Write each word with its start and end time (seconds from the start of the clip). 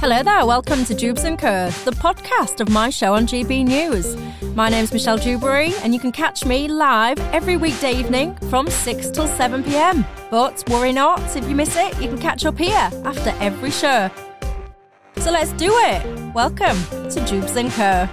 Hello 0.00 0.22
there, 0.24 0.44
welcome 0.44 0.84
to 0.86 0.92
Dewbs 0.92 1.22
and 1.24 1.38
Co, 1.38 1.70
the 1.84 1.92
podcast 1.92 2.60
of 2.60 2.68
my 2.68 2.90
show 2.90 3.14
on 3.14 3.24
GB 3.24 3.64
News. 3.64 4.16
My 4.56 4.68
name's 4.68 4.92
Michelle 4.92 5.16
Dewberry, 5.16 5.72
and 5.82 5.94
you 5.94 6.00
can 6.00 6.10
catch 6.10 6.44
me 6.44 6.66
live 6.66 7.20
every 7.32 7.56
weekday 7.56 7.94
evening 7.96 8.34
from 8.50 8.68
6 8.68 9.10
till 9.10 9.28
7 9.28 9.62
pm. 9.62 10.04
But 10.32 10.68
worry 10.68 10.92
not, 10.92 11.36
if 11.36 11.48
you 11.48 11.54
miss 11.54 11.76
it, 11.76 11.96
you 12.02 12.08
can 12.08 12.18
catch 12.18 12.44
up 12.44 12.58
here 12.58 12.90
after 13.04 13.30
every 13.40 13.70
show. 13.70 14.10
So 15.18 15.30
let's 15.30 15.52
do 15.52 15.70
it. 15.70 16.34
Welcome 16.34 16.76
to 17.10 17.20
Dewbs 17.24 17.54
and 17.56 17.70
Co. 17.70 18.08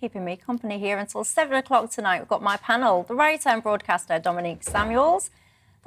Keeping 0.00 0.24
me 0.24 0.36
company 0.36 0.78
here 0.78 0.96
until 0.96 1.24
7 1.24 1.52
o'clock 1.56 1.90
tonight, 1.90 2.20
we've 2.20 2.28
got 2.28 2.40
my 2.40 2.56
panel 2.56 3.02
the 3.02 3.16
writer 3.16 3.48
and 3.48 3.64
broadcaster 3.64 4.20
Dominique 4.20 4.62
Samuels, 4.62 5.30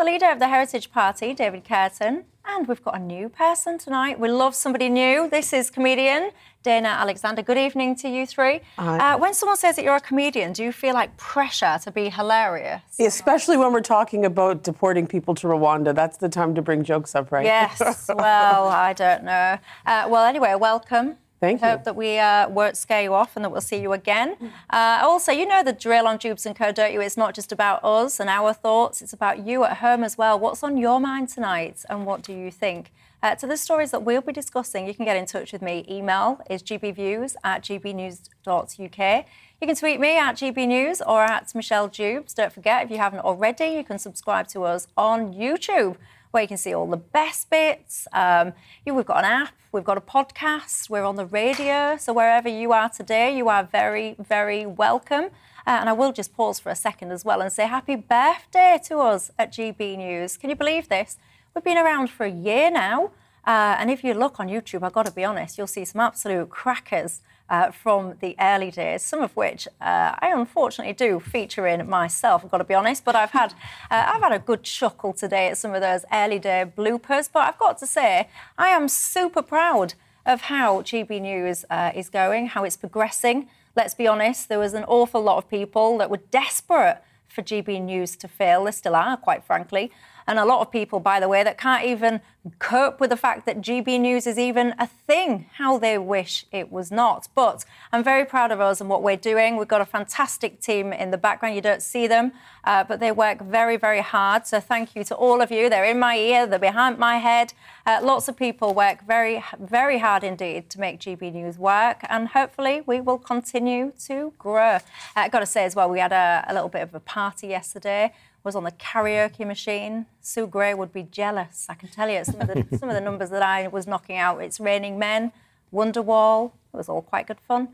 the 0.02 0.12
leader 0.12 0.32
of 0.32 0.40
the 0.40 0.48
Heritage 0.48 0.92
Party, 0.92 1.32
David 1.32 1.64
Kurten, 1.64 2.24
and 2.44 2.68
we've 2.68 2.84
got 2.84 2.96
a 2.96 3.00
new 3.00 3.30
person 3.30 3.78
tonight. 3.78 4.20
We 4.20 4.30
love 4.30 4.56
somebody 4.56 4.90
new. 4.90 5.30
This 5.30 5.54
is 5.54 5.70
comedian 5.70 6.32
Dana 6.64 6.90
Alexander. 6.90 7.44
Good 7.44 7.60
evening 7.60 7.96
to 7.98 8.10
you 8.10 8.26
three. 8.26 8.62
Uh, 8.80 9.20
when 9.20 9.36
someone 9.36 9.58
says 9.58 9.76
that 9.76 9.86
you're 9.86 9.96
a 9.96 10.02
comedian, 10.02 10.54
do 10.54 10.64
you 10.64 10.72
feel 10.72 10.96
like 10.96 11.16
pressure 11.18 11.78
to 11.84 11.92
be 11.92 12.10
hilarious? 12.10 12.82
Especially 13.00 13.58
when 13.58 13.74
we're 13.74 13.82
talking 13.82 14.26
about 14.26 14.64
deporting 14.64 15.06
people 15.06 15.36
to 15.36 15.46
Rwanda. 15.46 15.94
That's 15.94 16.18
the 16.18 16.30
time 16.30 16.56
to 16.56 16.64
bring 16.64 16.84
jokes 16.84 17.14
up, 17.14 17.32
right? 17.32 17.46
Yes. 17.46 18.10
well, 18.10 18.70
I 18.70 18.94
don't 18.94 19.24
know. 19.24 19.60
Uh, 19.86 20.08
well, 20.10 20.26
anyway, 20.26 20.56
welcome. 20.56 21.18
Thank 21.42 21.62
you. 21.62 21.68
Hope 21.68 21.84
that 21.86 21.96
we 21.96 22.20
uh, 22.20 22.48
won't 22.50 22.78
scare 22.78 23.02
you 23.02 23.16
off 23.16 23.36
and 23.36 23.44
that 23.44 23.50
we'll 23.50 23.62
see 23.62 23.82
you 23.82 23.94
again. 23.94 24.38
Uh, 24.70 25.00
also, 25.02 25.32
you 25.32 25.48
know 25.48 25.64
the 25.64 25.74
drill 25.74 26.06
on 26.08 26.20
Dewbs 26.20 26.46
and 26.46 26.56
Co, 26.56 26.72
don't 26.72 26.94
you? 26.94 27.02
It's 27.02 27.18
not 27.18 27.34
just 27.34 27.52
about 27.52 27.84
us 27.84 28.20
and 28.20 28.30
our 28.30 28.54
thoughts, 28.54 29.02
it's 29.02 29.12
about 29.12 29.46
you 29.46 29.64
at 29.64 29.78
home 29.78 30.04
as 30.04 30.20
well. 30.20 30.40
What's 30.40 30.62
on 30.62 30.78
your 30.78 31.00
mind 31.00 31.30
tonight 31.30 31.84
and 31.90 32.06
what 32.06 32.22
do 32.22 32.32
you 32.32 32.52
think? 32.52 32.92
Uh, 33.24 33.34
to 33.36 33.48
the 33.48 33.58
stories 33.58 33.90
that 33.90 34.04
we'll 34.04 34.22
be 34.22 34.32
discussing, 34.34 34.86
you 34.88 34.94
can 34.94 35.06
get 35.06 35.18
in 35.18 35.26
touch 35.26 35.52
with 35.52 35.64
me. 35.64 35.84
Email 35.90 36.42
is 36.48 36.62
gbviews 36.62 37.36
at 37.44 37.64
gbnews.uk. 37.64 39.26
You 39.62 39.68
can 39.68 39.76
tweet 39.76 40.00
me 40.00 40.18
at 40.18 40.36
gbnews 40.36 41.02
or 41.06 41.24
at 41.24 41.54
Michelle 41.56 41.90
Dewbs. 41.90 42.36
Don't 42.36 42.54
forget, 42.54 42.86
if 42.86 42.92
you 42.92 42.98
haven't 42.98 43.20
already, 43.22 43.66
you 43.66 43.84
can 43.84 43.98
subscribe 43.98 44.48
to 44.50 44.64
us 44.64 44.88
on 44.96 45.34
YouTube 45.34 45.98
where 46.32 46.42
you 46.42 46.48
can 46.48 46.58
see 46.58 46.74
all 46.74 46.88
the 46.88 46.98
best 46.98 47.50
bits. 47.50 48.08
Um, 48.14 48.54
we've 48.86 49.06
got 49.06 49.20
an 49.20 49.26
app, 49.26 49.54
we've 49.72 49.84
got 49.84 49.98
a 49.98 50.02
podcast, 50.02 50.90
we're 50.90 51.04
on 51.04 51.16
the 51.16 51.26
radio. 51.26 51.98
So 51.98 52.14
wherever 52.14 52.50
you 52.50 52.72
are 52.72 52.90
today, 52.90 53.36
you 53.36 53.50
are 53.50 53.64
very, 53.64 54.16
very 54.18 54.66
welcome. 54.66 55.26
Uh, 55.68 55.78
and 55.80 55.90
I 55.90 55.94
will 55.94 56.12
just 56.12 56.34
pause 56.34 56.60
for 56.60 56.70
a 56.70 56.76
second 56.76 57.12
as 57.12 57.24
well 57.24 57.42
and 57.42 57.52
say 57.52 57.68
happy 57.68 57.96
birthday 57.96 58.80
to 58.86 58.98
us 58.98 59.32
at 59.38 59.52
GB 59.52 59.98
News. 59.98 60.38
Can 60.38 60.50
you 60.50 60.56
believe 60.56 60.90
this? 60.90 61.18
We've 61.54 61.64
been 61.64 61.78
around 61.78 62.10
for 62.10 62.26
a 62.26 62.32
year 62.32 62.72
now. 62.72 63.12
Uh, 63.46 63.76
and 63.80 63.92
if 63.92 64.04
you 64.04 64.14
look 64.14 64.40
on 64.40 64.48
YouTube, 64.48 64.84
I've 64.84 64.94
got 64.94 65.06
to 65.06 65.12
be 65.12 65.24
honest, 65.24 65.58
you'll 65.58 65.68
see 65.68 65.86
some 65.86 66.02
absolute 66.02 66.50
crackers 66.50 67.22
uh, 67.52 67.70
from 67.70 68.16
the 68.22 68.34
early 68.40 68.72
days, 68.72 69.04
some 69.04 69.22
of 69.22 69.36
which 69.36 69.68
uh, 69.82 70.16
I 70.20 70.32
unfortunately 70.34 70.94
do 70.94 71.20
feature 71.20 71.68
in 71.68 71.88
myself. 71.88 72.46
I've 72.46 72.50
got 72.50 72.60
to 72.60 72.64
be 72.64 72.74
honest, 72.74 73.04
but 73.04 73.14
I've 73.14 73.32
had 73.32 73.54
uh, 73.92 74.06
I've 74.08 74.24
had 74.24 74.32
a 74.32 74.40
good 74.40 74.64
chuckle 74.64 75.12
today 75.12 75.50
at 75.50 75.58
some 75.58 75.76
of 75.76 75.82
those 75.82 76.06
early 76.14 76.40
day 76.40 76.66
bloopers. 76.66 77.30
But 77.32 77.50
I've 77.50 77.60
got 77.60 77.78
to 77.80 77.86
say, 77.86 78.30
I 78.58 78.70
am 78.70 78.88
super 78.88 79.42
proud 79.42 79.96
of 80.26 80.42
how 80.44 80.82
GB 80.82 81.22
News 81.22 81.66
uh, 81.70 81.92
is 81.94 82.10
going, 82.10 82.48
how 82.48 82.64
it's 82.64 82.78
progressing. 82.78 83.50
Let's 83.76 83.96
be 83.96 84.08
honest, 84.08 84.48
there 84.48 84.60
was 84.60 84.74
an 84.74 84.86
awful 84.86 85.22
lot 85.22 85.38
of 85.38 85.50
people 85.50 85.98
that 85.98 86.10
were 86.10 86.22
desperate 86.32 87.04
for 87.28 87.42
GB 87.42 87.82
News 87.82 88.16
to 88.18 88.30
fail. 88.30 88.64
There 88.64 88.72
still 88.72 88.96
are, 88.96 89.18
quite 89.18 89.44
frankly. 89.44 89.92
And 90.28 90.40
a 90.40 90.46
lot 90.46 90.62
of 90.62 90.72
people, 90.72 91.00
by 91.00 91.20
the 91.20 91.28
way, 91.28 91.44
that 91.44 91.58
can't 91.58 91.86
even 91.86 92.22
cope 92.58 93.00
with 93.00 93.12
the 93.12 93.18
fact 93.18 93.46
that 93.46 93.62
GB 93.62 94.00
News 94.00 94.26
is 94.26 94.40
even 94.40 94.74
a 94.80 94.88
thing, 94.88 95.46
how 95.54 95.78
they 95.78 95.98
wish 95.98 96.46
it 96.52 96.72
was 96.72 96.92
not. 96.92 97.28
But 97.36 97.66
I'm 97.92 98.04
very 98.04 98.26
proud 98.26 98.52
of 98.52 98.60
us 98.60 98.82
and 98.82 98.90
what 98.90 99.04
we're 99.04 99.18
doing. 99.18 99.58
We've 99.58 99.68
got 99.68 99.82
a 99.82 99.86
fantastic 99.86 100.60
team 100.60 100.92
in 100.92 101.12
the 101.12 101.18
background. 101.18 101.56
You 101.56 101.62
don't 101.62 101.84
see 101.84 102.08
them, 102.08 102.32
uh, 102.64 102.84
but 102.84 103.00
they 103.00 103.12
work 103.12 103.42
very, 103.42 103.78
very 103.78 104.02
hard. 104.02 104.48
So 104.48 104.60
thank 104.60 104.96
you 104.96 105.04
to 105.06 105.16
all 105.16 105.42
of 105.42 105.52
you. 105.52 105.70
They're 105.70 105.86
in 105.86 106.00
my 106.00 106.18
ear, 106.18 106.48
they're 106.48 106.58
behind 106.58 106.98
my 106.98 107.18
head. 107.18 107.54
Uh, 107.86 108.00
lots 108.02 108.28
of 108.28 108.36
people 108.36 108.74
work 108.74 109.06
very, 109.06 109.44
very 109.60 110.00
hard 110.00 110.24
indeed 110.24 110.70
to 110.72 110.80
make 110.80 111.00
GB 111.00 111.34
News 111.34 111.60
work. 111.60 112.02
And 112.10 112.30
hopefully 112.30 112.82
we 112.86 113.02
will 113.02 113.20
continue 113.20 113.94
to 114.06 114.34
grow. 114.40 114.76
Uh, 114.76 114.80
I've 115.16 115.32
got 115.32 115.40
to 115.40 115.46
say 115.46 115.64
as 115.66 115.76
well, 115.76 115.90
we 115.90 116.00
had 116.00 116.12
a, 116.12 116.44
a 116.48 116.54
little 116.54 116.70
bit 116.70 116.82
of 116.82 116.96
a 116.96 117.00
party 117.00 117.48
yesterday 117.48 118.14
was 118.44 118.56
on 118.56 118.64
the 118.64 118.72
karaoke 118.72 119.46
machine. 119.46 120.06
Sue 120.22 120.48
Gray 120.48 120.74
would 120.74 120.92
be 120.92 121.04
jealous, 121.04 121.68
I 121.70 121.76
can 121.76 121.90
tell 121.90 122.10
you. 122.10 122.24
Some 122.24 122.42
of 122.42 122.48
the, 122.48 122.66
some 122.78 122.90
of 122.90 122.96
the 122.96 123.02
numbers 123.02 123.30
that 123.30 123.44
I 123.44 123.68
was 123.68 123.88
knocking 123.88 124.18
out. 124.18 124.40
It's 124.42 124.60
Raining 124.60 124.98
Men, 124.98 125.32
Wonderwall. 125.74 126.52
It 126.74 126.78
was 126.78 126.90
all 126.90 127.02
quite 127.02 127.28
good 127.28 127.40
fun. 127.48 127.70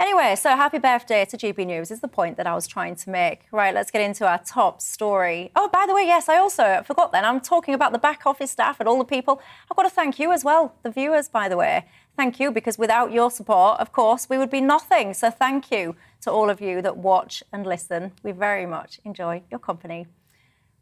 Anyway, 0.00 0.36
so 0.36 0.50
happy 0.50 0.78
birthday 0.78 1.24
to 1.24 1.36
GB 1.36 1.66
News 1.66 1.90
is 1.90 2.00
the 2.00 2.06
point 2.06 2.36
that 2.36 2.46
I 2.46 2.54
was 2.54 2.68
trying 2.68 2.94
to 2.94 3.10
make. 3.10 3.46
Right, 3.50 3.74
let's 3.74 3.90
get 3.90 4.00
into 4.00 4.28
our 4.28 4.38
top 4.38 4.80
story. 4.80 5.50
Oh, 5.56 5.68
by 5.68 5.86
the 5.88 5.94
way, 5.94 6.06
yes, 6.06 6.28
I 6.28 6.36
also 6.36 6.84
forgot 6.86 7.10
then. 7.10 7.24
I'm 7.24 7.40
talking 7.40 7.74
about 7.74 7.90
the 7.90 7.98
back 7.98 8.24
office 8.24 8.52
staff 8.52 8.78
and 8.78 8.88
all 8.88 8.98
the 8.98 9.04
people. 9.04 9.42
I've 9.68 9.76
got 9.76 9.82
to 9.82 9.90
thank 9.90 10.20
you 10.20 10.30
as 10.32 10.44
well, 10.44 10.76
the 10.84 10.90
viewers, 10.90 11.28
by 11.28 11.48
the 11.48 11.56
way. 11.56 11.84
Thank 12.16 12.38
you, 12.38 12.52
because 12.52 12.78
without 12.78 13.10
your 13.10 13.28
support, 13.28 13.80
of 13.80 13.90
course, 13.90 14.28
we 14.28 14.38
would 14.38 14.50
be 14.50 14.60
nothing. 14.60 15.14
So 15.14 15.32
thank 15.32 15.72
you 15.72 15.96
to 16.20 16.30
all 16.30 16.48
of 16.48 16.60
you 16.60 16.80
that 16.80 16.96
watch 16.96 17.42
and 17.52 17.66
listen. 17.66 18.12
We 18.22 18.30
very 18.30 18.66
much 18.66 19.00
enjoy 19.04 19.42
your 19.50 19.60
company. 19.60 20.06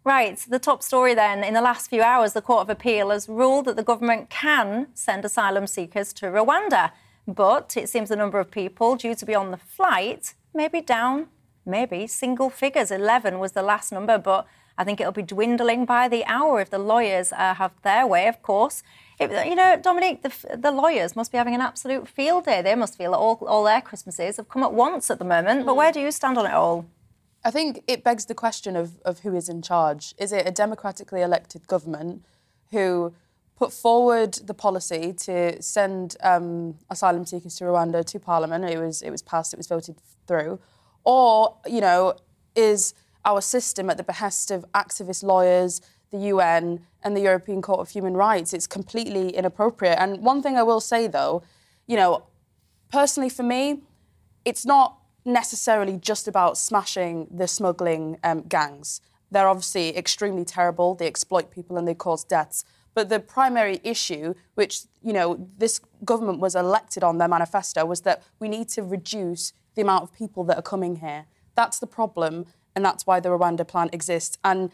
Right, 0.05 0.39
the 0.39 0.59
top 0.59 0.83
story 0.83 1.15
then. 1.15 1.43
In 1.43 1.55
the 1.55 1.63
last 1.63 1.89
few 1.89 2.03
hours, 2.03 2.35
the 2.35 2.43
Court 2.43 2.61
of 2.61 2.71
Appeal 2.71 3.09
has 3.09 3.31
ruled 3.31 3.65
that 3.65 3.77
the 3.77 3.83
government 3.83 4.29
can 4.29 4.89
send 4.93 5.25
asylum 5.25 5.67
seekers 5.67 6.13
to 6.15 6.27
Rwanda. 6.27 6.93
But 7.27 7.77
it 7.77 7.89
seems 7.89 8.09
the 8.09 8.17
number 8.17 8.39
of 8.39 8.51
people 8.51 8.97
due 8.97 9.15
to 9.15 9.27
be 9.27 9.35
on 9.35 9.51
the 9.51 9.57
flight 9.57 10.35
may 10.55 10.69
be 10.69 10.81
down, 10.81 11.29
maybe 11.65 12.07
single 12.07 12.51
figures. 12.51 12.91
11 12.91 13.39
was 13.39 13.53
the 13.53 13.63
last 13.63 13.93
number, 13.93 14.19
but 14.19 14.47
I 14.79 14.85
think 14.85 15.01
it'll 15.01 15.13
be 15.13 15.23
dwindling 15.23 15.87
by 15.87 16.09
the 16.09 16.25
hour 16.27 16.61
if 16.61 16.71
the 16.71 16.79
lawyers 16.79 17.33
uh, 17.33 17.55
have 17.55 17.73
their 17.83 18.07
way, 18.07 18.29
of 18.29 18.43
course. 18.43 18.83
It, 19.19 19.31
you 19.47 19.55
know, 19.55 19.79
Dominique, 19.81 20.23
the, 20.23 20.57
the, 20.57 20.71
lawyers 20.71 21.17
must 21.17 21.33
be 21.33 21.39
having 21.39 21.55
an 21.55 21.63
absolute 21.63 22.07
field 22.07 22.45
day. 22.45 22.61
They 22.61 22.75
must 22.75 22.99
feel 22.99 23.13
that 23.13 23.17
all, 23.17 23.43
all 23.49 23.65
their 23.65 23.81
Christmases 23.81 24.37
have 24.37 24.49
come 24.49 24.63
at 24.63 24.75
once 24.75 25.11
at 25.11 25.19
the 25.19 25.25
moment. 25.25 25.65
But 25.65 25.77
where 25.77 25.91
do 25.91 26.01
you 26.01 26.11
stand 26.11 26.37
on 26.37 26.45
it 26.45 26.53
all? 26.53 26.85
I 27.43 27.51
think 27.51 27.83
it 27.87 28.05
begs 28.05 28.27
the 28.27 28.35
question 28.35 28.77
of, 28.77 29.01
of 29.05 29.21
who 29.21 29.35
is 29.35 29.49
in 29.49 29.63
charge. 29.63 30.15
Is 30.19 30.33
it 30.33 30.47
a 30.47 30.51
democratically 30.51 31.23
elected 31.23 31.67
government 31.67 32.25
who 32.71 33.15
put 33.57 33.73
forward 33.73 34.35
the 34.35 34.55
policy 34.55 35.13
to 35.13 35.61
send 35.63 36.17
um, 36.23 36.77
asylum 36.91 37.25
seekers 37.25 37.57
to 37.57 37.65
Rwanda 37.65 38.05
to 38.05 38.21
Parliament? 38.21 38.65
It 38.65 38.79
was 38.79 39.03
it 39.03 39.11
was 39.11 39.23
passed, 39.23 39.53
it 39.53 39.57
was 39.57 39.67
voted 39.67 39.97
through, 40.27 40.61
or 41.05 41.57
you 41.67 41.81
know, 41.81 42.15
is 42.55 42.95
our 43.25 43.41
system 43.41 43.91
at 43.91 43.97
the 43.97 44.05
behest 44.05 44.51
of 44.51 44.65
activist 44.73 45.23
lawyers, 45.23 45.81
the 46.13 46.19
UN, 46.19 46.87
and 47.03 47.17
the 47.17 47.21
European 47.23 47.61
Court 47.63 47.81
of 47.81 47.89
Human 47.91 48.15
Rights? 48.15 48.53
It's 48.53 48.67
completely 48.67 49.31
inappropriate. 49.31 49.99
And 49.99 50.23
one 50.23 50.43
thing 50.43 50.57
I 50.57 50.63
will 50.63 50.81
say 50.81 51.07
though, 51.07 51.43
you 51.87 51.97
know, 51.97 52.25
personally 52.91 53.29
for 53.29 53.43
me, 53.43 53.83
it's 54.45 54.65
not 54.65 54.99
necessarily 55.25 55.97
just 55.97 56.29
about 56.29 56.57
smashing 56.57 57.27
the 57.31 57.49
smuggling 57.49 58.17
um, 58.23 58.43
gangs. 58.43 59.01
They're 59.31 59.49
obviously 59.49 59.97
extremely 59.97 60.45
terrible. 60.45 60.95
They 60.95 61.09
exploit 61.09 61.51
people 61.51 61.77
and 61.77 61.87
they 61.87 61.95
cause 61.95 62.23
deaths. 62.23 62.65
But 62.97 63.11
the 63.11 63.21
primary 63.21 63.79
issue, 63.85 64.33
which 64.55 64.85
you 65.03 65.13
know 65.13 65.49
this 65.59 65.81
government 66.03 66.41
was 66.41 66.55
elected 66.57 67.05
on 67.05 67.19
their 67.19 67.29
manifesto, 67.29 67.85
was 67.85 68.01
that 68.01 68.23
we 68.41 68.49
need 68.49 68.71
to 68.71 68.83
reduce 68.83 69.53
the 69.75 69.83
amount 69.83 70.03
of 70.05 70.15
people 70.15 70.45
that 70.45 70.57
are 70.57 70.63
coming 70.63 70.97
here. 70.97 71.27
That's 71.55 71.79
the 71.79 71.87
problem, 71.87 72.47
and 72.75 72.83
that's 72.83 73.07
why 73.07 73.21
the 73.21 73.29
Rwanda 73.29 73.69
plan 73.69 73.91
exists. 73.93 74.39
And 74.43 74.71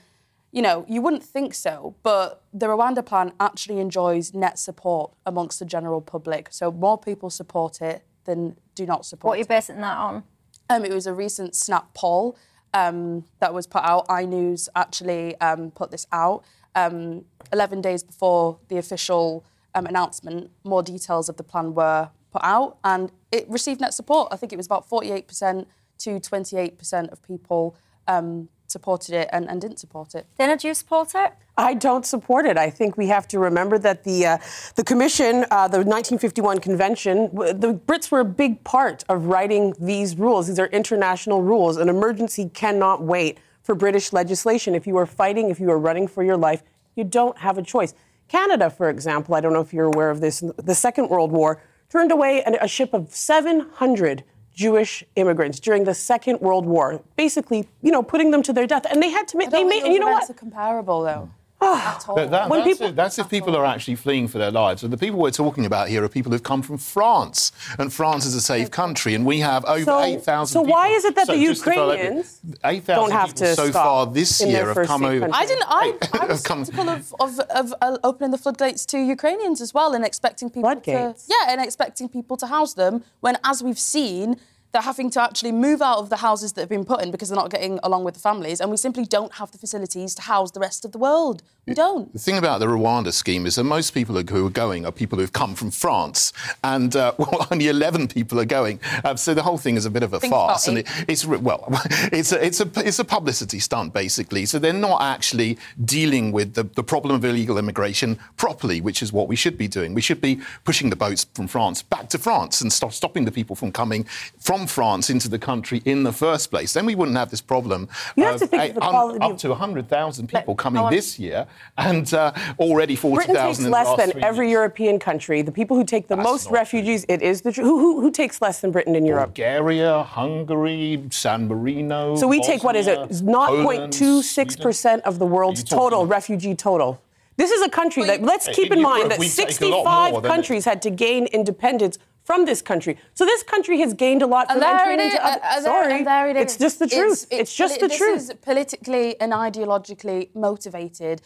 you 0.53 0.62
know, 0.62 0.87
you 0.88 1.03
wouldn't 1.03 1.24
think 1.24 1.53
so, 1.53 1.97
but 2.04 2.45
the 2.54 2.66
Rwanda 2.66 3.04
plan 3.04 3.33
actually 3.41 3.80
enjoys 3.80 4.33
net 4.33 4.57
support 4.57 5.13
amongst 5.27 5.59
the 5.59 5.65
general 5.65 6.01
public. 6.01 6.48
So 6.53 6.71
more 6.71 6.98
people 6.98 7.28
support 7.28 7.83
it 7.83 8.04
than 8.25 8.57
do 8.77 8.86
not 8.86 9.04
support. 9.04 9.25
It. 9.25 9.28
What 9.30 9.34
are 9.34 9.39
you 9.41 9.60
basing 9.60 9.80
that 9.80 9.97
on? 9.97 10.22
Um, 10.71 10.84
it 10.84 10.92
was 10.92 11.09
a 11.09 11.15
recent 11.15 11.57
Snap 11.57 11.92
poll 11.92 12.36
um, 12.72 13.25
that 13.41 13.53
was 13.53 13.66
put 13.66 13.83
out. 13.83 14.07
iNews 14.07 14.68
actually 14.77 15.36
um, 15.41 15.72
put 15.72 15.91
this 15.91 16.07
out 16.13 16.45
um, 16.74 17.24
11 17.53 17.80
days 17.80 18.03
before 18.03 18.59
the 18.69 18.78
official 18.78 19.45
um, 19.74 19.86
announcement. 19.86 20.51
More 20.65 20.83
details 20.83 21.28
of 21.28 21.36
the 21.36 21.42
plan 21.42 21.74
were 21.74 22.10
put 22.30 22.42
out, 22.45 22.78
and 22.84 23.13
it 23.30 23.48
received 23.48 23.80
net 23.80 23.95
support. 23.95 24.28
I 24.33 24.36
think 24.36 24.53
it 24.53 24.57
was 24.57 24.66
about 24.66 24.89
48% 24.89 25.66
to 25.98 26.21
28% 26.21 27.13
of 27.13 27.22
people 27.22 27.77
um, 28.09 28.48
supported 28.66 29.15
it 29.15 29.28
and, 29.33 29.48
and 29.48 29.60
didn't 29.60 29.78
support 29.78 30.15
it. 30.15 30.27
Dana, 30.39 30.57
do 30.57 30.66
you 30.66 30.74
support 30.74 31.15
it? 31.15 31.33
I 31.57 31.74
don't 31.74 32.07
support 32.07 32.47
it. 32.47 32.57
I 32.57 32.71
think 32.71 32.97
we 32.97 33.09
have 33.09 33.28
to 33.28 33.39
remember 33.39 33.78
that 33.78 34.04
the 34.04 34.27
uh, 34.27 34.39
the 34.75 34.83
commission, 34.83 35.45
uh, 35.51 35.68
the 35.68 35.78
1951 35.78 36.60
convention, 36.60 37.28
the 37.34 37.78
Brits 37.86 38.10
were 38.10 38.21
a 38.21 38.25
big 38.25 38.65
part 38.65 39.04
of 39.10 39.27
writing 39.27 39.75
these 39.78 40.16
rules. 40.16 40.48
These 40.48 40.59
are 40.59 40.66
international 40.68 41.42
rules. 41.42 41.77
An 41.77 41.91
emergency 41.91 42.48
cannot 42.48 43.03
wait 43.03 43.39
for 43.62 43.74
British 43.74 44.12
legislation. 44.12 44.74
If 44.74 44.86
you 44.86 44.97
are 44.98 45.06
fighting, 45.06 45.50
if 45.50 45.60
you 45.60 45.70
are 45.70 45.78
running 45.78 46.09
for 46.09 46.22
your 46.22 46.36
life, 46.36 46.62
you 46.97 47.04
don't 47.04 47.38
have 47.38 47.59
a 47.59 47.62
choice. 47.62 47.94
Canada, 48.28 48.70
for 48.70 48.88
example, 48.88 49.34
I 49.34 49.41
don't 49.41 49.53
know 49.53 49.60
if 49.60 49.72
you're 49.72 49.86
aware 49.86 50.10
of 50.10 50.20
this, 50.20 50.42
the 50.56 50.74
Second 50.74 51.09
World 51.09 51.32
War 51.32 51.62
turned 51.88 52.10
away 52.10 52.42
a 52.42 52.66
ship 52.66 52.94
of 52.94 53.14
700 53.14 54.24
Jewish 54.54 55.04
immigrants 55.16 55.60
during 55.60 55.84
the 55.84 55.94
Second 55.94 56.41
World 56.41 56.66
War, 56.66 57.03
basically, 57.16 57.68
you 57.82 57.91
know, 57.91 58.03
putting 58.03 58.30
them 58.30 58.42
to 58.42 58.53
their 58.53 58.66
death. 58.66 58.86
And 58.91 59.03
they 59.03 59.10
had 59.10 59.28
to 59.28 59.36
make, 59.36 59.50
they 59.50 59.65
made, 59.65 59.84
you 59.84 59.98
know 59.98 60.08
what? 60.08 60.28
Are 60.28 60.34
comparable 60.34 61.03
though. 61.03 61.30
But 61.62 62.30
that, 62.30 62.48
that's, 62.48 62.64
people, 62.64 62.86
if, 62.88 62.97
that's 62.97 63.18
if 63.18 63.28
people 63.28 63.56
are 63.56 63.64
actually 63.64 63.94
fleeing 63.94 64.26
for 64.26 64.38
their 64.38 64.50
lives. 64.50 64.82
And 64.82 64.92
the 64.92 64.97
people 64.97 65.20
we're 65.20 65.30
talking 65.30 65.64
about 65.64 65.88
here 65.88 66.03
are 66.03 66.09
people 66.09 66.32
who've 66.32 66.42
come 66.42 66.62
from 66.62 66.78
France. 66.78 67.53
And 67.78 67.92
France 67.92 68.26
is 68.26 68.34
a 68.34 68.41
safe 68.41 68.70
country. 68.70 69.14
And 69.14 69.24
we 69.24 69.41
have 69.41 69.64
over 69.64 69.84
so, 69.84 70.00
8,000 70.00 70.53
So 70.53 70.60
people. 70.60 70.72
why 70.72 70.88
is 70.88 71.04
it 71.04 71.14
that 71.14 71.26
so 71.26 71.34
the 71.34 71.38
Ukrainians 71.38 72.41
8, 72.64 72.86
don't 72.86 73.12
have 73.12 73.34
to 73.34 73.54
so 73.54 73.70
far 73.70 74.06
this 74.06 74.44
year 74.44 74.74
have 74.74 74.86
come 74.86 75.04
over? 75.04 75.20
Country. 75.20 75.38
I 75.41 75.47
didn't. 75.47 75.64
I, 75.68 75.98
I 76.20 76.26
was 76.26 76.41
skeptical 76.41 76.88
of, 76.88 77.14
of, 77.20 77.38
of 77.50 77.74
uh, 77.80 77.98
opening 78.03 78.32
the 78.32 78.38
floodgates 78.38 78.84
to 78.86 78.98
Ukrainians 78.98 79.60
as 79.60 79.72
well 79.72 79.94
and 79.94 80.04
expecting 80.04 80.48
people 80.48 80.62
floodgates. 80.62 81.26
to... 81.26 81.34
Yeah, 81.34 81.53
and 81.53 81.60
expecting 81.60 82.08
people 82.08 82.36
to 82.38 82.47
house 82.47 82.74
them 82.74 83.04
when, 83.20 83.38
as 83.44 83.62
we've 83.62 83.78
seen, 83.78 84.36
they're 84.72 84.83
having 84.83 85.10
to 85.10 85.22
actually 85.22 85.53
move 85.53 85.83
out 85.83 85.98
of 85.98 86.09
the 86.09 86.16
houses 86.16 86.54
that 86.54 86.63
have 86.63 86.69
been 86.69 86.84
put 86.84 87.03
in 87.03 87.10
because 87.10 87.28
they're 87.28 87.36
not 87.36 87.51
getting 87.51 87.78
along 87.83 88.04
with 88.04 88.15
the 88.15 88.21
families, 88.21 88.60
and 88.60 88.71
we 88.71 88.77
simply 88.77 89.04
don't 89.04 89.34
have 89.34 89.53
the 89.53 89.59
facilities 89.59 90.15
to 90.15 90.22
house 90.22 90.51
the 90.51 90.60
rest 90.60 90.84
of 90.84 90.92
the 90.92 90.98
world. 90.98 91.42
We 91.66 91.74
don't. 91.74 92.13
The 92.13 92.19
thing 92.19 92.39
about 92.39 92.59
the 92.59 92.66
Rwanda 92.66 93.13
scheme 93.13 93.47
is 93.47 93.54
that 93.54 93.63
most 93.63 93.92
people 93.92 94.21
who 94.21 94.47
are 94.47 94.51
going 94.51 94.84
are 94.84 94.91
people 94.91 95.19
who've 95.19 95.33
come 95.33 95.54
from 95.54 95.71
France, 95.71 96.33
and 96.65 96.97
uh, 96.97 97.13
well, 97.19 97.47
only 97.51 97.69
11 97.69 98.09
people 98.09 98.41
are 98.41 98.45
going. 98.47 98.80
Uh, 99.04 99.15
so 99.15 99.33
the 99.33 99.42
whole 99.42 99.59
thing 99.59 99.77
is 99.77 99.86
a 99.86 99.91
bit 99.91 100.03
of 100.03 100.13
a 100.13 100.19
Think 100.19 100.33
farce, 100.33 100.66
and 100.66 100.78
it, 100.78 100.89
it's 101.07 101.25
well, 101.25 101.68
it's 102.10 102.33
a, 102.33 102.45
it's 102.45 102.60
a 102.60 102.68
it's 102.77 102.98
a 102.98 103.04
publicity 103.04 103.60
stunt 103.60 103.92
basically. 103.92 104.47
So 104.47 104.59
they're 104.59 104.72
not 104.72 105.03
actually 105.03 105.59
dealing 105.84 106.33
with 106.33 106.54
the, 106.54 106.65
the 106.65 106.83
problem 106.83 107.15
of 107.15 107.25
illegal 107.25 107.59
immigration 107.59 108.18
properly, 108.36 108.80
which 108.80 109.03
is 109.03 109.13
what 109.13 109.28
we 109.28 109.36
should 109.36 109.57
be 109.57 109.68
doing. 109.68 109.95
We 109.95 110.01
should 110.01 110.21
be 110.21 110.41
pushing 110.65 110.91
the 110.91 110.97
boats 110.97 111.27
from 111.34 111.47
France 111.47 111.83
back 111.83 112.09
to 112.09 112.18
France 112.18 112.60
and 112.60 112.72
stop 112.72 112.92
stopping 112.92 113.25
the 113.25 113.33
people 113.33 113.54
from 113.54 113.71
coming 113.71 114.04
from 114.41 114.61
France 114.66 115.10
into 115.10 115.28
the 115.28 115.38
country 115.38 115.82
in 115.84 116.03
the 116.03 116.12
first 116.12 116.50
place. 116.50 116.72
Then 116.72 116.86
we 116.86 116.94
wouldn't 116.94 117.16
have 117.16 117.30
this 117.30 117.41
problem. 117.41 117.88
You 118.16 118.24
have 118.24 118.38
to 118.38 118.47
think 118.47 118.70
of 118.70 118.74
the 118.74 118.80
quality 118.80 119.20
up 119.20 119.38
to 119.38 119.48
100,000 119.48 120.26
people 120.28 120.54
coming 120.54 120.88
this 120.91 121.18
year 121.18 121.47
and 121.78 122.12
uh, 122.14 122.32
already 122.59 122.97
40,000 122.97 123.34
Britain 123.34 123.54
takes 123.54 123.70
less 123.70 123.97
than 123.97 124.22
every 124.22 124.47
years. 124.47 124.53
European 124.53 124.98
country. 124.98 125.42
The 125.42 125.53
people 125.53 125.76
who 125.76 125.84
take 125.84 126.09
the 126.09 126.16
That's 126.16 126.28
most 126.28 126.44
not 126.47 126.54
refugees, 126.54 127.04
it 127.09 127.22
is 127.22 127.42
the 127.42 127.53
who, 127.53 127.78
who, 127.78 128.00
who 128.00 128.10
takes 128.10 128.41
less 128.41 128.60
than 128.60 128.70
Britain 128.70 128.94
in 128.94 129.04
Europe. 129.06 129.30
Bulgaria, 129.30 130.03
Hungary, 130.03 131.04
San 131.10 131.48
Marino. 131.48 132.16
So 132.16 132.26
we 132.26 132.38
Bosnia, 132.38 132.54
take 132.54 132.65
what 132.65 132.76
is 132.76 132.86
it? 132.86 132.97
Poland, 132.97 133.92
0.26 133.92 134.60
percent 134.60 135.03
of 135.04 135.18
the 135.18 135.26
world's 135.26 135.62
total 135.65 136.06
refugee 136.06 136.54
total. 136.54 137.00
This 137.36 137.50
is 137.50 137.62
a 137.62 137.70
country 137.70 138.04
that 138.04 138.22
let's 138.22 138.47
keep 138.47 138.70
in 138.70 138.78
in 138.78 138.82
mind 138.82 138.98
Europe, 138.98 139.10
that 139.10 139.18
we 139.18 139.28
take 139.28 139.60
a 139.60 139.66
lot 139.66 140.12
65 140.12 140.22
countries 140.22 140.65
had 140.65 140.82
to 140.82 140.91
gain 140.91 141.26
independence 141.26 141.98
from 142.24 142.45
this 142.45 142.63
country. 142.63 142.97
So 143.15 143.24
this 143.24 143.42
country 143.42 143.80
has 143.80 143.95
gained 143.95 144.22
a 144.22 144.27
lot 144.27 144.47
from 144.47 144.57
And 144.57 144.63
there 144.63 144.78
entering 144.78 145.01
it 145.01 145.07
is. 145.07 145.13
into 145.15 145.27
other. 145.27 145.41
uh, 145.45 145.60
Sorry, 145.60 145.95
and 145.98 146.07
there 146.07 146.28
it 146.28 146.36
it's 146.36 146.57
just 146.57 146.78
the 146.78 146.86
truth. 146.86 147.27
It's, 147.30 147.54
just 147.54 147.80
the 147.80 147.89
this 147.89 147.98
truth. 147.98 148.16
is 148.16 148.33
politically 148.41 149.21
and 149.21 149.33
ideologically 149.33 150.28
motivated. 150.34 151.21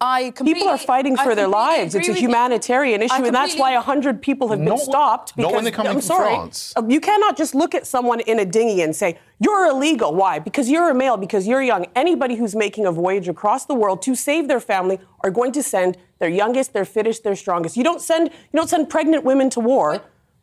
I 0.00 0.32
People 0.44 0.68
are 0.68 0.78
fighting 0.78 1.18
I 1.18 1.24
for 1.24 1.34
their 1.34 1.48
lives. 1.48 1.94
It's 1.94 2.08
a 2.08 2.10
with 2.12 2.20
you. 2.20 2.28
humanitarian 2.28 3.02
issue, 3.02 3.14
and 3.24 3.34
that's 3.34 3.56
why 3.56 3.74
completely- 3.74 3.76
100 3.76 4.22
people 4.22 4.48
have 4.48 4.58
been 4.58 4.64
Not 4.68 4.78
when- 4.78 4.84
stopped. 4.86 5.36
not 5.36 5.36
Because 5.36 5.52
when 5.54 5.64
they're 5.64 5.72
coming 5.72 5.90
I'm 5.90 5.96
from 5.96 6.02
sorry, 6.02 6.34
France. 6.34 6.72
uh, 6.76 6.82
you 6.88 7.00
cannot 7.00 7.36
just 7.36 7.54
look 7.54 7.74
at 7.74 7.86
someone 7.86 8.20
in 8.20 8.38
a 8.38 8.44
dinghy 8.46 8.80
and 8.82 8.96
say 8.96 9.18
you're 9.40 9.66
illegal. 9.66 10.14
Why? 10.14 10.38
Because 10.38 10.68
you're 10.70 10.88
a 10.90 10.94
male. 10.94 11.16
Because 11.16 11.46
you're 11.46 11.62
young. 11.62 11.86
Anybody 11.94 12.34
who's 12.36 12.56
making 12.56 12.86
a 12.86 12.92
voyage 12.92 13.28
across 13.28 13.66
the 13.66 13.74
world 13.74 14.00
to 14.02 14.14
save 14.14 14.48
their 14.48 14.60
family 14.60 14.98
are 15.22 15.30
going 15.30 15.52
to 15.52 15.62
send 15.62 15.96
their 16.20 16.28
youngest, 16.30 16.72
their 16.72 16.84
fittest, 16.86 17.22
their 17.22 17.36
strongest. 17.36 17.76
You 17.76 17.84
don't 17.84 18.00
send 18.00 18.30
you 18.30 18.56
don't 18.56 18.68
send 18.70 18.88
pregnant 18.88 19.24
women 19.24 19.50
to 19.50 19.60
war. 19.60 20.00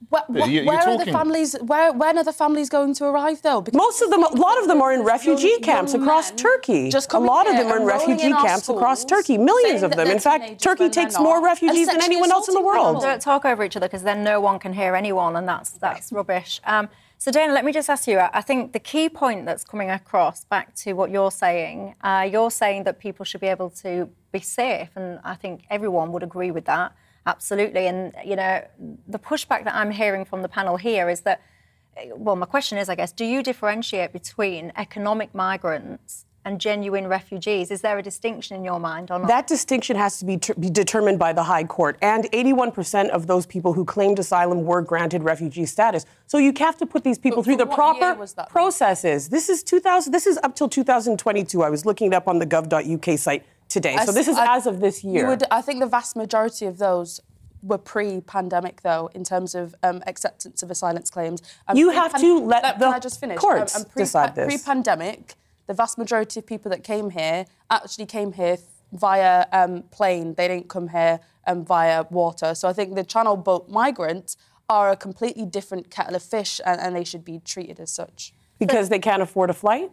Where, 0.10 0.24
where, 0.28 0.48
you- 0.48 0.62
you're 0.62 0.66
where 0.66 0.80
are 0.90 0.98
the 0.98 1.06
families? 1.12 1.56
Where 1.62 1.92
when 1.94 2.18
are 2.18 2.24
the 2.24 2.34
families 2.34 2.70
going 2.70 2.94
to 2.96 3.06
arrive 3.06 3.42
though? 3.42 3.62
Because 3.62 3.78
Most 3.78 4.02
of 4.02 4.10
them, 4.10 4.24
a 4.24 4.30
lot 4.30 4.60
of 4.62 4.68
them 4.68 4.82
are 4.82 4.92
in 4.92 5.00
young- 5.00 5.08
refugee 5.08 5.58
camps 5.60 5.94
young 5.94 6.04
across 6.04 6.32
Turkey. 6.32 6.90
Just 6.90 7.14
a 7.14 7.20
lot 7.20 7.48
of 7.50 7.56
them 7.58 7.68
are 7.72 7.78
in 7.80 7.86
refugee 7.86 8.32
our 8.32 8.44
camps 8.46 8.70
across 8.70 9.06
Turkey. 9.06 9.38
Millions 9.38 9.84
of 9.84 9.92
them. 9.92 10.08
In 10.08 10.20
fact, 10.20 10.62
Turkey 10.62 10.90
takes 10.90 11.18
more 11.20 11.44
refugees 11.44 11.88
than 11.88 12.02
anyone 12.04 12.32
else 12.32 12.48
in 12.48 12.54
the 12.54 12.62
world. 12.62 13.02
Don't 13.02 13.22
talk 13.22 13.46
over 13.46 13.64
each 13.64 13.76
other 13.78 13.88
because 13.88 14.04
then 14.04 14.24
no 14.24 14.40
one 14.40 14.60
can 14.60 14.74
hear 14.74 14.96
anyone, 14.96 15.36
and 15.36 15.48
that's 15.48 15.72
that's 15.72 16.12
rubbish. 16.12 16.62
Um, 16.66 16.90
so, 17.18 17.32
Dana, 17.32 17.54
let 17.54 17.64
me 17.64 17.72
just 17.72 17.90
ask 17.90 18.08
you. 18.08 18.20
I 18.20 18.42
think 18.42 18.74
the 18.74 18.80
key 18.80 19.08
point 19.10 19.46
that's 19.46 19.64
coming 19.64 19.90
across 19.90 20.44
back 20.46 20.76
to 20.84 20.94
what 20.94 21.10
you're 21.12 21.32
saying, 21.32 21.96
uh, 22.02 22.28
you're 22.30 22.52
saying 22.52 22.84
that 22.84 23.00
people 23.00 23.24
should 23.26 23.40
be 23.42 23.48
able 23.48 23.70
to 23.84 24.10
be 24.34 24.40
safe, 24.42 24.90
and 24.96 25.20
I 25.24 25.36
think 25.36 25.64
everyone 25.70 26.12
would 26.12 26.24
agree 26.24 26.52
with 26.52 26.66
that. 26.66 26.92
Absolutely. 27.26 27.88
And, 27.88 28.14
you 28.24 28.36
know, 28.36 28.64
the 29.08 29.20
pushback 29.20 29.64
that 29.64 29.76
I'm 29.76 29.92
hearing 29.92 30.26
from 30.26 30.42
the 30.42 30.50
panel 30.50 30.78
here 30.78 31.10
is 31.10 31.22
that, 31.22 31.42
well, 32.16 32.36
my 32.36 32.46
question 32.46 32.78
is, 32.78 32.90
I 32.90 32.96
guess, 32.96 33.12
do 33.12 33.26
you 33.26 33.42
differentiate 33.42 34.14
between 34.14 34.72
economic 34.76 35.34
migrants 35.34 36.26
and 36.46 36.62
genuine 36.62 37.08
refugees? 37.08 37.72
Is 37.72 37.82
there 37.82 37.98
a 37.98 38.04
distinction 38.04 38.56
in 38.56 38.64
your 38.64 38.80
mind 38.80 39.10
or 39.10 39.18
not? 39.18 39.28
That 39.28 39.48
distinction 39.48 39.98
has 39.98 40.20
to 40.20 40.26
be, 40.26 40.38
ter- 40.38 40.54
be 40.54 40.70
determined 40.70 41.18
by 41.18 41.34
the 41.34 41.42
High 41.42 41.64
Court. 41.64 41.98
And 42.02 42.26
81% 42.32 43.10
of 43.10 43.26
those 43.26 43.48
people 43.48 43.74
who 43.74 43.84
claimed 43.84 44.20
asylum 44.20 44.64
were 44.64 44.82
granted 44.82 45.24
refugee 45.24 45.66
status. 45.66 46.06
So 46.28 46.38
you 46.38 46.54
have 46.60 46.78
to 46.78 46.86
put 46.86 47.04
these 47.04 47.18
people 47.18 47.38
But 47.38 47.46
through 47.46 47.58
the 47.58 47.66
for 47.66 47.76
what 47.76 47.96
year 47.98 48.16
proper 48.16 48.50
processes. 48.50 49.30
This 49.30 49.50
is 49.50 49.64
2000. 49.64 50.14
This 50.14 50.28
is 50.28 50.38
up 50.44 50.56
till 50.56 50.70
2022. 50.70 51.64
I 51.64 51.70
was 51.70 51.86
looking 51.86 52.08
it 52.08 52.14
up 52.14 52.28
on 52.28 52.38
the 52.38 52.46
gov.uk 52.46 53.20
site 53.20 53.44
today. 53.70 53.98
So 54.06 54.12
this 54.12 54.28
is 54.28 54.38
I- 54.38 54.56
as 54.58 54.66
of 54.68 54.80
this 54.80 55.04
year. 55.04 55.24
You 55.24 55.28
would, 55.28 55.44
I 55.52 55.62
think 55.62 55.80
the 55.80 55.88
vast 55.88 56.16
majority 56.16 56.66
of 56.66 56.78
those 56.78 57.20
were 57.62 57.78
pre-pandemic, 57.80 58.82
though, 58.82 59.10
in 59.16 59.24
terms 59.24 59.56
of 59.56 59.74
um, 59.82 60.04
acceptance 60.06 60.62
of 60.62 60.70
asylum 60.70 61.02
claims. 61.04 61.42
And 61.68 61.78
You 61.80 61.90
have 61.90 62.14
to 62.20 62.40
let 62.40 62.64
Can 62.64 62.80
the 62.80 62.88
I 62.88 63.00
just 63.00 63.20
finish? 63.20 63.40
courts 63.40 63.76
and 63.76 63.90
pre- 63.90 64.04
decide 64.04 64.36
this. 64.36 64.46
Pre-pandemic, 64.46 65.34
the 65.68 65.74
vast 65.74 65.98
majority 65.98 66.40
of 66.40 66.46
people 66.46 66.70
that 66.70 66.84
came 66.84 67.10
here 67.10 67.46
actually 67.72 68.06
came 68.06 68.34
here 68.34 68.58
via 68.94 69.48
um, 69.52 69.82
plane. 69.92 70.36
They 70.36 70.48
didn't 70.48 70.70
come 70.70 70.90
here 70.90 71.20
um, 71.48 71.66
via 71.66 72.04
water. 72.12 72.54
So 72.54 72.68
I 72.68 72.74
think 72.74 72.94
the 72.96 73.04
channel 73.04 73.36
boat 73.36 73.68
migrants 73.68 74.38
are 74.70 74.92
a 74.92 74.96
completely 74.96 75.46
different 75.46 75.90
kettle 75.90 76.16
of 76.16 76.24
fish, 76.24 76.62
and, 76.66 76.80
and 76.80 76.96
they 76.96 77.04
should 77.04 77.26
be 77.26 77.40
treated 77.40 77.80
as 77.80 77.92
such. 77.92 78.34
because 78.60 78.90
they 78.90 79.00
can't 79.00 79.22
afford 79.24 79.50
a 79.50 79.54
flight? 79.54 79.92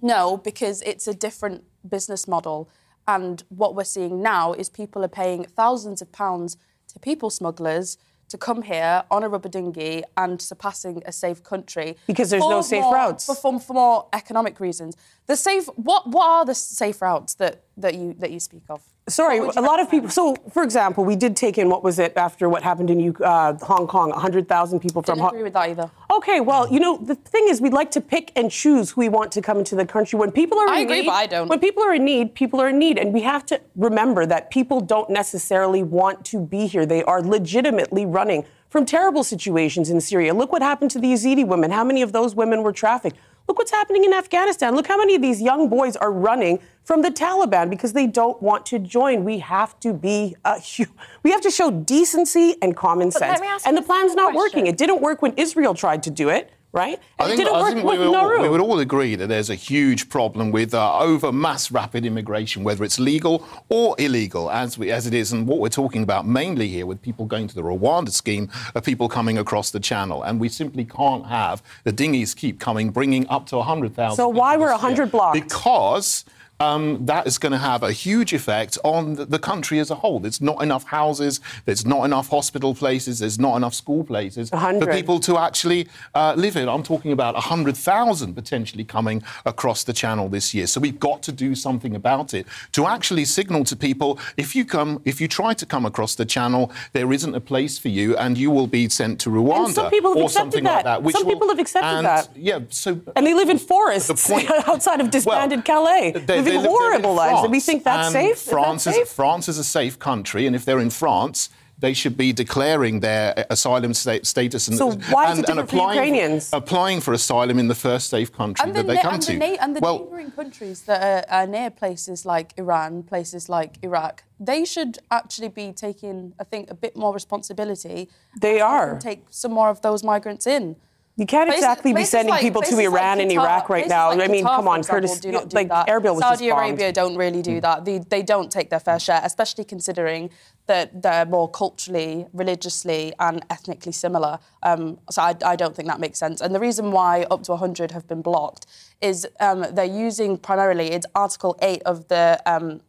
No, 0.00 0.36
because 0.36 0.82
it's 0.82 1.06
a 1.06 1.14
different 1.14 1.62
business 1.88 2.26
model. 2.26 2.68
And 3.06 3.42
what 3.48 3.74
we're 3.74 3.84
seeing 3.84 4.22
now 4.22 4.52
is 4.52 4.68
people 4.68 5.04
are 5.04 5.08
paying 5.08 5.44
thousands 5.44 6.00
of 6.02 6.12
pounds 6.12 6.56
to 6.88 6.98
people 6.98 7.30
smugglers 7.30 7.98
to 8.28 8.38
come 8.38 8.62
here 8.62 9.04
on 9.10 9.22
a 9.22 9.28
rubber 9.28 9.48
dinghy 9.48 10.02
and 10.16 10.40
surpassing 10.40 11.02
a 11.04 11.12
safe 11.12 11.42
country. 11.42 11.96
Because 12.06 12.30
there's 12.30 12.40
no 12.40 12.62
safe 12.62 12.82
more- 12.82 12.94
routes. 12.94 13.26
For, 13.26 13.34
for, 13.34 13.60
for 13.60 13.72
more 13.74 14.08
economic 14.12 14.58
reasons. 14.58 14.96
The 15.26 15.36
safe 15.36 15.66
what 15.76 16.08
what 16.08 16.26
are 16.26 16.44
the 16.44 16.54
safe 16.54 17.02
routes 17.02 17.34
that, 17.34 17.64
that 17.76 17.94
you 17.94 18.14
that 18.14 18.30
you 18.30 18.40
speak 18.40 18.64
of? 18.70 18.82
Sorry, 19.08 19.38
a 19.38 19.60
lot 19.60 19.80
of 19.80 19.90
people. 19.90 20.08
So, 20.10 20.36
for 20.52 20.62
example, 20.62 21.04
we 21.04 21.16
did 21.16 21.34
take 21.36 21.58
in 21.58 21.68
what 21.68 21.82
was 21.82 21.98
it 21.98 22.16
after 22.16 22.48
what 22.48 22.62
happened 22.62 22.88
in 22.88 23.16
uh, 23.22 23.58
Hong 23.58 23.88
Kong? 23.88 24.10
100,000 24.10 24.78
people 24.78 25.02
from 25.02 25.18
Hong 25.18 25.30
agree 25.30 25.42
with 25.42 25.54
that 25.54 25.70
either. 25.70 25.90
Okay, 26.12 26.38
well, 26.38 26.72
you 26.72 26.78
know, 26.78 26.98
the 26.98 27.16
thing 27.16 27.46
is, 27.48 27.60
we'd 27.60 27.72
like 27.72 27.90
to 27.92 28.00
pick 28.00 28.30
and 28.36 28.48
choose 28.48 28.90
who 28.92 29.00
we 29.00 29.08
want 29.08 29.32
to 29.32 29.42
come 29.42 29.58
into 29.58 29.74
the 29.74 29.84
country. 29.84 30.16
When 30.20 30.30
people 30.30 30.56
are 30.56 30.68
I 30.68 30.78
in 30.78 30.84
agree, 30.84 31.00
need, 31.00 31.06
but 31.06 31.12
I 31.14 31.26
don't. 31.26 31.48
When 31.48 31.58
people 31.58 31.82
are 31.82 31.94
in 31.94 32.04
need, 32.04 32.36
people 32.36 32.60
are 32.60 32.68
in 32.68 32.78
need, 32.78 32.96
and 32.96 33.12
we 33.12 33.22
have 33.22 33.44
to 33.46 33.60
remember 33.74 34.24
that 34.24 34.50
people 34.50 34.80
don't 34.80 35.10
necessarily 35.10 35.82
want 35.82 36.24
to 36.26 36.38
be 36.38 36.68
here. 36.68 36.86
They 36.86 37.02
are 37.02 37.20
legitimately 37.20 38.06
running 38.06 38.44
from 38.70 38.86
terrible 38.86 39.24
situations 39.24 39.90
in 39.90 40.00
Syria. 40.00 40.32
Look 40.32 40.52
what 40.52 40.62
happened 40.62 40.92
to 40.92 41.00
the 41.00 41.08
Yazidi 41.08 41.46
women. 41.46 41.72
How 41.72 41.82
many 41.82 42.02
of 42.02 42.12
those 42.12 42.36
women 42.36 42.62
were 42.62 42.72
trafficked? 42.72 43.16
Look 43.48 43.58
what's 43.58 43.70
happening 43.70 44.04
in 44.04 44.12
Afghanistan. 44.12 44.74
Look 44.74 44.86
how 44.86 44.96
many 44.96 45.14
of 45.14 45.22
these 45.22 45.42
young 45.42 45.68
boys 45.68 45.96
are 45.96 46.12
running 46.12 46.60
from 46.84 47.02
the 47.02 47.10
Taliban 47.10 47.70
because 47.70 47.92
they 47.92 48.06
don't 48.06 48.40
want 48.42 48.66
to 48.66 48.78
join. 48.78 49.24
We 49.24 49.38
have 49.40 49.78
to 49.80 49.92
be, 49.92 50.36
uh, 50.44 50.58
we 51.22 51.30
have 51.30 51.40
to 51.42 51.50
show 51.50 51.70
decency 51.70 52.56
and 52.62 52.76
common 52.76 53.08
But 53.08 53.18
sense. 53.18 53.40
And 53.66 53.76
the 53.76 53.82
plan's 53.82 54.14
not 54.14 54.32
question. 54.32 54.60
working. 54.60 54.66
It 54.66 54.76
didn't 54.78 55.00
work 55.00 55.22
when 55.22 55.32
Israel 55.36 55.74
tried 55.74 56.02
to 56.04 56.10
do 56.10 56.28
it, 56.28 56.50
right? 56.72 56.98
I 57.18 57.28
think, 57.28 57.40
it 57.40 57.44
didn't 57.44 57.56
I 57.56 57.60
work 57.60 57.72
think 57.74 57.84
with 57.84 58.00
we, 58.00 58.08
would 58.08 58.40
we 58.40 58.48
would 58.48 58.60
all 58.60 58.78
agree 58.78 59.14
that 59.14 59.26
there's 59.26 59.50
a 59.50 59.54
huge 59.54 60.08
problem 60.08 60.50
with 60.50 60.72
uh, 60.72 60.98
over 60.98 61.30
mass 61.30 61.70
rapid 61.70 62.06
immigration, 62.06 62.64
whether 62.64 62.82
it's 62.82 62.98
legal 62.98 63.46
or 63.68 63.94
illegal, 63.98 64.50
as, 64.50 64.78
we, 64.78 64.90
as 64.90 65.06
it 65.06 65.12
is. 65.14 65.32
And 65.32 65.46
what 65.46 65.58
we're 65.58 65.68
talking 65.68 66.02
about 66.02 66.26
mainly 66.26 66.68
here 66.68 66.86
with 66.86 67.02
people 67.02 67.26
going 67.26 67.46
to 67.48 67.54
the 67.54 67.62
Rwanda 67.62 68.10
scheme 68.10 68.50
are 68.74 68.80
people 68.80 69.08
coming 69.08 69.36
across 69.38 69.70
the 69.70 69.80
channel. 69.80 70.22
And 70.22 70.40
we 70.40 70.48
simply 70.48 70.84
can't 70.84 71.26
have 71.26 71.62
the 71.84 71.92
dinghies 71.92 72.34
keep 72.34 72.58
coming, 72.58 72.90
bringing 72.90 73.28
up 73.28 73.46
to 73.46 73.56
100,000. 73.58 74.16
So 74.16 74.28
why 74.28 74.56
were 74.56 74.66
this 74.66 74.82
100 74.82 75.10
blocked? 75.10 75.34
Because. 75.34 76.24
Um, 76.62 77.06
that 77.06 77.26
is 77.26 77.38
going 77.38 77.52
to 77.52 77.58
have 77.58 77.82
a 77.82 77.92
huge 77.92 78.32
effect 78.32 78.78
on 78.84 79.14
the, 79.14 79.42
country 79.42 79.80
as 79.80 79.90
a 79.90 79.96
whole. 79.96 80.20
There's 80.20 80.40
not 80.40 80.62
enough 80.62 80.84
houses, 80.84 81.40
there's 81.64 81.84
not 81.84 82.04
enough 82.04 82.28
hospital 82.28 82.74
places, 82.76 83.18
there's 83.18 83.40
not 83.40 83.56
enough 83.56 83.74
school 83.74 84.04
places 84.04 84.50
for 84.50 84.86
people 84.92 85.18
to 85.20 85.36
actually 85.36 85.88
uh, 86.14 86.34
live 86.36 86.54
in. 86.56 86.68
I'm 86.68 86.84
talking 86.84 87.10
about 87.10 87.34
100,000 87.34 88.34
potentially 88.34 88.84
coming 88.84 89.22
across 89.44 89.82
the 89.82 89.92
channel 89.92 90.28
this 90.28 90.54
year. 90.54 90.68
So 90.68 90.80
we've 90.80 91.00
got 91.00 91.22
to 91.24 91.32
do 91.32 91.56
something 91.56 91.96
about 91.96 92.34
it 92.34 92.46
to 92.72 92.86
actually 92.86 93.24
signal 93.24 93.64
to 93.64 93.74
people 93.74 94.20
if 94.36 94.54
you 94.54 94.64
come, 94.64 95.02
if 95.04 95.20
you 95.20 95.26
try 95.26 95.54
to 95.54 95.66
come 95.66 95.84
across 95.84 96.14
the 96.14 96.24
channel, 96.24 96.70
there 96.92 97.12
isn't 97.12 97.34
a 97.34 97.40
place 97.40 97.78
for 97.78 97.88
you, 97.88 98.16
and 98.16 98.38
you 98.38 98.50
will 98.52 98.68
be 98.68 98.88
sent 98.88 99.18
to 99.22 99.30
Rwanda 99.30 99.72
some 99.72 99.90
people 99.90 100.14
have 100.14 100.22
or 100.22 100.28
something 100.30 100.62
like 100.62 100.84
that. 100.84 101.02
that. 101.02 101.12
Some 101.12 101.26
will- 101.26 101.32
people 101.32 101.48
have 101.48 101.58
accepted 101.58 101.96
and, 101.96 102.06
that. 102.06 102.28
Yeah. 102.36 102.60
So 102.68 103.00
And 103.16 103.26
they 103.26 103.34
live 103.34 103.48
in 103.48 103.58
forests 103.58 104.28
point- 104.28 104.50
outside 104.68 105.00
of 105.00 105.10
disbanded 105.10 105.64
well, 105.66 105.84
Calais, 105.84 106.12
they- 106.12 106.51
living 106.56 106.62
they 106.62 106.68
live- 106.68 106.78
they're 106.78 106.94
in 106.96 107.02
horrible 107.04 107.14
lives. 107.14 107.42
And 107.42 107.52
we 107.52 107.60
think 107.60 107.84
that's 107.84 108.06
and 108.08 108.12
safe? 108.12 108.36
Is 108.36 108.44
that 108.44 108.50
France 108.50 108.82
safe? 108.82 109.08
France 109.08 109.48
is 109.48 109.58
a 109.58 109.64
safe 109.64 109.98
country, 109.98 110.46
and 110.46 110.54
if 110.56 110.64
they're 110.64 110.80
in 110.80 110.90
France, 110.90 111.48
they 111.78 111.94
should 111.94 112.16
be 112.16 112.32
declaring 112.32 113.00
their 113.00 113.36
uh, 113.36 113.42
asylum 113.50 113.92
sta- 113.92 114.22
status 114.22 114.68
and, 114.68 114.76
So 114.78 114.92
why 115.10 115.24
and, 115.30 115.38
and 115.38 115.46
different 115.46 115.68
for 115.70 115.76
applying, 115.76 115.96
Ukrainians? 115.98 116.50
applying 116.52 117.00
for 117.00 117.12
asylum 117.12 117.58
in 117.58 117.66
the 117.66 117.74
first 117.74 118.08
safe 118.08 118.30
country 118.32 118.62
and 118.64 118.72
the, 118.76 118.82
that 118.82 118.86
they 118.86 118.94
na- 118.94 119.02
come 119.02 119.14
and 119.14 119.22
to. 119.24 119.32
the, 119.32 119.38
na- 119.38 119.56
and 119.60 119.74
the 119.76 119.80
well, 119.80 119.98
neighbouring 119.98 120.30
countries 120.30 120.82
that 120.82 121.00
are, 121.28 121.40
are 121.40 121.46
near 121.48 121.70
places 121.70 122.24
like 122.24 122.48
Iran, 122.56 123.02
places 123.02 123.48
like 123.48 123.78
Iraq, 123.82 124.22
they 124.38 124.64
should 124.64 124.98
actually 125.10 125.48
be 125.48 125.72
taking, 125.72 126.34
I 126.38 126.44
think, 126.44 126.70
a 126.70 126.74
bit 126.74 126.96
more 126.96 127.12
responsibility. 127.12 128.08
They 128.40 128.60
are. 128.60 128.98
Take 129.00 129.24
some 129.30 129.52
more 129.52 129.68
of 129.68 129.80
those 129.82 130.04
migrants 130.04 130.46
in. 130.46 130.76
You 131.22 131.26
can't 131.26 131.46
Places- 131.48 131.62
exactly 131.62 131.92
be 131.92 132.04
sending 132.04 132.30
like- 132.30 132.40
people 132.40 132.62
to 132.62 132.66
places 132.74 132.78
like 132.90 133.00
Iran 133.00 133.20
and 133.20 133.30
Iraq 133.30 133.68
right 133.68 133.86
now. 133.86 134.08
like 134.08 134.28
I 134.28 134.32
mean, 134.32 134.44
Qatar, 134.44 134.56
come 134.56 134.66
on, 134.66 134.82
Curtis. 134.82 135.20
do 135.20 135.30
not 135.30 135.50
do 135.50 135.54
like 135.54 135.68
that. 135.68 135.86
Erbil 135.86 136.14
was 136.16 136.18
Saudi 136.18 136.50
bombed. 136.50 136.70
Arabia 136.70 136.92
don't 136.92 137.16
really 137.16 137.42
do 137.42 137.60
that. 137.60 137.84
They, 137.84 137.98
they 137.98 138.22
don't 138.24 138.50
take 138.50 138.70
their 138.70 138.80
fair 138.80 138.98
share, 138.98 139.20
especially 139.22 139.62
considering 139.62 140.30
that 140.66 141.00
they're 141.00 141.24
more 141.24 141.48
culturally, 141.48 142.26
religiously, 142.32 143.12
and 143.20 143.44
ethnically 143.50 143.92
similar. 143.92 144.40
Um, 144.64 144.98
so 145.12 145.22
I, 145.22 145.36
I 145.44 145.54
don't 145.54 145.76
think 145.76 145.86
that 145.86 146.00
makes 146.00 146.18
sense. 146.18 146.40
And 146.40 146.52
the 146.56 146.58
reason 146.58 146.90
why 146.90 147.22
up 147.30 147.44
to 147.44 147.52
100 147.52 147.92
have 147.92 148.08
been 148.08 148.20
blocked 148.20 148.66
is 149.00 149.24
um, 149.38 149.64
they're 149.70 149.84
using 149.84 150.36
primarily 150.36 150.88
it's 150.90 151.06
Article 151.14 151.56
8 151.62 151.82
of 151.84 152.08
the. 152.08 152.42
Um, 152.46 152.80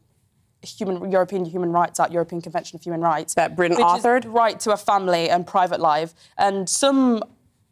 Human 0.80 1.12
European 1.12 1.44
Human 1.44 1.74
Rights 1.74 2.00
Act, 2.00 2.14
European 2.14 2.42
Convention 2.42 2.78
of 2.78 2.84
Human 2.84 3.02
Rights, 3.02 3.34
That 3.34 3.54
Britain 3.58 3.76
authored? 3.80 4.24
right 4.26 4.58
to 4.62 4.72
a 4.72 4.78
family 4.78 5.30
and 5.30 5.46
private 5.46 5.82
life. 5.82 6.14
And 6.38 6.70
some 6.70 7.22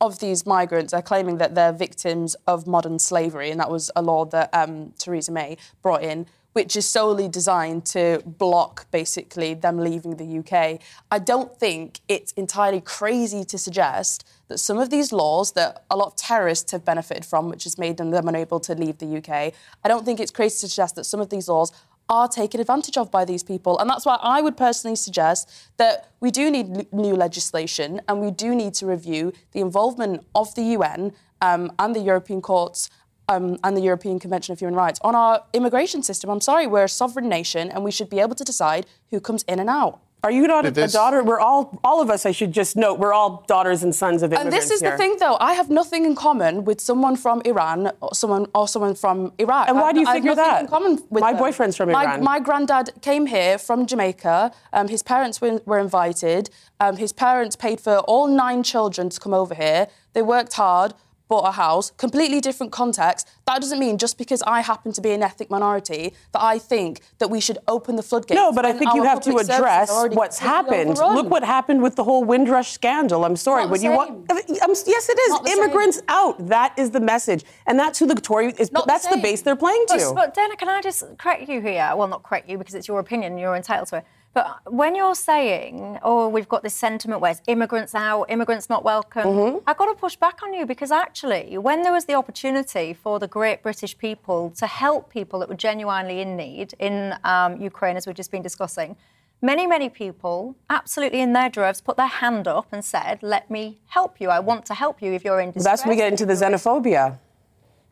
of 0.02 0.20
these 0.20 0.46
migrants 0.46 0.94
are 0.94 1.02
claiming 1.02 1.38
that 1.38 1.54
they're 1.54 1.72
victims 1.72 2.36
of 2.48 2.66
modern 2.66 2.98
slavery, 2.98 3.52
and 3.52 3.60
that 3.60 3.70
was 3.70 3.92
a 3.96 4.02
law 4.02 4.26
that 4.26 4.50
um, 4.52 4.94
Theresa 4.98 5.32
May 5.32 5.58
brought 5.84 6.04
in, 6.04 6.26
which 6.54 6.76
is 6.76 6.86
solely 6.86 7.30
designed 7.30 7.86
to 7.86 8.22
block 8.26 8.90
basically 8.92 9.54
them 9.54 9.78
leaving 9.78 10.18
the 10.18 10.40
UK. 10.40 10.82
I 11.10 11.20
don't 11.20 11.58
think 11.58 12.02
it's 12.10 12.34
entirely 12.34 12.82
crazy 12.82 13.46
to 13.46 13.58
suggest 13.58 14.28
that 14.50 14.58
some 14.58 14.78
of 14.80 14.90
these 14.90 15.14
laws 15.14 15.54
that 15.54 15.86
a 15.90 15.96
lot 15.96 16.08
of 16.08 16.16
terrorists 16.18 16.72
have 16.72 16.84
benefited 16.84 17.24
from, 17.24 17.48
which 17.48 17.64
has 17.64 17.78
made 17.78 17.98
them 17.98 18.12
unable 18.14 18.60
to 18.62 18.76
leave 18.76 18.98
the 18.98 19.18
UK, 19.18 19.54
I 19.84 19.88
don't 19.88 20.04
think 20.04 20.20
it's 20.20 20.32
crazy 20.32 20.62
to 20.62 20.68
suggest 20.68 20.96
that 20.96 21.06
some 21.06 21.22
of 21.22 21.30
these 21.30 21.48
laws 21.48 21.72
are 22.12 22.28
taken 22.28 22.60
advantage 22.60 22.98
of 22.98 23.10
by 23.10 23.24
these 23.26 23.42
people. 23.42 23.80
And 23.80 23.90
that's 23.90 24.06
why 24.06 24.20
I 24.22 24.42
would 24.42 24.58
personally 24.58 24.98
suggest 24.98 25.50
that 25.78 26.12
we 26.20 26.30
do 26.30 26.52
need 26.52 26.78
l- 26.78 26.86
new 26.92 27.16
legislation 27.16 28.02
and 28.08 28.20
we 28.20 28.32
do 28.32 28.54
need 28.54 28.74
to 28.76 28.86
review 28.86 29.32
the 29.54 29.62
involvement 29.62 30.28
of 30.36 30.54
the 30.56 30.64
UN 30.78 31.14
um, 31.42 31.72
and 31.80 31.96
the 31.96 32.02
European 32.02 32.42
courts. 32.42 32.90
Um, 33.30 33.58
and 33.64 33.78
the 33.78 33.82
European 33.82 34.20
Convention 34.20 34.52
of 34.52 34.60
Human 34.60 34.76
Rights 34.76 35.00
on 35.04 35.16
our 35.16 35.46
immigration 35.54 36.04
system. 36.04 36.30
I'm 36.30 36.42
sorry, 36.42 36.68
we're 36.68 36.84
a 36.84 36.90
sovereign 36.90 37.30
nation 37.30 37.70
and 37.70 37.82
we 37.82 37.92
should 37.92 38.10
be 38.10 38.20
able 38.20 38.36
to 38.36 38.44
decide 38.44 38.86
who 39.10 39.22
comes 39.22 39.44
in 39.44 39.58
and 39.58 39.70
out. 39.70 40.02
Are 40.24 40.30
you 40.32 40.46
not 40.46 40.66
a, 40.66 40.84
a 40.84 40.88
daughter? 40.88 41.24
We're 41.24 41.40
all, 41.40 41.80
all 41.84 42.00
of 42.00 42.12
us, 42.12 42.28
I 42.28 42.32
should 42.32 42.52
just 42.52 42.76
note, 42.76 43.00
we're 43.00 43.14
all 43.14 43.44
daughters 43.48 43.82
and 43.82 43.94
sons 43.94 44.22
of 44.22 44.32
immigrants. 44.32 44.54
And 44.56 44.62
this 44.62 44.70
is 44.70 44.80
here. 44.82 44.92
the 44.92 44.98
thing, 44.98 45.18
though. 45.20 45.36
I 45.40 45.54
have 45.54 45.72
nothing 45.72 46.06
in 46.06 46.14
common 46.14 46.64
with 46.64 46.80
someone 46.80 47.16
from 47.16 47.42
Iran 47.44 47.92
or 48.02 48.14
someone 48.14 48.46
or 48.54 48.68
someone 48.68 48.94
from 48.94 49.34
Iraq. 49.40 49.68
And 49.68 49.78
why 49.78 49.90
I- 49.90 49.94
do 49.94 50.00
you 50.02 50.06
I 50.06 50.10
have 50.10 50.16
figure 50.18 50.36
nothing 50.36 50.44
that? 50.54 50.62
In 50.62 50.68
common 50.68 50.92
with 51.10 51.22
My 51.22 51.32
them. 51.34 51.40
boyfriend's 51.40 51.76
from 51.76 51.92
my, 51.92 52.04
Iran. 52.04 52.24
My 52.24 52.40
granddad 52.40 52.92
came 53.02 53.26
here 53.26 53.58
from 53.58 53.88
Jamaica. 53.88 54.52
Um, 54.74 54.88
his 54.90 55.02
parents 55.02 55.42
were, 55.42 55.60
were 55.66 55.80
invited. 55.80 56.52
Um, 56.80 56.98
his 56.98 57.14
parents 57.14 57.56
paid 57.56 57.82
for 57.82 57.98
all 58.00 58.28
nine 58.28 58.62
children 58.62 59.10
to 59.10 59.20
come 59.20 59.34
over 59.34 59.56
here. 59.56 59.88
They 60.14 60.22
worked 60.22 60.54
hard. 60.54 60.94
Bought 61.32 61.48
a 61.48 61.52
house, 61.54 61.92
completely 61.92 62.42
different 62.42 62.74
context. 62.74 63.26
That 63.48 63.62
doesn't 63.62 63.80
mean 63.80 63.98
just 63.98 64.18
because 64.18 64.44
I 64.46 64.60
happen 64.60 64.92
to 64.92 65.00
be 65.00 65.12
an 65.12 65.24
ethnic 65.24 65.50
minority 65.50 66.14
that 66.34 66.42
I 66.44 66.60
think 66.60 67.00
that 67.20 67.30
we 67.30 67.40
should 67.40 67.58
open 67.70 67.96
the 67.96 68.04
floodgates. 68.04 68.36
No, 68.36 68.52
but 68.52 68.66
I 68.66 68.74
think 68.74 68.94
you 68.94 69.04
have 69.04 69.22
to 69.22 69.38
address 69.38 69.90
what's 70.12 70.40
happened. 70.40 70.90
overrun. 71.00 71.16
Look 71.16 71.30
what 71.30 71.46
happened 71.46 71.82
with 71.84 71.96
the 71.96 72.04
whole 72.04 72.26
Windrush 72.26 72.72
scandal. 72.74 73.24
I'm 73.24 73.38
sorry, 73.38 73.62
Not 73.62 73.68
the 73.68 73.72
when 73.72 73.82
you 73.82 73.92
want, 73.92 74.30
same. 74.30 74.58
um, 74.62 74.74
yes, 74.86 75.08
it 75.08 75.18
is. 75.18 75.30
Not 75.30 75.44
the 75.46 75.52
same. 75.52 75.60
Immigrants 75.60 76.02
out. 76.10 76.50
That 76.50 76.78
is 76.78 76.92
the 76.92 77.00
message, 77.00 77.46
and 77.66 77.80
that's 77.80 77.98
who 77.98 78.08
the 78.08 78.16
Tory 78.16 78.54
is. 78.58 78.70
Not 78.74 78.86
that's 78.86 79.06
the, 79.08 79.14
same. 79.14 79.22
base 79.22 79.42
they're 79.42 79.56
playing 79.56 79.86
to. 79.88 80.12
But, 80.14 80.16
but 80.16 80.34
Dana, 80.34 80.58
can 80.58 80.68
I 80.68 80.82
just 80.82 81.02
correct 81.18 81.48
you 81.48 81.62
here? 81.62 81.94
Well, 81.96 82.10
not 82.10 82.24
correct 82.24 82.50
you 82.50 82.58
because 82.58 82.76
it's 82.76 82.90
your 82.90 83.00
opinion, 83.00 83.38
you're 83.38 83.56
entitled 83.56 83.88
to 83.88 84.00
it. 84.00 84.06
But 84.34 84.62
when 84.66 84.96
you're 84.96 85.16
saying, 85.16 86.00
oh, 86.04 86.30
we've 86.30 86.48
got 86.48 86.64
this 86.64 86.74
sentiment 86.74 87.20
where 87.20 87.32
it's 87.32 87.42
immigrants 87.48 87.94
out, 87.94 88.26
immigrants 88.30 88.70
not 88.70 88.84
welcome, 88.84 89.24
Mm-hmm. 89.32 89.58
I've 89.68 89.78
got 89.78 89.86
to 89.88 89.96
push 89.96 90.16
back 90.16 90.42
on 90.44 90.54
you 90.54 90.66
because 90.66 90.92
actually, 90.92 91.58
when 91.58 91.84
there 91.84 91.92
was 91.92 92.06
the 92.06 92.14
opportunity 92.16 92.94
for 92.94 93.20
the 93.20 93.28
great 93.28 93.62
British 93.62 93.98
people 93.98 94.52
to 94.58 94.68
help 94.68 95.10
people 95.10 95.40
that 95.40 95.50
were 95.50 95.56
genuinely 95.56 96.22
in 96.22 96.36
need 96.38 96.74
in 96.80 97.14
um, 97.24 97.60
Ukraine, 97.62 97.98
as 97.98 98.08
we've 98.08 98.16
just 98.16 98.32
been 98.32 98.42
discussing, 98.42 98.96
many, 99.42 99.68
many 99.68 99.90
people, 99.90 100.56
absolutely 100.70 101.20
in 101.22 101.34
their 101.34 101.50
droves, 101.50 101.82
put 101.82 101.98
their 101.98 102.08
hand 102.08 102.48
up 102.48 102.68
and 102.72 102.84
said, 102.86 103.20
let 103.22 103.50
me 103.50 103.80
help 103.88 104.22
you. 104.22 104.30
I 104.30 104.40
want 104.40 104.66
to 104.68 104.74
help 104.74 105.02
you 105.02 105.12
if 105.14 105.24
you're 105.26 105.40
in 105.42 105.52
distress. 105.52 105.64
that's 105.66 105.82
when 105.86 105.90
we 105.92 105.98
get 105.98 106.12
into 106.12 106.26
the 106.26 106.34
xenophobia. 106.34 107.18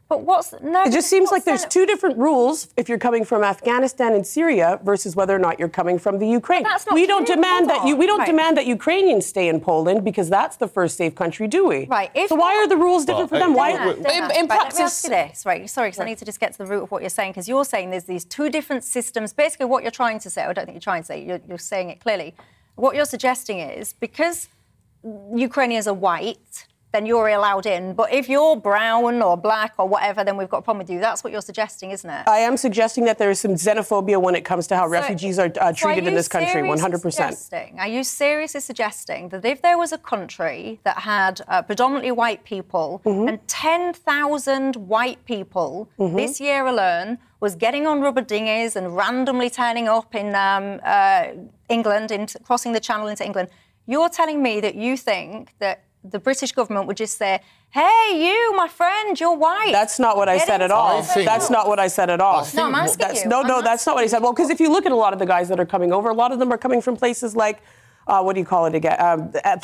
But 0.09 0.21
what's 0.23 0.53
no? 0.59 0.83
It 0.85 0.91
just 0.91 1.07
seems 1.07 1.29
like 1.31 1.43
there's 1.45 1.65
two 1.65 1.85
different 1.85 2.17
rules 2.17 2.67
if 2.75 2.89
you're 2.89 2.97
coming 2.97 3.23
from 3.23 3.43
Afghanistan 3.43 4.13
and 4.13 4.25
Syria 4.25 4.79
versus 4.83 5.15
whether 5.15 5.35
or 5.35 5.39
not 5.39 5.59
you're 5.59 5.69
coming 5.69 5.99
from 5.99 6.17
the 6.17 6.27
Ukraine. 6.27 6.63
But 6.63 6.69
that's 6.69 6.87
not 6.87 6.95
we 6.95 7.05
don't 7.05 7.27
true. 7.27 7.35
demand 7.35 7.69
that 7.69 7.85
you 7.87 7.95
we 7.95 8.07
don't 8.07 8.19
Right. 8.19 8.25
demand 8.25 8.57
that 8.57 8.65
Ukrainians 8.65 9.27
stay 9.27 9.47
in 9.49 9.61
Poland 9.61 10.03
because 10.03 10.27
that's 10.27 10.57
the 10.57 10.67
first 10.67 10.97
safe 10.97 11.13
country, 11.13 11.47
do 11.47 11.67
we? 11.67 11.85
Right, 11.85 12.09
if 12.15 12.29
so 12.29 12.35
why 12.35 12.53
you're- 12.55 12.67
the 12.67 12.75
rules 12.77 13.05
different 13.05 13.29
Well, 13.31 13.39
for 13.39 13.45
them? 13.45 13.53
Why? 13.53 13.71
Dana, 13.73 13.91
In- 13.91 14.03
Dana, 14.03 14.15
in 14.15 14.21
right, 14.23 14.29
Let 14.35 14.41
me 14.41 14.47
practice- 14.47 14.79
ask 14.79 15.03
you 15.03 15.09
this, 15.11 15.45
right? 15.45 15.69
Sorry, 15.69 15.89
because 15.89 15.99
I 15.99 16.05
need 16.05 16.17
to 16.17 16.25
just 16.25 16.39
get 16.39 16.53
to 16.53 16.57
the 16.57 16.65
root 16.65 16.83
of 16.83 16.91
what 16.91 17.01
you're 17.03 17.09
saying, 17.11 17.31
because 17.33 17.47
you're 17.47 17.63
saying 17.73 17.91
there's 17.91 18.05
these 18.05 18.25
two 18.25 18.49
different 18.49 18.83
systems. 18.83 19.31
Basically, 19.31 19.67
what 19.67 19.83
you're 19.83 19.91
trying 19.91 20.17
to 20.19 20.29
say, 20.31 20.41
I 20.43 20.51
don't 20.53 20.65
think 20.65 20.75
you're 20.75 20.81
trying 20.81 21.03
to 21.03 21.05
say, 21.05 21.23
you're, 21.23 21.41
you're 21.47 21.57
saying 21.59 21.91
it 21.91 21.99
clearly. 21.99 22.33
What 22.75 22.95
you're 22.95 23.05
suggesting 23.05 23.59
is 23.59 23.93
because 23.93 24.47
Ukrainians 25.35 25.87
are 25.87 25.93
white, 25.93 26.65
then 26.91 27.05
you're 27.05 27.27
allowed 27.29 27.65
in. 27.67 27.93
But 27.93 28.11
if 28.11 28.27
you're 28.27 28.55
brown 28.55 29.21
or 29.21 29.37
black 29.37 29.73
or 29.77 29.87
whatever, 29.87 30.23
then 30.23 30.37
we've 30.37 30.49
got 30.49 30.57
a 30.57 30.61
problem 30.61 30.79
with 30.79 30.89
you. 30.89 30.99
That's 30.99 31.23
what 31.23 31.31
you're 31.31 31.41
suggesting, 31.41 31.91
isn't 31.91 32.09
it? 32.09 32.27
I 32.27 32.39
am 32.39 32.57
suggesting 32.57 33.05
that 33.05 33.19
there 33.19 33.29
is 33.29 33.39
some 33.39 33.51
xenophobia 33.51 34.19
when 34.19 34.33
it 34.35 34.41
comes 34.43 34.65
to 34.67 34.75
how 34.75 34.85
So- 34.85 34.91
refugees 34.91 35.37
are 35.37 35.51
uh, 35.61 35.73
so 35.73 35.85
treated 35.87 36.07
in 36.07 36.15
this 36.15 36.27
country, 36.27 36.51
seriously 36.51 36.81
100%. 36.81 37.11
suggesting- 37.13 37.79
Are 37.79 37.87
you 37.87 38.03
seriously 38.03 38.59
suggesting 38.61 39.29
that 39.29 39.45
if 39.45 39.61
there 39.61 39.77
was 39.77 39.91
a 39.91 39.99
country 39.99 40.79
that 40.83 40.99
had 40.99 41.41
uh, 41.47 41.61
predominantly 41.61 42.11
white 42.11 42.43
people 42.43 43.01
Mm-hmm. 43.05 43.27
and 43.27 43.47
10,000 43.47 44.75
white 44.75 45.23
people 45.25 45.89
Mm-hmm. 45.99 46.15
this 46.17 46.39
year 46.39 46.65
alone 46.65 47.17
was 47.39 47.55
getting 47.55 47.85
on 47.87 48.01
rubber 48.01 48.21
dinghies 48.21 48.75
and 48.75 48.95
randomly 48.95 49.49
turning 49.49 49.87
up 49.87 50.13
in 50.15 50.33
um, 50.35 50.79
uh, 50.83 51.25
England, 51.69 52.11
into, 52.11 52.39
crossing 52.39 52.71
the 52.73 52.79
channel 52.79 53.07
into 53.07 53.23
England, 53.23 53.49
you're 53.85 54.09
telling 54.09 54.41
me 54.41 54.59
that 54.59 54.75
you 54.75 54.97
think 54.97 55.53
that 55.59 55.83
the 56.03 56.19
British 56.19 56.51
government 56.53 56.87
would 56.87 56.97
just 56.97 57.17
say, 57.17 57.41
hey, 57.71 58.11
you, 58.15 58.55
my 58.55 58.67
friend, 58.67 59.19
you're 59.19 59.35
white. 59.35 59.71
That's 59.71 59.99
not 59.99 60.15
what 60.17 60.29
I 60.29 60.37
said 60.37 60.61
at 60.61 60.71
all. 60.71 61.01
Think- 61.03 61.25
That's 61.27 61.49
not 61.49 61.67
what 61.67 61.79
I 61.79 61.87
said 61.87 62.09
at 62.09 62.21
all. 62.21 62.47
No, 62.53 62.65
I'm 62.65 62.75
asking 62.75 63.07
That's, 63.07 63.23
you. 63.23 63.29
no, 63.29 63.41
I'm 63.41 63.47
no, 63.47 63.61
that's 63.61 63.85
not 63.85 63.95
what 63.95 64.03
I 64.03 64.07
said. 64.07 64.21
Well, 64.21 64.33
because 64.33 64.49
if 64.49 64.59
you 64.59 64.71
look 64.71 64.85
at 64.85 64.91
a 64.91 64.95
lot 64.95 65.13
of 65.13 65.19
the 65.19 65.25
guys 65.25 65.49
that 65.49 65.59
are 65.59 65.65
coming 65.65 65.91
over, 65.93 66.09
a 66.09 66.13
lot 66.13 66.31
of 66.31 66.39
them 66.39 66.51
are 66.53 66.57
coming 66.57 66.81
from 66.81 66.95
places 66.95 67.35
like, 67.35 67.61
uh, 68.07 68.21
what 68.23 68.33
do 68.33 68.39
you 68.39 68.45
call 68.45 68.65
it 68.65 68.73
again? 68.73 68.95
Um, 68.99 69.31
uh, 69.43 69.57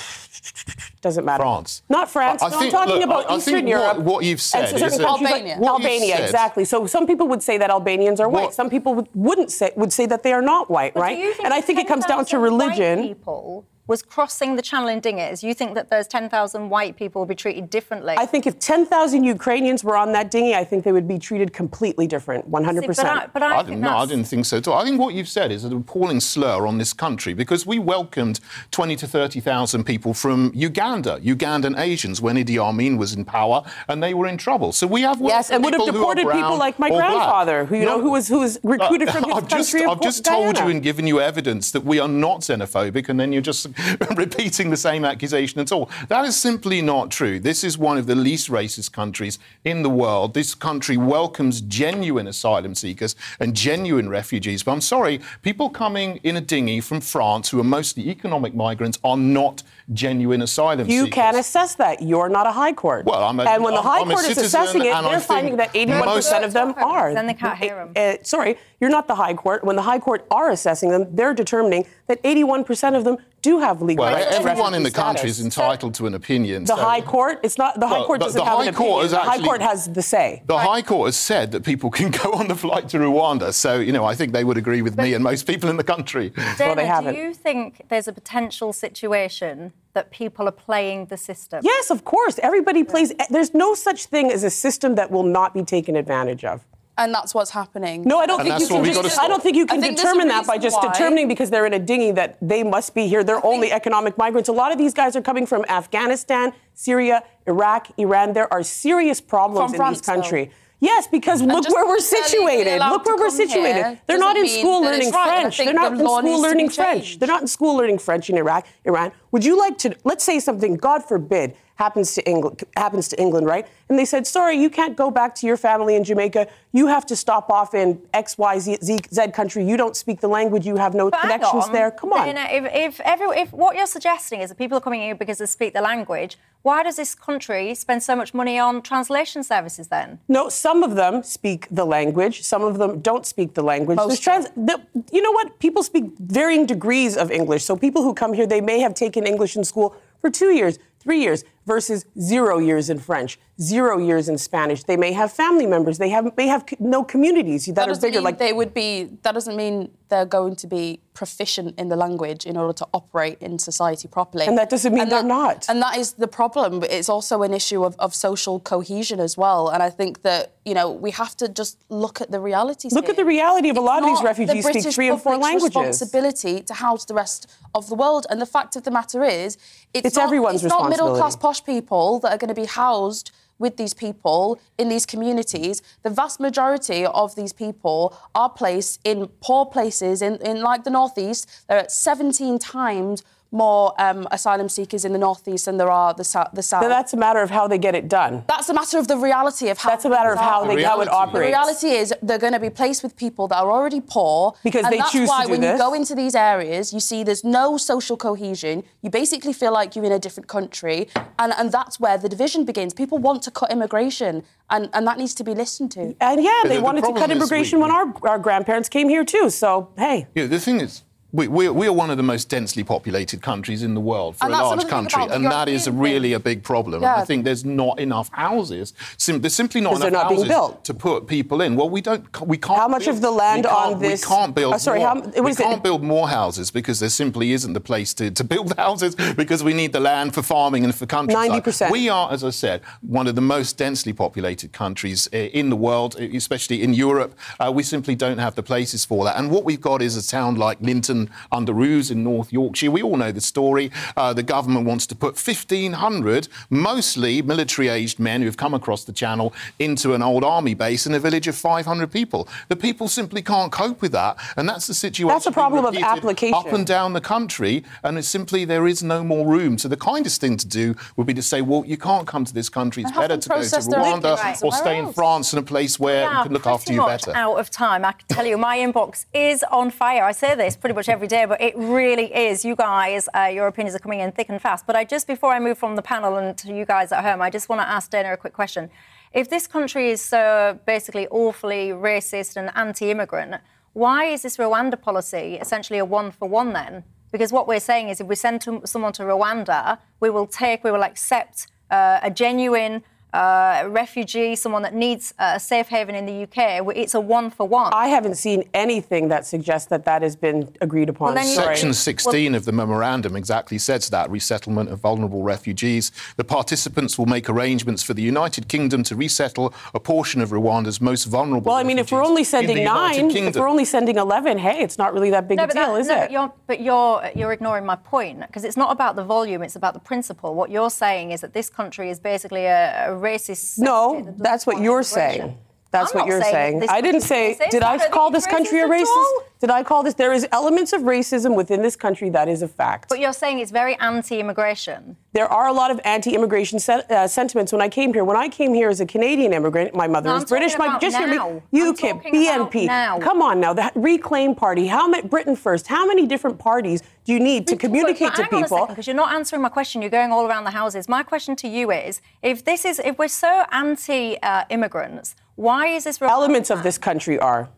doesn't 1.02 1.26
matter. 1.26 1.42
France. 1.44 1.82
Not 1.90 2.10
France. 2.12 2.42
I- 2.44 2.48
I 2.48 2.50
no, 2.50 2.60
think- 2.60 2.74
I'm 2.76 2.80
talking 2.80 2.96
look, 2.96 3.04
about 3.06 3.30
I- 3.30 3.34
I 3.34 3.38
Eastern 3.38 3.54
think 3.54 3.66
what- 3.68 3.70
Europe. 3.70 3.98
what 4.00 4.24
you've 4.26 4.34
and 4.38 4.42
said 4.42 4.70
certain 4.70 4.86
is 4.86 4.98
that- 4.98 5.06
countries 5.08 5.24
like 5.24 5.34
Albania. 5.34 5.58
What 5.58 5.72
Albania, 5.82 6.16
said- 6.18 6.26
exactly. 6.26 6.66
So 6.66 6.86
some 6.86 7.08
people 7.08 7.28
would 7.30 7.42
say 7.42 7.58
that 7.58 7.70
Albanians 7.70 8.20
are 8.20 8.30
white. 8.30 8.44
What- 8.46 8.54
Some 8.54 8.70
people 8.70 8.94
would, 8.96 9.08
wouldn't 9.16 9.52
say 9.52 9.72
would 9.76 9.94
say 9.94 10.06
that 10.08 10.22
they 10.24 10.34
are 10.34 10.42
not 10.42 10.70
white, 10.70 10.94
But 10.94 11.02
right? 11.02 11.36
and 11.44 11.54
I 11.54 11.62
think 11.62 11.80
it 11.80 11.88
comes 11.88 12.06
down 12.06 12.20
to 12.26 12.32
10,000 12.32 12.42
white 12.42 12.68
religion. 12.68 13.08
People 13.08 13.66
was 13.88 14.02
crossing 14.02 14.56
the 14.56 14.62
channel 14.62 14.88
in 14.90 15.00
dinghies, 15.00 15.44
you 15.44 15.54
think 15.54 15.76
that 15.76 15.90
those 15.90 16.08
10,000 16.08 16.70
white 16.70 16.98
people 16.98 17.22
would 17.22 17.30
be 17.30 17.36
treated 17.36 17.70
differently? 17.70 18.16
I 18.18 18.26
think 18.26 18.48
if 18.48 18.58
10,000 18.58 19.24
Ukrainians 19.24 19.84
were 19.84 19.96
on 19.96 20.12
that 20.14 20.32
dinghy, 20.32 20.56
I 20.56 20.64
think 20.64 20.84
they 20.84 20.92
would 20.92 21.08
be 21.08 21.20
treated 21.20 21.54
completely 21.54 22.08
different, 22.08 22.50
100%. 22.50 22.82
See, 22.82 22.88
but 22.88 23.00
I, 23.00 23.28
but 23.28 23.44
I, 23.44 23.48
I 23.48 23.58
think 23.58 23.68
didn't, 23.68 23.82
no, 23.82 23.98
I 23.98 24.06
didn't 24.06 24.26
think 24.26 24.46
so 24.46 24.58
at 24.58 24.68
all. 24.68 24.80
I 24.80 24.84
think 24.84 25.00
what 25.00 25.14
you've 25.14 25.30
said 25.30 25.52
is 25.52 25.64
an 25.64 25.74
appalling 25.74 26.20
slur 26.20 26.66
on 26.66 26.78
this 26.80 26.94
country 26.94 27.34
because 27.34 27.66
we 27.66 27.78
welcomed 27.78 28.40
20 28.72 28.96
to 28.98 29.08
30,000 29.08 29.84
people 29.84 30.14
from 30.14 30.52
Uganda, 30.56 31.20
Ugandan 31.22 31.78
Asians, 31.80 32.22
when 32.22 32.38
Idi 32.38 32.58
Amin 32.58 32.98
was 32.98 33.14
in 33.14 33.24
power 33.24 33.64
and 33.88 34.02
they 34.02 34.14
were 34.14 34.28
in 34.28 34.38
trouble. 34.38 34.72
So 34.72 34.88
we 34.88 35.02
have 35.02 35.22
Yes, 35.22 35.50
and 35.50 35.64
would 35.64 35.74
have 35.74 35.82
people 35.82 35.94
who 35.94 36.08
are 36.08 36.16
deported 36.16 36.40
people 36.40 36.58
like 36.58 36.78
my 36.78 36.88
or 36.90 36.98
black. 36.98 37.12
grandfather, 37.12 37.66
who 37.66 37.78
you 37.78 37.86
know, 37.86 38.02
who 38.02 38.12
was 38.12 38.28
who 38.28 38.40
was 38.40 38.60
recruited 38.64 39.10
uh, 39.10 39.14
from 39.14 39.24
his 39.26 39.34
I've 39.34 39.48
just, 39.48 39.72
country 39.72 39.86
of 39.86 39.98
I've 39.98 40.04
just 40.04 40.24
told 40.26 40.58
you 40.60 40.68
and 40.68 40.84
given 40.84 41.08
you 41.08 41.20
evidence 41.20 41.72
that 41.72 41.84
we 41.84 42.00
are 42.00 42.08
not 42.08 42.42
xenophobic, 42.42 43.10
and 43.10 43.20
then 43.20 43.34
you're 43.34 43.42
just 43.42 43.68
repeating 44.16 44.70
the 44.70 44.78
same 44.78 45.06
accusation 45.06 45.60
at 45.60 45.72
all. 45.72 45.90
That 46.08 46.26
is 46.26 46.36
simply 46.36 46.82
not 46.82 47.12
true. 47.12 47.40
This 47.40 47.64
is 47.64 47.78
one 47.78 47.98
of 47.98 48.08
the 48.08 48.16
least 48.16 48.50
racist 48.50 48.92
countries 48.92 49.40
in 49.64 49.84
the 49.84 49.90
world. 49.90 50.34
This 50.34 50.56
country 50.56 50.98
welcomes 50.98 51.62
genuine 51.62 52.28
asylum 52.28 52.76
seekers 52.76 53.16
and 53.40 53.56
genuine 53.56 54.10
refugees. 54.10 54.64
But 54.64 54.72
I'm 54.74 54.82
sorry, 54.82 55.20
people 55.42 55.70
coming 55.70 56.18
in 56.24 56.36
a 56.38 56.42
dinghy 56.42 56.82
from 56.82 57.02
France 57.02 57.50
who 57.50 57.60
are 57.60 57.64
mostly 57.64 58.10
economic 58.10 58.54
migrants 58.56 59.00
are 59.04 59.18
not 59.18 59.64
genuine 59.94 60.42
asylum 60.42 60.88
You 60.88 61.06
seekers. 61.06 61.06
You 61.08 61.12
can 61.12 61.36
assess 61.36 61.76
that. 61.76 62.02
You're 62.02 62.30
not 62.30 62.48
a 62.48 62.52
high 62.52 62.74
court. 62.74 63.06
Well, 63.06 63.24
I'm 63.24 63.40
a- 63.40 63.44
and 63.44 63.64
when 63.64 63.74
the 63.74 63.80
I'm- 63.82 63.88
high 63.90 64.00
I'm 64.02 64.10
court 64.10 64.26
is 64.26 64.38
assessing 64.38 64.82
it, 64.82 64.94
they're 65.04 65.20
finding 65.20 65.58
that 65.58 65.74
81% 65.74 66.06
most- 66.06 66.32
of 66.32 66.54
them 66.54 66.74
are. 66.78 67.14
Then 67.14 67.28
they 67.28 67.34
can't 67.34 67.58
hear 67.58 67.78
'em. 67.78 67.92
Uh, 67.96 68.18
sorry, 68.24 68.58
you're 68.80 68.90
not 68.90 69.08
the 69.08 69.16
high 69.16 69.34
court. 69.34 69.64
When 69.64 69.76
the 69.76 69.82
high 69.84 70.00
court 70.00 70.26
are 70.32 70.50
assessing 70.50 70.90
them, 70.90 71.08
they're 71.12 71.34
determining 71.34 71.86
that 72.08 72.20
81% 72.24 72.96
of 72.96 73.04
them 73.04 73.18
do 73.46 73.60
have 73.60 73.82
legal 73.82 74.04
Well, 74.06 74.14
right 74.16 74.28
to 74.28 74.36
everyone 74.36 74.74
in 74.74 74.82
the 74.84 74.90
refugee 74.90 75.04
country 75.06 75.30
is 75.30 75.36
status. 75.38 75.58
entitled 75.58 75.94
to 76.00 76.08
an 76.08 76.16
opinion. 76.16 76.64
The 76.64 76.76
so- 76.76 76.82
high 76.92 77.02
court, 77.02 77.36
it's 77.44 77.58
not 77.58 77.80
the 77.80 77.88
high 77.88 78.00
Well, 78.00 78.06
court 78.10 78.20
doesn't 78.22 78.38
the 78.40 78.44
have 78.46 78.58
high 78.60 78.66
an 78.66 78.74
court 78.74 79.04
opinion. 79.04 79.06
is 79.06 79.12
the 79.12 79.20
high 79.32 79.40
court 79.50 79.62
has 79.62 79.80
the 80.00 80.02
say. 80.02 80.42
The 80.48 80.58
High 80.58 80.82
Court 80.82 81.08
has 81.10 81.16
said 81.18 81.52
that 81.54 81.64
people 81.64 81.90
can 81.92 82.10
go 82.24 82.30
on 82.34 82.48
the 82.48 82.56
flight 82.56 82.90
to 82.90 82.98
Rwanda. 82.98 83.54
So, 83.54 83.72
you 83.88 83.92
know, 83.98 84.04
I 84.06 84.16
think 84.16 84.34
they 84.34 84.44
would 84.44 84.58
agree 84.58 84.82
with 84.82 84.96
me 84.98 85.14
and 85.14 85.24
most 85.24 85.46
people 85.48 85.70
in 85.70 85.78
the 85.78 85.84
country. 85.96 86.32
Dana, 86.58 86.76
they 86.76 86.86
haven't. 86.88 87.14
do 87.16 87.22
you 87.22 87.34
think 87.34 87.86
there's 87.90 88.08
a 88.08 88.14
potential 88.14 88.74
situation 88.74 89.74
that 89.94 90.12
people 90.12 90.48
are 90.48 90.58
playing 90.70 91.06
the 91.14 91.18
system? 91.18 91.60
Yes, 91.64 91.90
of 91.90 92.04
course. 92.04 92.40
Everybody 92.50 92.84
plays. 92.84 93.14
There's 93.30 93.54
no 93.54 93.74
such 93.88 94.06
thing 94.14 94.32
as 94.32 94.44
a 94.44 94.50
system 94.50 94.96
that 94.96 95.12
will 95.12 95.24
not 95.40 95.54
be 95.54 95.64
taken 95.64 95.96
advantage 95.96 96.44
of. 96.44 96.58
And 96.98 97.14
that's 97.14 97.34
what's 97.34 97.52
happening. 97.52 98.04
No, 98.04 98.20
I 98.20 98.26
don't 98.26 98.40
And 98.40 98.48
think 98.50 98.62
you 98.62 98.68
can. 98.68 98.86
Just, 98.86 99.20
I 99.20 99.28
don't 99.28 99.44
think 99.44 99.58
you 99.58 99.66
can 99.66 99.82
think 99.82 99.98
determine 99.98 100.30
that 100.30 100.48
by 100.48 100.58
just 100.58 100.78
why- 100.78 100.92
determining 100.92 101.28
because 101.28 101.50
they're 101.50 101.66
in 101.66 101.74
a 101.74 101.80
dinghy 101.80 102.12
that 102.12 102.38
they 102.42 102.64
must 102.64 102.96
be 102.96 103.08
here. 103.08 103.24
They're 103.24 103.46
only 103.46 103.72
economic 103.72 104.18
migrants. 104.18 104.48
A 104.48 104.54
lot 104.54 104.72
of 104.72 104.78
these 104.78 104.94
guys 104.94 105.16
are 105.16 105.22
coming 105.22 105.46
from 105.46 105.66
Afghanistan, 105.68 106.54
Syria, 106.74 107.24
Iraq, 107.48 107.88
Iran. 107.98 108.34
There 108.34 108.52
are 108.52 108.64
serious 108.64 109.20
problems 109.20 109.72
From 109.72 109.74
in 109.74 109.78
France, 109.78 109.98
this 110.00 110.06
country. 110.06 110.52
Yes, 110.80 111.08
because 111.08 111.42
look 111.42 111.68
where 111.70 111.86
we're 111.86 112.00
situated. 112.00 112.80
Look 112.80 113.06
where 113.06 113.16
we're 113.16 113.30
come 113.30 113.38
here 113.38 113.48
situated. 113.48 114.00
They're 114.08 114.18
not 114.18 114.36
doesn't 114.36 114.50
in 114.56 114.60
school 114.60 114.82
learning 114.82 115.12
right. 115.12 115.40
French. 115.42 115.58
They're 115.58 115.74
not 115.74 115.98
the 115.98 116.00
in 116.00 116.06
school 116.06 116.42
learning 116.42 116.70
French. 116.70 117.20
They're 117.20 117.28
not 117.28 117.42
in 117.42 117.48
school 117.48 117.76
learning 117.76 117.98
French 118.00 118.30
in 118.30 118.38
Iraq, 118.38 118.68
Iran. 118.84 119.12
Would 119.32 119.44
you 119.46 119.58
like 119.58 119.78
to 119.80 119.96
let's 120.04 120.24
say 120.24 120.40
something, 120.40 120.76
God 120.76 121.04
forbid, 121.06 121.56
happens 121.76 122.14
to 122.16 122.28
England 122.28 122.64
happens 122.78 123.08
to 123.10 123.20
England, 123.20 123.46
right? 123.48 123.68
And 123.90 124.00
they 124.00 124.06
said, 124.06 124.26
sorry, 124.26 124.56
you 124.58 124.70
can't 124.70 124.96
go 124.96 125.12
back 125.12 125.36
to 125.36 125.48
your 125.48 125.58
family 125.58 125.96
in 125.96 126.04
Jamaica. 126.04 126.48
You 126.72 126.88
have 126.88 127.06
to 127.08 127.16
stop 127.16 127.50
off 127.50 127.74
in 127.74 128.02
X, 128.14 128.38
Y, 128.38 128.60
Z, 128.60 128.78
Z, 128.82 129.00
Z 129.14 129.28
country. 129.32 129.64
You 129.66 129.78
don't 129.78 129.96
speak 129.96 130.22
the 130.22 130.28
language. 130.28 130.66
You 130.66 130.78
have 130.78 130.94
no 130.94 131.10
But 131.10 131.22
connections 131.22 131.66
on, 131.66 131.72
there. 131.72 131.92
Come 131.92 132.14
on. 132.14 132.26
Dana, 132.26 132.48
if, 132.52 132.66
if, 132.74 133.00
every, 133.02 133.28
if 133.38 133.52
what 133.54 133.76
you're 133.76 133.86
suggesting 133.86 134.42
is 134.42 134.50
that 134.50 134.58
people 134.58 134.78
are 134.78 134.82
coming 134.82 135.02
here 135.02 135.16
because 135.16 135.38
they 135.38 135.46
speak 135.46 135.74
the 135.74 135.82
language, 135.82 136.38
why 136.64 136.82
does 136.82 136.96
this 136.96 137.14
country 137.14 137.76
spend 137.76 138.02
so 138.02 138.16
much 138.16 138.34
money 138.34 138.58
on 138.58 138.82
translation 138.82 139.44
services 139.44 139.88
then? 139.90 140.20
No, 140.28 140.50
some 140.50 140.82
of 140.82 140.96
them 140.96 141.22
speak 141.22 141.68
the 141.70 141.86
language. 141.86 142.42
Some 142.42 142.64
of 142.64 142.80
them 142.80 143.02
don't 143.02 143.26
speak 143.26 143.54
the 143.54 143.62
language. 143.62 143.98
Most 143.98 144.24
trans- 144.24 144.50
the, 144.56 144.82
you 145.12 145.22
know 145.22 145.32
what? 145.32 145.60
People 145.60 145.84
speak 145.84 146.06
varying 146.20 146.66
degrees 146.66 147.16
of 147.16 147.30
English. 147.32 147.64
So 147.64 147.76
people 147.76 148.02
who 148.02 148.16
come 148.16 148.34
here, 148.34 148.48
they 148.48 148.62
may 148.62 148.80
have 148.80 148.96
taken 148.96 149.28
English 149.28 149.56
in 149.56 149.64
school 149.64 149.96
for 150.22 150.32
two 150.32 150.52
years, 150.56 150.80
three 151.00 151.22
years, 151.22 151.44
versus 151.66 152.06
zero 152.20 152.60
years 152.60 152.90
in 152.90 153.00
French, 153.00 153.40
zero 153.60 153.98
years 153.98 154.30
in 154.30 154.38
Spanish. 154.38 154.84
They 154.84 154.98
may 154.98 155.14
have 155.14 155.32
family 155.32 155.66
members. 155.66 155.98
They 155.98 156.10
have 156.10 156.36
may 156.38 156.48
have 156.48 156.64
no 156.80 157.04
communities 157.04 157.66
that, 157.66 157.76
that 157.76 157.84
are 157.84 157.88
doesn't 157.88 158.02
bigger. 158.02 158.18
mean 158.20 158.24
Like 158.24 158.38
they 158.38 158.54
would 158.54 158.74
be. 158.74 159.10
That 159.24 159.34
doesn't 159.34 159.56
mean 159.56 159.92
they're 160.10 160.26
going 160.26 160.56
to 160.56 160.68
be 160.68 161.00
proficient 161.16 161.80
in 161.80 161.90
the 161.90 161.96
language 161.96 162.46
in 162.46 162.58
order 162.58 162.74
to 162.74 162.88
operate 162.94 163.38
in 163.42 163.58
society 163.58 164.08
properly. 164.08 164.46
And 164.46 164.58
that 164.58 164.70
doesn't 164.70 164.94
mean 164.94 165.10
they're 165.10 165.22
that- 165.22 165.26
not. 165.26 165.66
And 165.70 165.82
that 165.82 165.98
is 165.98 166.14
the 166.14 166.28
problem. 166.28 166.84
It's 166.84 167.10
also 167.10 167.42
an 167.42 167.54
issue 167.54 167.84
of, 167.84 167.96
of 168.00 168.14
social 168.14 168.60
cohesion 168.60 169.20
as 169.20 169.36
well. 169.38 169.70
And 169.70 169.82
I 169.82 169.90
think 169.90 170.22
that 170.22 170.54
you 170.66 170.74
know 170.74 170.92
we 170.92 171.12
have 171.12 171.36
to 171.38 171.48
just 171.50 171.78
look 171.90 172.22
at 172.22 172.30
the 172.32 172.40
realities. 172.40 172.92
Look 172.94 173.06
here. 173.06 173.12
at 173.12 173.18
the 173.18 173.26
reality 173.26 173.70
of 173.70 173.78
a 173.78 173.82
lot 173.82 174.00
of 174.04 174.06
these 174.10 174.22
not 174.22 174.36
the 174.36 174.44
refugees 174.46 174.66
speak 174.66 174.94
three 174.94 175.10
and 175.10 175.22
four 175.22 175.38
languages. 175.38 175.76
Responsibility 175.76 176.62
to 176.62 176.74
house 176.74 177.06
the 177.06 177.14
rest 177.14 177.50
of 177.74 177.88
the 177.90 177.96
world. 177.96 178.28
And 178.30 178.40
the 178.42 178.46
fact 178.46 178.76
of 178.76 178.84
the 178.84 178.92
matter 178.92 179.24
is, 179.24 179.58
it's, 179.94 180.08
It's 180.08 180.16
not, 180.16 180.26
everyone's 180.26 180.64
it's 180.64 180.70
not 180.70 180.90
middle 180.90 181.16
class 181.16 181.36
responsibility. 181.36 181.55
People 181.64 182.20
that 182.20 182.32
are 182.34 182.38
going 182.38 182.54
to 182.54 182.60
be 182.60 182.66
housed 182.66 183.32
with 183.58 183.78
these 183.78 183.94
people 183.94 184.60
in 184.78 184.90
these 184.90 185.06
communities. 185.06 185.82
The 186.04 186.10
vast 186.10 186.40
majority 186.40 187.06
of 187.06 187.36
these 187.36 187.54
people 187.54 188.18
are 188.34 188.50
placed 188.50 189.00
in 189.04 189.28
poor 189.42 189.66
places, 189.66 190.22
in, 190.22 190.36
in 190.38 190.62
like 190.62 190.84
the 190.84 190.90
northeast. 190.90 191.50
They're 191.68 191.80
at 191.80 191.92
17 191.92 192.60
times 192.60 193.24
more 193.56 193.94
um, 194.02 194.28
asylum 194.32 194.70
seekers 194.70 195.06
in 195.06 195.14
the 195.14 195.18
northeast 195.18 195.66
than 195.66 195.78
there 195.78 195.90
are 195.90 196.14
the, 196.14 196.24
sou- 196.24 196.44
the 196.54 196.62
south. 196.62 196.82
But 196.84 196.90
that's 196.90 197.14
a 197.14 197.18
matter 197.18 197.42
of 197.42 197.50
how 197.50 197.68
they 197.68 197.78
get 197.78 197.96
it 197.96 198.08
done. 198.10 198.44
That's 198.48 198.70
a 198.70 198.74
matter 198.74 198.98
of 199.00 199.08
the 199.08 199.18
reality 199.18 199.70
of 199.70 199.78
how. 199.78 199.90
That's 199.92 200.06
a 200.06 200.10
matter 200.10 200.32
of 200.32 200.40
how 200.40 200.66
they 200.66 200.84
how 200.84 201.02
it 201.02 201.06
reality- 201.06 201.10
The 201.10 201.16
operates. 201.16 201.48
reality 201.48 201.88
is 202.02 202.14
they're 202.22 202.38
going 202.38 202.54
to 202.54 202.60
be 202.60 202.70
placed 202.70 203.02
with 203.04 203.16
people 203.16 203.48
that 203.48 203.58
are 203.58 203.72
already 203.72 204.02
poor. 204.02 204.54
Because 204.64 204.84
and 204.84 204.94
they 204.94 204.98
that's 205.00 205.12
choose 205.12 205.30
to 205.30 205.34
why 205.36 205.46
do 205.46 205.52
when 205.52 205.62
this. 205.62 205.72
you 205.74 205.78
go 205.86 205.94
into 205.94 206.14
these 206.16 206.36
areas, 206.36 206.94
you 206.94 207.00
see 207.00 207.24
there's 207.24 207.44
no 207.44 207.78
social 207.78 208.18
cohesion. 208.18 208.84
You 209.02 209.10
basically 209.10 209.54
feel 209.54 209.72
like 209.74 209.96
you're 209.96 210.06
in 210.06 210.12
a 210.12 210.20
different 210.20 210.48
country. 210.48 211.08
And, 211.40 211.54
and 211.58 211.72
that's 211.72 212.00
where 212.00 212.18
the 212.18 212.30
division 212.30 212.66
begins. 212.66 212.94
People 212.94 213.18
want 213.20 213.42
to 213.44 213.52
cut 213.52 213.72
immigration, 213.72 214.44
and, 214.70 214.90
and 214.94 215.08
that 215.08 215.18
needs 215.18 215.34
to 215.36 215.44
be 215.44 215.54
listened 215.54 215.92
to. 215.94 216.16
And 216.20 216.44
yeah, 216.44 216.60
The- 216.64 216.70
they 216.70 216.76
the 216.78 216.82
wanted 216.82 217.04
to 217.06 217.14
cut 217.14 217.32
immigration 217.32 217.80
we- 217.80 217.84
when 217.84 217.92
our, 217.92 218.14
our 218.24 218.40
grandparents 218.40 218.90
came 218.90 219.08
here 219.10 219.24
too. 219.24 219.50
So 219.50 219.90
hey, 219.98 220.28
Yeah, 220.36 220.48
the 220.48 220.60
thing 220.60 220.82
is, 220.82 221.04
we, 221.36 221.48
we, 221.48 221.70
we 221.70 221.88
are 221.88 221.94
one 221.94 222.10
of 222.10 222.18
the 222.18 222.24
most 222.24 222.50
densely 222.50 222.84
populated 222.84 223.42
countries 223.42 223.84
in 223.84 223.94
the 223.94 224.00
world 224.00 224.38
for 224.38 224.46
And 224.46 224.54
a 224.54 224.58
large 224.58 224.88
country, 224.88 225.18
about 225.24 225.30
the 225.30 225.36
and 225.36 225.46
that 225.46 225.68
is 225.68 225.86
a 225.88 225.92
really 225.92 226.32
a 226.34 226.40
big 226.40 226.64
problem. 226.64 227.02
Yeah. 227.02 227.16
I 227.18 227.26
think 227.26 227.44
there's 227.44 227.66
not 227.66 228.00
enough 228.00 228.30
houses. 228.32 228.94
Sim- 229.18 229.42
there's 229.42 229.54
simply 229.56 229.82
not 229.82 229.94
'Cause 229.94 230.02
enough 230.04 230.14
not 230.14 230.30
being 230.30 230.40
houses 230.42 230.56
built. 230.56 230.86
to 230.86 230.94
put 230.94 231.28
people 231.28 231.62
in. 231.62 231.76
Well, 231.76 231.90
we 231.90 232.02
don't. 232.02 232.24
We 232.42 232.58
can't. 232.58 232.80
How 232.80 232.88
much 232.88 233.06
build- 233.06 233.16
of 233.18 233.22
the 233.22 233.32
land 233.32 233.66
on 233.66 234.00
this- 234.00 234.22
We 234.28 234.36
can't 234.36 234.56
build. 234.56 234.74
Oh, 234.76 234.78
sorry, 234.78 235.00
more. 235.00 235.08
how- 235.10 235.42
we 235.44 235.52
it? 235.52 235.58
can't 235.58 235.84
build 235.84 236.04
more 236.04 236.30
houses 236.30 236.72
because 236.72 237.00
there 237.02 237.10
simply 237.10 237.52
isn't 237.52 237.74
the 237.74 237.82
place 237.82 238.14
to, 238.16 238.32
to 238.32 238.44
build 238.44 238.74
houses 238.78 239.16
because 239.36 239.64
we 239.64 239.74
need 239.74 239.92
the 239.94 240.00
land 240.00 240.34
for 240.34 240.42
farming 240.42 240.84
and 240.86 240.96
for 240.96 241.06
countryside. 241.06 241.50
90%. 241.52 241.92
We 241.92 242.08
are, 242.08 242.32
as 242.32 242.44
I 242.44 242.52
said, 242.52 242.82
one 243.02 243.28
of 243.28 243.36
the 243.36 243.42
most 243.42 243.78
densely 243.78 244.14
populated 244.14 244.72
countries 244.72 245.28
uh, 245.34 245.38
in 245.38 245.70
the 245.70 245.76
world, 245.76 246.16
especially 246.16 246.82
in 246.82 246.94
Europe. 246.94 247.38
Uh, 247.60 247.72
we 247.76 247.84
simply 247.84 248.16
don't 248.16 248.38
have 248.38 248.56
the 248.56 248.64
places 248.64 249.04
for 249.06 249.26
that. 249.26 249.38
And 249.38 249.52
what 249.52 249.66
we've 249.66 249.82
got 249.82 250.02
is 250.02 250.16
a 250.16 250.26
town 250.26 250.56
like 250.56 250.78
Linton 250.82 251.25
on 251.52 251.68
Ouse 251.70 252.10
in 252.12 252.24
North 252.24 252.52
Yorkshire. 252.54 252.92
We 252.92 253.02
all 253.04 253.18
know 253.18 253.32
the 253.32 253.42
story. 253.42 253.92
Uh, 254.16 254.34
the 254.34 254.44
government 254.44 254.86
wants 254.86 255.06
to 255.08 255.16
put 255.16 255.36
1,500, 255.36 256.48
mostly 256.70 257.42
military-aged 257.42 258.20
men 258.20 258.42
who 258.42 258.46
have 258.48 258.58
come 258.58 258.74
across 258.74 259.04
the 259.04 259.14
channel, 259.14 259.54
into 259.80 260.14
an 260.14 260.22
old 260.22 260.44
army 260.44 260.74
base 260.74 261.06
in 261.06 261.14
a 261.14 261.20
village 261.20 261.48
of 261.48 261.56
500 261.56 262.12
people. 262.12 262.48
The 262.68 262.76
people 262.76 263.08
simply 263.08 263.42
can't 263.42 263.72
cope 263.72 264.02
with 264.02 264.12
that, 264.12 264.38
and 264.58 264.68
that's 264.70 264.88
the 264.88 264.94
situation. 264.94 265.28
That's 265.36 265.46
a 265.46 265.52
problem 265.52 265.86
of 265.86 265.96
application. 265.96 266.54
Up 266.54 266.72
and 266.74 266.86
down 266.86 267.14
the 267.14 267.22
country, 267.22 267.84
and 268.04 268.18
it's 268.18 268.28
simply 268.28 268.66
there 268.66 268.88
is 268.88 269.02
no 269.02 269.24
more 269.24 269.48
room. 269.48 269.78
So 269.78 269.88
the 269.88 269.98
kindest 269.98 270.42
thing 270.42 270.58
to 270.58 270.68
do 270.68 270.96
would 271.16 271.28
be 271.28 271.34
to 271.34 271.42
say, 271.42 271.62
well, 271.62 271.84
you 271.86 271.98
can't 271.98 272.28
come 272.28 272.46
to 272.46 272.54
this 272.54 272.70
country. 272.70 273.04
It's 273.04 273.12
better 273.12 273.38
to 273.38 273.50
go 273.50 273.56
to 273.62 273.62
Rwanda 273.62 274.36
immigrants 274.36 274.64
or 274.64 274.72
stay 274.72 274.98
in. 275.00 275.14
France 275.14 275.54
in 275.54 275.60
a 275.60 275.64
place 275.64 276.00
where 276.00 276.30
We 276.30 276.36
we 276.38 276.44
can 276.44 276.54
look 276.54 276.68
after 276.68 276.92
you 276.94 277.06
better. 277.06 277.32
out 277.36 277.56
of 277.58 277.70
time. 277.70 278.04
I 278.04 278.12
can 278.12 278.28
tell 278.28 278.46
you, 278.46 278.58
my 278.58 278.78
inbox 278.78 279.26
is 279.34 279.64
on 279.72 279.90
fire. 279.92 280.24
I 280.24 280.34
say 280.34 280.54
this 280.56 280.76
pretty 280.76 280.94
much 280.94 281.08
every 281.08 281.15
day, 281.20 281.46
but 281.46 281.62
it 281.62 281.74
really 281.78 282.34
is. 282.36 282.66
You 282.66 282.76
guys, 282.76 283.30
uh, 283.34 283.50
your 283.52 283.68
opinions 283.68 283.96
are 283.96 284.00
coming 284.00 284.20
in 284.20 284.32
thick 284.32 284.50
and 284.50 284.62
fast. 284.62 284.86
But 284.86 284.96
I 284.96 285.06
just, 285.06 285.28
before 285.28 285.52
I 285.52 285.60
move 285.60 285.78
from 285.78 285.96
the 285.96 286.02
panel 286.02 286.36
and 286.36 286.58
to 286.58 286.74
you 286.74 286.86
guys 286.86 287.12
at 287.12 287.24
home, 287.24 287.42
I 287.42 287.50
just 287.50 287.70
want 287.70 287.82
to 287.82 287.88
ask 287.88 288.12
Dana 288.12 288.34
a 288.34 288.38
quick 288.38 288.54
question. 288.54 288.90
If 289.34 289.50
this 289.50 289.68
country 289.68 290.10
is 290.10 290.22
so 290.22 290.80
basically 290.86 291.28
awfully 291.28 291.90
racist 291.90 292.58
and 292.58 292.72
anti-immigrant, 292.76 293.62
why 293.94 294.26
is 294.26 294.42
this 294.42 294.58
Rwanda 294.58 295.02
policy 295.02 295.58
essentially 295.62 296.00
a 296.00 296.06
one 296.06 296.32
for 296.32 296.48
one 296.50 296.74
then? 296.74 297.04
Because 297.32 297.52
what 297.52 297.68
we're 297.68 297.80
saying 297.80 298.10
is 298.10 298.22
if 298.22 298.28
we 298.28 298.36
send 298.36 298.62
to, 298.62 298.82
someone 298.86 299.14
to 299.14 299.24
Rwanda, 299.24 300.00
we 300.20 300.30
will 300.30 300.48
take, 300.48 300.84
we 300.84 300.92
will 300.92 301.04
accept 301.04 301.68
uh, 301.92 302.20
a 302.22 302.30
genuine 302.30 303.04
uh, 303.36 303.90
refugee, 303.90 304.56
someone 304.56 304.82
that 304.84 304.94
needs 304.94 305.34
a 305.40 305.60
safe 305.60 305.90
haven 305.90 306.16
in 306.16 306.26
the 306.26 306.44
UK, 306.44 306.88
it's 306.96 307.14
a 307.14 307.20
one 307.20 307.50
for 307.50 307.68
one. 307.68 307.92
I 307.94 308.08
haven't 308.08 308.36
seen 308.36 308.64
anything 308.74 309.28
that 309.28 309.46
suggests 309.46 309.90
that 309.90 310.06
that 310.06 310.22
has 310.22 310.38
been 310.38 310.74
agreed 310.80 311.10
upon. 311.10 311.34
Well, 311.34 311.44
then 311.44 311.54
Sorry. 311.54 311.76
Section 311.76 311.94
16 311.94 312.56
of 312.56 312.64
the 312.64 312.72
memorandum 312.72 313.36
exactly 313.36 313.78
says 313.78 314.10
that 314.10 314.30
resettlement 314.32 314.90
of 314.90 315.00
vulnerable 315.00 315.44
refugees. 315.44 316.14
The 316.38 316.46
participants 316.46 317.18
will 317.18 317.26
make 317.26 317.50
arrangements 317.50 318.04
for 318.04 318.14
the 318.14 318.22
United 318.22 318.70
Kingdom 318.70 319.04
to 319.04 319.16
resettle 319.18 319.74
a 319.94 320.00
portion 320.00 320.40
of 320.42 320.52
Rwanda's 320.52 321.02
most 321.02 321.26
vulnerable. 321.26 321.72
Well, 321.72 321.76
I 321.76 321.84
mean, 321.84 322.00
if 322.00 322.14
we're 322.14 322.24
only 322.24 322.46
sending 322.46 322.78
United 322.78 323.24
nine, 323.24 323.48
if 323.48 323.56
we're 323.58 323.68
only 323.68 323.86
sending 323.86 324.18
11, 324.18 324.60
hey, 324.60 324.82
it's 324.82 324.98
not 324.98 325.14
really 325.14 325.32
that 325.32 325.50
big 325.50 325.60
a 325.60 325.68
deal, 325.68 325.94
that- 325.94 326.00
is 326.00 326.08
no, 326.08 326.16
it? 326.16 326.20
But 326.22 326.32
you're, 326.32 326.54
but 326.68 326.82
you're 326.82 327.32
you're 327.36 327.52
ignoring 327.52 327.86
my 327.86 327.98
point 327.98 328.40
because 328.48 328.64
it's 328.64 328.78
not 328.78 328.92
about 328.94 329.18
the 329.18 329.26
volume; 329.26 329.62
it's 329.62 329.76
about 329.76 329.94
the 329.94 330.00
principle. 330.00 330.56
What 330.56 330.70
you're 330.72 330.90
saying 330.90 331.32
is 331.32 331.42
that 331.42 331.54
this 331.54 331.70
country 331.70 332.10
is 332.10 332.20
basically 332.20 332.66
a, 332.66 333.10
a 333.10 333.16
racist. 333.26 333.80
No, 333.80 334.14
state 334.14 334.26
that 334.26 334.26
doesn't 334.26 334.44
that's 334.44 334.66
what 334.68 334.82
you're 334.82 335.04
saying. 335.04 335.58
That's 335.92 336.14
I'm 336.14 336.20
what 336.20 336.28
you're 336.28 336.42
saying 336.42 336.82
saying. 336.82 336.90
I 336.90 337.00
didn't 337.02 337.22
say. 337.22 337.58
racist. 337.60 337.70
Did 337.72 337.84
I 337.84 338.10
call 338.10 338.30
this 338.30 338.46
country 338.46 338.80
a 338.82 338.88
racist 338.88 338.92
at 338.92 339.02
racist? 339.02 339.06
all. 339.06 339.44
Did 339.62 339.72
I 339.72 339.84
call 339.84 340.04
this? 340.04 340.16
There 340.16 340.34
is 340.34 340.48
elements 340.52 340.92
of 340.94 341.02
racism 341.02 341.56
within 341.56 341.82
this 341.82 341.96
country. 341.96 342.30
That 342.30 342.50
is 342.50 342.62
a 342.62 342.68
fact. 342.68 343.10
But 343.10 343.20
you're 343.20 343.34
saying 343.34 343.60
it's 343.60 343.72
very 343.72 343.96
anti-immigration. 344.00 345.16
There 345.36 345.52
are 345.52 345.68
a 345.68 345.74
lot 345.74 345.92
of 345.92 346.00
anti-immigration 346.06 346.80
se- 346.80 347.04
uh, 347.10 347.28
sentiments 347.28 347.74
when 347.74 347.82
I 347.82 347.90
came 347.90 348.14
here. 348.14 348.24
When 348.24 348.38
I 348.38 348.48
came 348.48 348.74
here 348.74 348.88
as 348.88 349.02
a 349.02 349.06
Canadian 349.06 349.52
immigrant, 349.52 349.94
my 349.94 350.08
mother 350.08 350.30
No, 350.30 350.38
is 350.38 350.44
I'm 350.44 350.48
British. 350.48 350.78
My 350.78 350.98
just 350.98 351.18
hear 351.18 351.28
me. 351.28 351.62
UKIP, 351.74 352.24
BNP. 352.34 352.86
now. 352.88 353.20
Come 353.20 353.42
on 353.42 353.60
now, 353.60 353.74
the 353.74 353.92
Reclaim 353.96 354.56
Party. 354.56 354.88
How 354.88 355.10
many 355.10 355.28
Britain 355.28 355.58
First? 355.58 355.88
How 355.88 356.08
many 356.08 356.26
different 356.26 356.58
parties 356.58 357.04
do 357.26 357.34
you 357.34 357.42
need 357.42 357.68
to 357.68 357.76
communicate 357.76 358.30
But 358.30 358.36
to 358.38 358.44
hang 358.44 358.54
on 358.54 358.64
people? 358.64 358.86
because 358.88 359.08
you're 359.08 359.16
not 359.16 359.34
answering 359.34 359.62
my 359.62 359.68
question. 359.68 360.02
You're 360.02 360.10
going 360.10 360.32
all 360.32 360.48
around 360.48 360.64
the 360.64 360.72
houses. 360.72 361.10
My 361.10 361.22
question 361.22 361.58
to 361.58 361.68
you 361.68 361.92
is: 361.92 362.22
If 362.42 362.64
this 362.64 362.86
is, 362.86 363.00
if 363.00 363.18
we're 363.20 363.28
so 363.28 363.66
anti-immigrants, 363.74 365.36
why 365.56 365.88
is 365.88 366.06
this 366.06 366.22
Elements 366.22 366.70
of 366.70 366.82
this 366.82 366.98
country 366.98 367.38
are. 367.38 367.70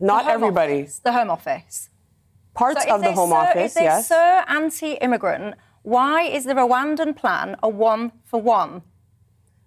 Not 0.00 0.24
The 0.24 0.32
everybody. 0.32 0.80
Office, 0.82 0.98
the 0.98 1.12
Home 1.12 1.30
Office. 1.30 1.90
Parts 2.54 2.82
So 2.84 2.94
of 2.94 3.02
the 3.02 3.12
Home 3.12 3.30
so, 3.30 3.36
Office, 3.36 3.70
If 3.72 3.74
they're 3.74 3.84
yes. 3.84 4.08
so 4.08 4.42
anti-immigrant, 4.48 5.54
why 5.84 6.22
is 6.22 6.44
the 6.44 6.54
Rwandan 6.54 7.14
plan 7.14 7.56
a 7.62 7.68
one 7.68 8.12
for 8.24 8.40
one? 8.40 8.82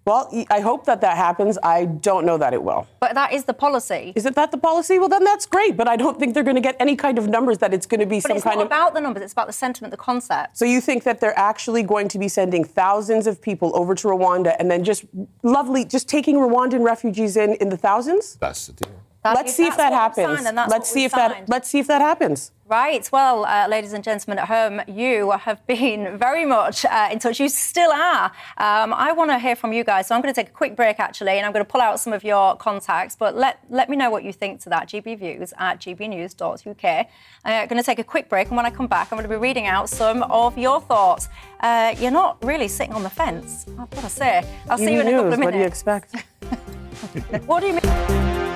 Well, 0.08 0.32
I 0.50 0.62
hope 0.62 0.86
that 0.86 1.02
that 1.02 1.18
happens. 1.18 1.58
I 1.62 1.84
don't 1.84 2.26
know 2.26 2.38
that 2.38 2.54
it 2.54 2.64
will. 2.64 2.88
But 3.02 3.14
that 3.16 3.34
is 3.34 3.44
the 3.44 3.54
policy. 3.54 4.14
Is 4.16 4.26
it 4.26 4.36
that 4.36 4.52
the 4.52 4.58
policy? 4.58 5.00
Well, 5.00 5.10
then 5.10 5.26
that's 5.26 5.46
great, 5.46 5.76
but 5.76 5.88
I 5.90 5.98
don't 5.98 6.18
think 6.18 6.34
they're 6.34 6.46
going 6.46 6.56
to 6.56 6.62
get 6.62 6.78
any 6.80 6.96
kind 6.96 7.18
of 7.18 7.28
numbers 7.28 7.58
that 7.58 7.74
it's 7.74 7.86
going 7.86 8.00
to 8.00 8.06
be 8.06 8.22
But 8.22 8.30
some 8.30 8.38
it's 8.38 8.46
not 8.46 8.62
about 8.62 8.94
the 8.94 9.02
numbers. 9.02 9.22
It's 9.22 9.34
about 9.34 9.48
the 9.48 9.54
sentiment, 9.54 9.92
the 9.92 9.98
concept. 9.98 10.58
So 10.58 10.64
you 10.64 10.80
think 10.80 11.04
that 11.04 11.20
they're 11.20 11.38
actually 11.38 11.84
going 11.84 12.08
to 12.08 12.18
be 12.18 12.30
sending 12.30 12.64
thousands 12.64 13.28
of 13.28 13.42
people 13.42 13.72
over 13.76 13.94
to 13.96 14.08
Rwanda 14.08 14.56
and 14.60 14.72
then 14.72 14.86
just 14.86 15.04
lovely, 15.44 15.84
just 15.84 16.08
taking 16.08 16.38
Rwandan 16.38 16.86
refugees 16.86 17.36
in 17.36 17.56
in 17.56 17.68
the 17.68 17.78
thousands? 17.78 18.38
That's 18.38 18.68
the 18.68 18.74
deal. 18.74 18.96
Let's 19.24 19.54
see 19.56 19.68
if 19.68 19.78
that 19.78 19.94
happens. 19.94 20.42
signed, 20.42 20.56
Let's 20.70 20.90
see 20.90 21.04
if 21.04 21.12
that. 21.12 21.50
Let's 21.50 21.70
see 21.70 21.80
if 21.80 21.88
that 21.88 22.02
happens. 22.02 22.52
Right. 22.70 23.10
Well, 23.14 23.46
uh, 23.46 23.68
ladies 23.70 23.94
and 23.94 24.04
gentlemen 24.04 24.40
at 24.40 24.48
home, 24.48 24.82
you 24.88 25.32
have 25.32 25.66
been 25.68 26.18
very 26.28 26.46
much 26.46 26.84
uh, 26.86 27.08
in 27.12 27.20
touch. 27.20 27.40
You 27.40 27.48
still 27.48 27.92
are. 27.92 28.26
Um, 28.58 28.94
I 28.94 29.14
want 29.14 29.32
to 29.32 29.40
hear 29.40 29.56
from 29.56 29.72
you 29.72 29.86
guys. 29.86 30.08
So 30.08 30.16
I'm 30.16 30.22
going 30.22 30.34
to 30.34 30.40
take 30.42 30.50
a 30.50 30.54
quick 30.54 30.76
break, 30.76 31.00
actually, 31.00 31.32
and 31.38 31.46
I'm 31.46 31.54
going 31.54 31.66
to 31.66 31.72
pull 31.72 31.80
out 31.82 32.00
some 32.00 32.12
of 32.12 32.26
your 32.26 32.58
contacts. 32.58 33.16
But 33.16 33.36
let, 33.38 33.60
let 33.70 33.90
me 33.90 33.96
know 33.96 34.10
what 34.10 34.26
you 34.26 34.34
think 34.34 34.60
to 34.62 34.70
that. 34.70 34.90
GBviews 34.90 35.54
at 35.58 35.80
gbnews.uk. 35.80 37.08
I'm 37.46 37.68
going 37.68 37.82
to 37.82 37.86
take 37.86 38.00
a 38.00 38.04
quick 38.04 38.28
break, 38.28 38.48
and 38.48 38.58
when 38.58 38.66
I 38.66 38.70
come 38.70 38.88
back, 38.88 39.12
I'm 39.12 39.18
going 39.18 39.30
to 39.30 39.34
be 39.34 39.40
reading 39.40 39.66
out 39.68 39.90
some 39.90 40.24
of 40.24 40.58
your 40.58 40.82
thoughts. 40.82 41.30
Uh, 41.62 41.96
you're 41.98 42.12
not 42.12 42.44
really 42.44 42.68
sitting 42.68 42.94
on 42.94 43.04
the 43.04 43.10
fence, 43.10 43.66
I've 43.80 43.90
got 43.90 44.04
to 44.04 44.10
say. 44.10 44.44
I'll 44.70 44.78
see 44.78 44.94
you 44.94 45.02
in 45.02 45.08
a 45.08 45.12
couple 45.12 45.34
of 45.34 45.40
What 45.40 45.52
do 45.52 45.58
you 45.58 45.64
minutes. 45.64 45.82
expect? 45.82 46.16
What 47.46 47.62
do 47.62 47.68
you 47.68 47.74
mean? 47.74 48.47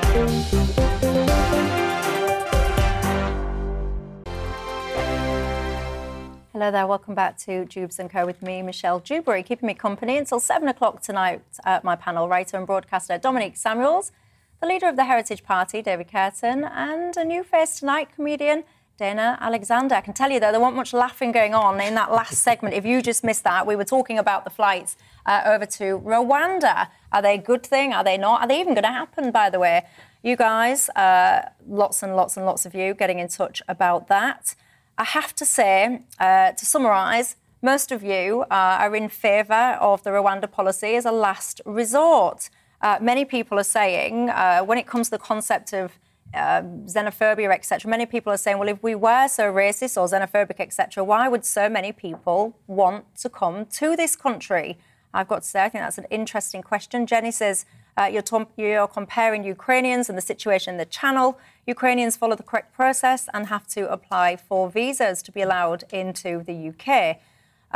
Hello 6.52 6.70
there, 6.70 6.86
welcome 6.86 7.16
back 7.16 7.38
to 7.38 7.64
Dewbs 7.66 7.98
and 7.98 8.10
Co 8.10 8.26
with 8.26 8.42
me, 8.42 8.62
Michelle 8.62 9.00
Dewberry, 9.00 9.42
keeping 9.42 9.68
me 9.68 9.74
company 9.74 10.18
until 10.18 10.42
seven 10.42 10.68
o'clock 10.68 11.02
tonight 11.02 11.42
at 11.64 11.86
my 11.86 11.96
panel. 11.96 12.28
Writer 12.28 12.58
and 12.58 12.68
broadcaster 12.68 13.18
Dominique 13.18 13.56
Samuels, 13.56 14.12
the 14.60 14.68
leader 14.68 14.90
of 14.90 14.98
the 14.98 15.06
Heritage 15.06 15.46
Party, 15.46 15.82
David 15.82 16.10
Kurten, 16.10 16.70
and 16.70 17.16
a 17.16 17.24
new 17.24 17.42
face 17.42 17.80
tonight, 17.80 18.10
comedian 18.14 18.66
Dana 18.98 19.38
Alexander. 19.40 19.96
I 19.96 20.02
can 20.02 20.14
tell 20.14 20.30
you 20.30 20.42
though, 20.42 20.52
there 20.52 20.60
wasn't 20.60 20.76
much 20.76 20.92
laughing 20.92 21.32
going 21.32 21.54
on 21.54 21.80
in 21.80 21.96
that 21.96 22.12
last 22.12 22.40
segment. 22.40 22.76
If 22.76 22.86
you 22.86 23.02
just 23.02 23.24
missed 23.24 23.46
that, 23.46 23.66
we 23.66 23.78
were 23.78 23.86
talking 23.86 24.20
about 24.20 24.44
the 24.44 24.50
flights 24.50 24.98
uh, 25.26 25.42
over 25.46 25.66
to 25.66 26.00
Rwanda. 26.00 26.88
Are 27.12 27.22
they 27.22 27.36
a 27.36 27.42
good 27.42 27.64
thing? 27.66 27.94
Are 27.94 28.04
they 28.04 28.18
not? 28.18 28.42
Are 28.42 28.48
they 28.48 28.60
even 28.60 28.74
going 28.74 28.84
to 28.84 28.90
happen, 28.90 29.32
by 29.32 29.50
the 29.50 29.60
way? 29.60 29.86
You 30.24 30.36
guys, 30.36 30.90
uh, 30.90 31.50
lots 31.68 32.04
and 32.04 32.16
lots 32.16 32.38
and 32.38 32.46
lots 32.46 32.66
of 32.66 32.76
you 32.76 32.94
getting 32.94 33.20
in 33.20 33.28
touch 33.28 33.62
about 33.68 34.08
that. 34.08 34.56
I 34.98 35.04
have 35.04 35.34
to 35.36 35.46
say, 35.46 36.04
uh, 36.20 36.52
to 36.52 36.66
summarise, 36.66 37.36
most 37.62 37.92
of 37.92 38.04
you 38.04 38.42
uh, 38.52 38.78
are 38.84 38.96
in 38.96 39.10
favour 39.10 39.78
of 39.80 40.04
the 40.04 40.10
Rwanda 40.10 40.52
policy 40.52 40.96
as 40.96 41.06
a 41.06 41.12
last 41.12 41.62
resort. 41.66 42.50
Uh, 42.82 42.98
many 43.02 43.26
people 43.26 43.60
are 43.60 43.64
saying, 43.64 44.30
uh, 44.30 44.62
when 44.62 44.78
it 44.78 44.88
comes 44.88 45.08
to 45.08 45.12
the 45.12 45.20
concept 45.20 45.74
of 45.74 46.00
uh, 46.34 46.62
xenophobia, 46.86 47.54
etc., 47.54 47.90
many 47.90 48.06
people 48.06 48.34
are 48.34 48.38
saying, 48.38 48.58
well, 48.58 48.70
if 48.70 48.82
we 48.82 48.96
were 48.96 49.28
so 49.28 49.52
racist 49.52 49.98
or 49.98 50.08
xenophobic, 50.08 50.60
etc., 50.60 51.04
why 51.04 51.28
would 51.28 51.46
so 51.46 51.70
many 51.70 51.92
people 51.92 52.58
want 52.68 53.06
to 53.18 53.30
come 53.30 53.66
to 53.66 53.96
this 53.96 54.16
country? 54.16 54.78
I've 55.14 55.28
got 55.28 55.44
to 55.44 55.48
say, 55.48 55.64
I 55.64 55.70
think 55.70 55.84
that's 55.84 55.98
an 55.98 56.08
interesting 56.10 56.62
question. 56.62 57.06
Jenny 57.06 57.32
says, 57.32 57.66
uh, 57.98 58.10
you're, 58.12 58.22
tom- 58.22 58.48
you're 58.56 58.88
comparing 58.88 59.44
Ukrainians 59.44 60.10
and 60.10 60.18
the 60.18 60.22
situation 60.22 60.74
in 60.74 60.78
the 60.78 60.86
Channel. 60.86 61.38
Ukrainians 61.68 62.16
follow 62.16 62.36
the 62.36 62.44
correct 62.44 62.74
process 62.74 63.28
and 63.34 63.48
have 63.48 63.68
to 63.68 63.92
apply 63.92 64.38
for 64.38 64.70
visas 64.70 65.22
to 65.24 65.32
be 65.32 65.42
allowed 65.42 65.84
into 65.92 66.44
the 66.44 66.72
UK. 66.72 67.18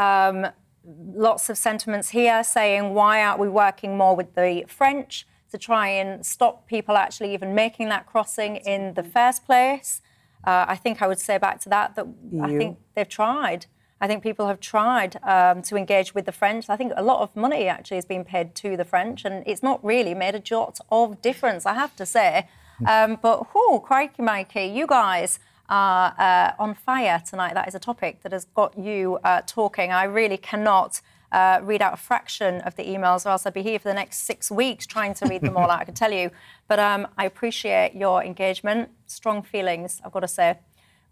Um, 0.02 0.48
lots 0.86 1.50
of 1.50 1.58
sentiments 1.58 2.10
here 2.10 2.43
saying, 2.43 2.93
why 2.93 3.24
aren't 3.24 3.39
we 3.39 3.50
working 3.50 3.98
more 3.98 4.15
with 4.15 4.36
the 4.36 4.65
French 4.67 5.28
to 5.52 5.58
try 5.58 5.89
and 5.89 6.26
stop 6.26 6.67
people 6.67 6.95
actually 6.95 7.34
even 7.34 7.54
making 7.54 7.89
that 7.89 8.06
crossing 8.06 8.58
in 8.58 8.93
the 8.93 9.04
first 9.04 9.45
place? 9.45 10.02
Uh, 10.45 10.65
I 10.67 10.76
think 10.76 11.02
I 11.02 11.08
would 11.08 11.19
say 11.19 11.38
back 11.38 11.60
to 11.62 11.69
that 11.69 11.95
that 11.95 12.06
I 12.41 12.58
think 12.58 12.78
they've 12.93 13.10
tried. 13.10 13.65
I 14.01 14.08
think 14.08 14.23
people 14.23 14.47
have 14.47 14.60
tried 14.60 15.17
um, 15.23 15.62
to 15.63 15.77
engage 15.77 16.13
with 16.13 16.25
the 16.25 16.31
French. 16.31 16.69
I 16.69 16.75
think 16.75 16.91
a 16.95 17.03
lot 17.03 17.21
of 17.21 17.36
money 17.36 17.67
actually 17.67 17.97
has 17.97 18.05
been 18.05 18.25
paid 18.25 18.53
to 18.55 18.75
the 18.75 18.84
French, 18.84 19.23
and 19.23 19.43
it's 19.47 19.63
not 19.63 19.84
really 19.84 20.13
made 20.13 20.36
a 20.36 20.39
jot 20.39 20.79
of 20.91 21.21
difference, 21.21 21.65
I 21.65 21.73
have 21.73 21.95
to 21.95 22.05
say. 22.05 22.47
Um, 22.86 23.17
but, 23.21 23.55
whoo, 23.55 23.79
crikey, 23.79 24.21
Mikey, 24.21 24.65
you 24.65 24.86
guys 24.86 25.39
are 25.69 26.13
uh, 26.19 26.51
on 26.62 26.75
fire 26.75 27.21
tonight. 27.25 27.53
That 27.53 27.67
is 27.67 27.75
a 27.75 27.79
topic 27.79 28.21
that 28.23 28.34
has 28.34 28.45
got 28.45 28.77
you 28.77 29.17
uh, 29.23 29.41
talking. 29.47 29.91
I 29.91 30.03
really 30.03 30.38
cannot 30.38 31.01
uh, 31.31 31.60
read 31.63 31.81
out 31.81 31.93
a 31.93 31.97
fraction 31.97 32.62
of 32.62 32.75
the 32.75 32.84
emails, 32.84 33.25
or 33.25 33.29
else 33.29 33.45
I'd 33.45 33.53
be 33.53 33.63
here 33.63 33.79
for 33.79 33.88
the 33.88 33.93
next 33.93 34.19
six 34.19 34.51
weeks 34.51 34.86
trying 34.86 35.13
to 35.15 35.25
read 35.25 35.41
them 35.41 35.58
all 35.58 35.71
out, 35.71 35.79
I 35.79 35.86
can 35.86 35.93
tell 35.93 36.12
you. 36.12 36.31
But 36.67 36.79
um, 36.79 37.08
I 37.17 37.25
appreciate 37.25 37.93
your 37.95 38.23
engagement. 38.23 38.89
Strong 39.08 39.43
feelings, 39.43 40.01
I've 40.03 40.12
got 40.12 40.21
to 40.21 40.27
say. 40.27 40.58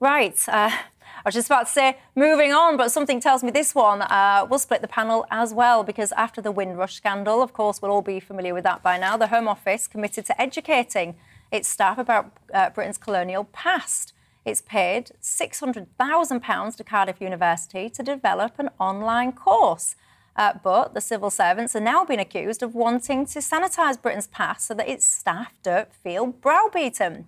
Right. 0.04 0.38
Uh, 0.50 0.70
I 0.70 1.22
was 1.24 1.34
just 1.34 1.48
about 1.48 1.68
to 1.68 1.72
say 1.72 1.98
moving 2.13 2.52
on, 2.52 2.76
but 2.76 2.92
something 2.92 3.22
tells 3.22 3.42
me 3.42 3.52
this 3.52 3.74
one 3.74 4.02
uh, 4.02 4.46
will 4.50 4.60
split 4.60 4.82
the 4.82 4.88
panel 4.89 5.26
as 5.32 5.54
well 5.54 5.82
because 5.82 6.12
after 6.12 6.42
the 6.42 6.52
Windrush 6.52 6.96
scandal, 6.96 7.42
of 7.42 7.54
course, 7.54 7.82
we'll 7.82 7.89
all 7.89 8.02
be 8.02 8.20
familiar 8.20 8.54
with 8.54 8.66
that 8.66 8.84
by 8.84 8.98
now. 8.98 9.16
The 9.16 9.28
Home 9.28 9.48
Office 9.48 9.88
committed 9.88 10.26
to 10.26 10.42
educating 10.42 11.16
its 11.54 11.70
staff 11.70 11.98
about 11.98 12.34
uh, 12.54 12.72
Britain's 12.72 12.98
colonial 12.98 13.46
past. 13.46 14.12
It's 14.44 14.60
paid 14.60 15.12
£600,000 15.22 16.76
to 16.76 16.84
Cardiff 16.84 17.22
University 17.22 17.89
to 17.89 18.04
develop 18.04 18.60
an 18.60 18.72
online 18.82 19.32
course. 19.32 19.96
Uh, 20.36 20.52
but 20.62 20.94
the 20.94 21.00
civil 21.00 21.30
servants 21.30 21.78
are 21.78 21.80
now 21.80 22.04
being 22.04 22.20
accused 22.20 22.62
of 22.62 22.76
wanting 22.76 23.26
to 23.28 23.39
sanitise 23.39 24.02
Britain's 24.02 24.28
past 24.28 24.68
so 24.68 24.74
that 24.74 24.89
its 24.89 25.06
staff 25.06 25.54
don't 25.63 25.94
feel 25.94 26.28
browbeaten. 26.28 27.24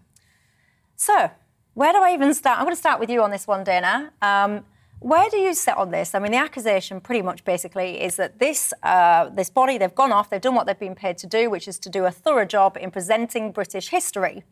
So, 0.98 1.32
where 1.76 1.92
do 1.92 2.00
I 2.00 2.14
even 2.14 2.34
start? 2.34 2.58
I'm 2.58 2.66
going 2.66 2.76
to 2.76 2.80
start 2.80 3.00
with 3.00 3.10
you 3.10 3.22
on 3.22 3.32
this 3.32 3.46
one, 3.46 3.64
Dana. 3.64 4.12
Um, 4.22 4.64
where 5.00 5.30
do 5.30 5.38
you 5.38 5.54
sit 5.54 5.78
on 5.78 5.92
this? 5.92 6.16
I 6.16 6.20
mean, 6.20 6.32
the 6.32 6.38
accusation 6.38 7.02
pretty 7.02 7.22
much 7.22 7.44
basically 7.44 8.02
is 8.02 8.16
that 8.16 8.40
this 8.40 8.74
uh, 8.82 9.30
this 9.30 9.50
body 9.50 9.78
they've 9.78 9.94
gone 9.94 10.14
off, 10.14 10.30
they've 10.30 10.42
done 10.42 10.56
what 10.56 10.66
they've 10.68 10.80
been 10.80 10.96
paid 10.96 11.18
to 11.20 11.28
do, 11.28 11.50
which 11.50 11.68
is 11.68 11.78
to 11.80 11.90
do 11.90 12.06
a 12.06 12.12
thorough 12.12 12.46
job 12.46 12.78
in 12.80 12.92
presenting 12.92 13.52
British 13.52 13.90
history. 13.90 14.44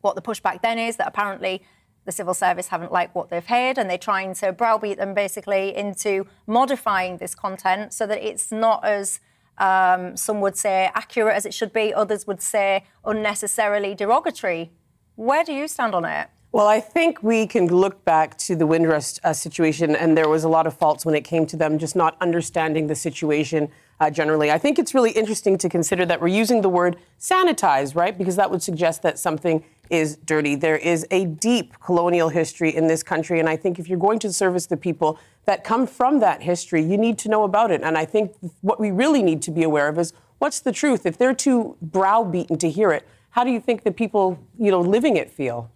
What 0.00 0.16
the 0.16 0.22
pushback 0.22 0.60
then 0.60 0.78
is 0.78 0.96
that 0.96 1.06
apparently 1.06 1.62
the 2.04 2.12
civil 2.12 2.34
service 2.34 2.68
haven't 2.68 2.90
liked 2.90 3.14
what 3.14 3.30
they've 3.30 3.46
heard 3.46 3.78
and 3.78 3.88
they're 3.88 3.98
trying 3.98 4.34
to 4.34 4.52
browbeat 4.52 4.98
them 4.98 5.14
basically 5.14 5.76
into 5.76 6.26
modifying 6.46 7.18
this 7.18 7.34
content 7.34 7.92
so 7.92 8.06
that 8.06 8.26
it's 8.26 8.50
not 8.50 8.84
as 8.84 9.20
um, 9.58 10.16
some 10.16 10.40
would 10.40 10.56
say 10.56 10.90
accurate 10.94 11.36
as 11.36 11.46
it 11.46 11.54
should 11.54 11.72
be, 11.72 11.94
others 11.94 12.26
would 12.26 12.40
say 12.42 12.84
unnecessarily 13.04 13.94
derogatory. 13.94 14.72
Where 15.14 15.44
do 15.44 15.52
you 15.52 15.68
stand 15.68 15.94
on 15.94 16.04
it? 16.04 16.28
Well, 16.52 16.66
I 16.66 16.80
think 16.80 17.22
we 17.22 17.46
can 17.46 17.68
look 17.68 18.04
back 18.04 18.36
to 18.38 18.56
the 18.56 18.66
Windrush 18.66 19.20
uh, 19.22 19.32
situation, 19.32 19.94
and 19.94 20.18
there 20.18 20.28
was 20.28 20.42
a 20.42 20.48
lot 20.48 20.66
of 20.66 20.76
faults 20.76 21.06
when 21.06 21.14
it 21.14 21.22
came 21.22 21.46
to 21.46 21.56
them 21.56 21.78
just 21.78 21.94
not 21.94 22.16
understanding 22.20 22.88
the 22.88 22.96
situation 22.96 23.68
uh, 24.00 24.10
generally. 24.10 24.50
I 24.50 24.58
think 24.58 24.76
it's 24.76 24.92
really 24.92 25.12
interesting 25.12 25.56
to 25.58 25.68
consider 25.68 26.04
that 26.06 26.20
we're 26.20 26.26
using 26.26 26.62
the 26.62 26.68
word 26.68 26.96
sanitize, 27.20 27.94
right? 27.94 28.18
Because 28.18 28.34
that 28.34 28.50
would 28.50 28.64
suggest 28.64 29.02
that 29.02 29.16
something 29.16 29.62
is 29.90 30.16
dirty. 30.16 30.56
There 30.56 30.76
is 30.76 31.06
a 31.12 31.26
deep 31.26 31.78
colonial 31.78 32.30
history 32.30 32.74
in 32.74 32.88
this 32.88 33.04
country, 33.04 33.38
and 33.38 33.48
I 33.48 33.56
think 33.56 33.78
if 33.78 33.88
you're 33.88 33.96
going 33.96 34.18
to 34.18 34.32
service 34.32 34.66
the 34.66 34.76
people 34.76 35.20
that 35.44 35.62
come 35.62 35.86
from 35.86 36.18
that 36.18 36.42
history, 36.42 36.82
you 36.82 36.98
need 36.98 37.16
to 37.18 37.28
know 37.28 37.44
about 37.44 37.70
it. 37.70 37.82
And 37.82 37.96
I 37.96 38.04
think 38.04 38.34
what 38.60 38.80
we 38.80 38.90
really 38.90 39.22
need 39.22 39.40
to 39.42 39.52
be 39.52 39.62
aware 39.62 39.86
of 39.86 40.00
is 40.00 40.14
what's 40.38 40.58
the 40.58 40.72
truth. 40.72 41.06
If 41.06 41.16
they're 41.16 41.32
too 41.32 41.76
browbeaten 41.80 42.58
to 42.58 42.68
hear 42.68 42.90
it, 42.90 43.06
how 43.30 43.44
do 43.44 43.52
you 43.52 43.60
think 43.60 43.84
the 43.84 43.92
people, 43.92 44.36
you 44.58 44.72
know, 44.72 44.80
living 44.80 45.16
it 45.16 45.30
feel? 45.30 45.70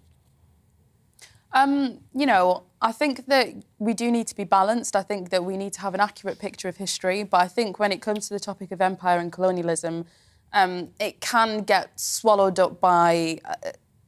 Um, 1.55 2.01
you 2.15 2.27
know, 2.27 2.65
I 2.83 2.91
think 2.91 3.27
that 3.27 3.55
we 3.79 3.95
do 3.95 4.11
need 4.11 4.27
to 4.27 4.35
be 4.35 4.43
balanced. 4.45 4.97
I 4.97 5.03
think 5.03 5.31
that 5.31 5.45
we 5.45 5.57
need 5.57 5.73
to 5.75 5.81
have 5.81 5.95
an 5.95 6.01
accurate 6.01 6.41
picture 6.41 6.69
of 6.69 6.77
history. 6.77 7.23
But 7.23 7.41
I 7.41 7.49
think 7.49 7.79
when 7.79 7.93
it 7.93 8.03
comes 8.03 8.29
to 8.29 8.35
the 8.35 8.41
topic 8.41 8.73
of 8.73 8.81
empire 8.81 9.19
and 9.19 9.33
colonialism, 9.33 10.05
um, 10.53 10.89
it 10.99 11.21
can 11.21 11.59
get 11.59 11.99
swallowed 11.99 12.59
up 12.59 12.81
by 12.81 13.39
uh, 13.45 13.55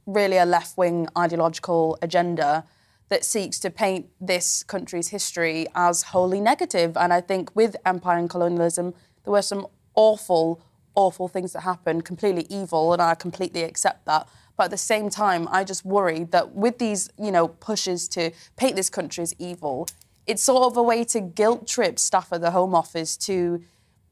really 0.07 0.37
a 0.37 0.45
left 0.45 0.77
wing 0.77 1.07
ideological 1.17 1.99
agenda 2.03 2.65
that 3.09 3.25
seeks 3.25 3.61
to 3.61 3.71
paint 3.71 4.07
this 4.21 4.65
country's 4.65 5.09
history 5.09 5.67
as 5.77 6.03
wholly 6.03 6.41
negative. 6.41 6.97
And 6.97 7.13
I 7.13 7.21
think 7.21 7.55
with 7.55 7.77
empire 7.87 8.19
and 8.19 8.29
colonialism, 8.29 8.93
there 9.25 9.33
were 9.33 9.43
some 9.43 9.69
awful, 9.95 10.61
awful 10.97 11.29
things 11.29 11.53
that 11.53 11.61
happened, 11.61 12.05
completely 12.05 12.47
evil, 12.51 12.93
and 12.93 13.01
I 13.01 13.15
completely 13.15 13.63
accept 13.63 14.05
that. 14.07 14.29
But 14.57 14.65
at 14.65 14.71
the 14.71 14.79
same 14.79 15.11
time, 15.11 15.49
I 15.51 15.65
just 15.65 15.85
worry 15.85 16.25
that 16.25 16.55
with 16.55 16.79
these, 16.79 17.11
you 17.19 17.31
know, 17.31 17.49
pushes 17.49 18.09
to 18.09 18.31
paint 18.57 18.77
this 18.77 18.91
country 18.91 19.23
as 19.23 19.35
evil, 19.39 19.87
it's 20.27 20.43
sort 20.43 20.65
of 20.65 20.77
a 20.77 20.83
way 20.83 21.05
to 21.05 21.21
guilt 21.21 21.67
trip 21.67 21.99
staff 21.99 22.33
at 22.33 22.41
the 22.41 22.51
Home 22.51 22.75
Office 22.75 23.17
to 23.19 23.63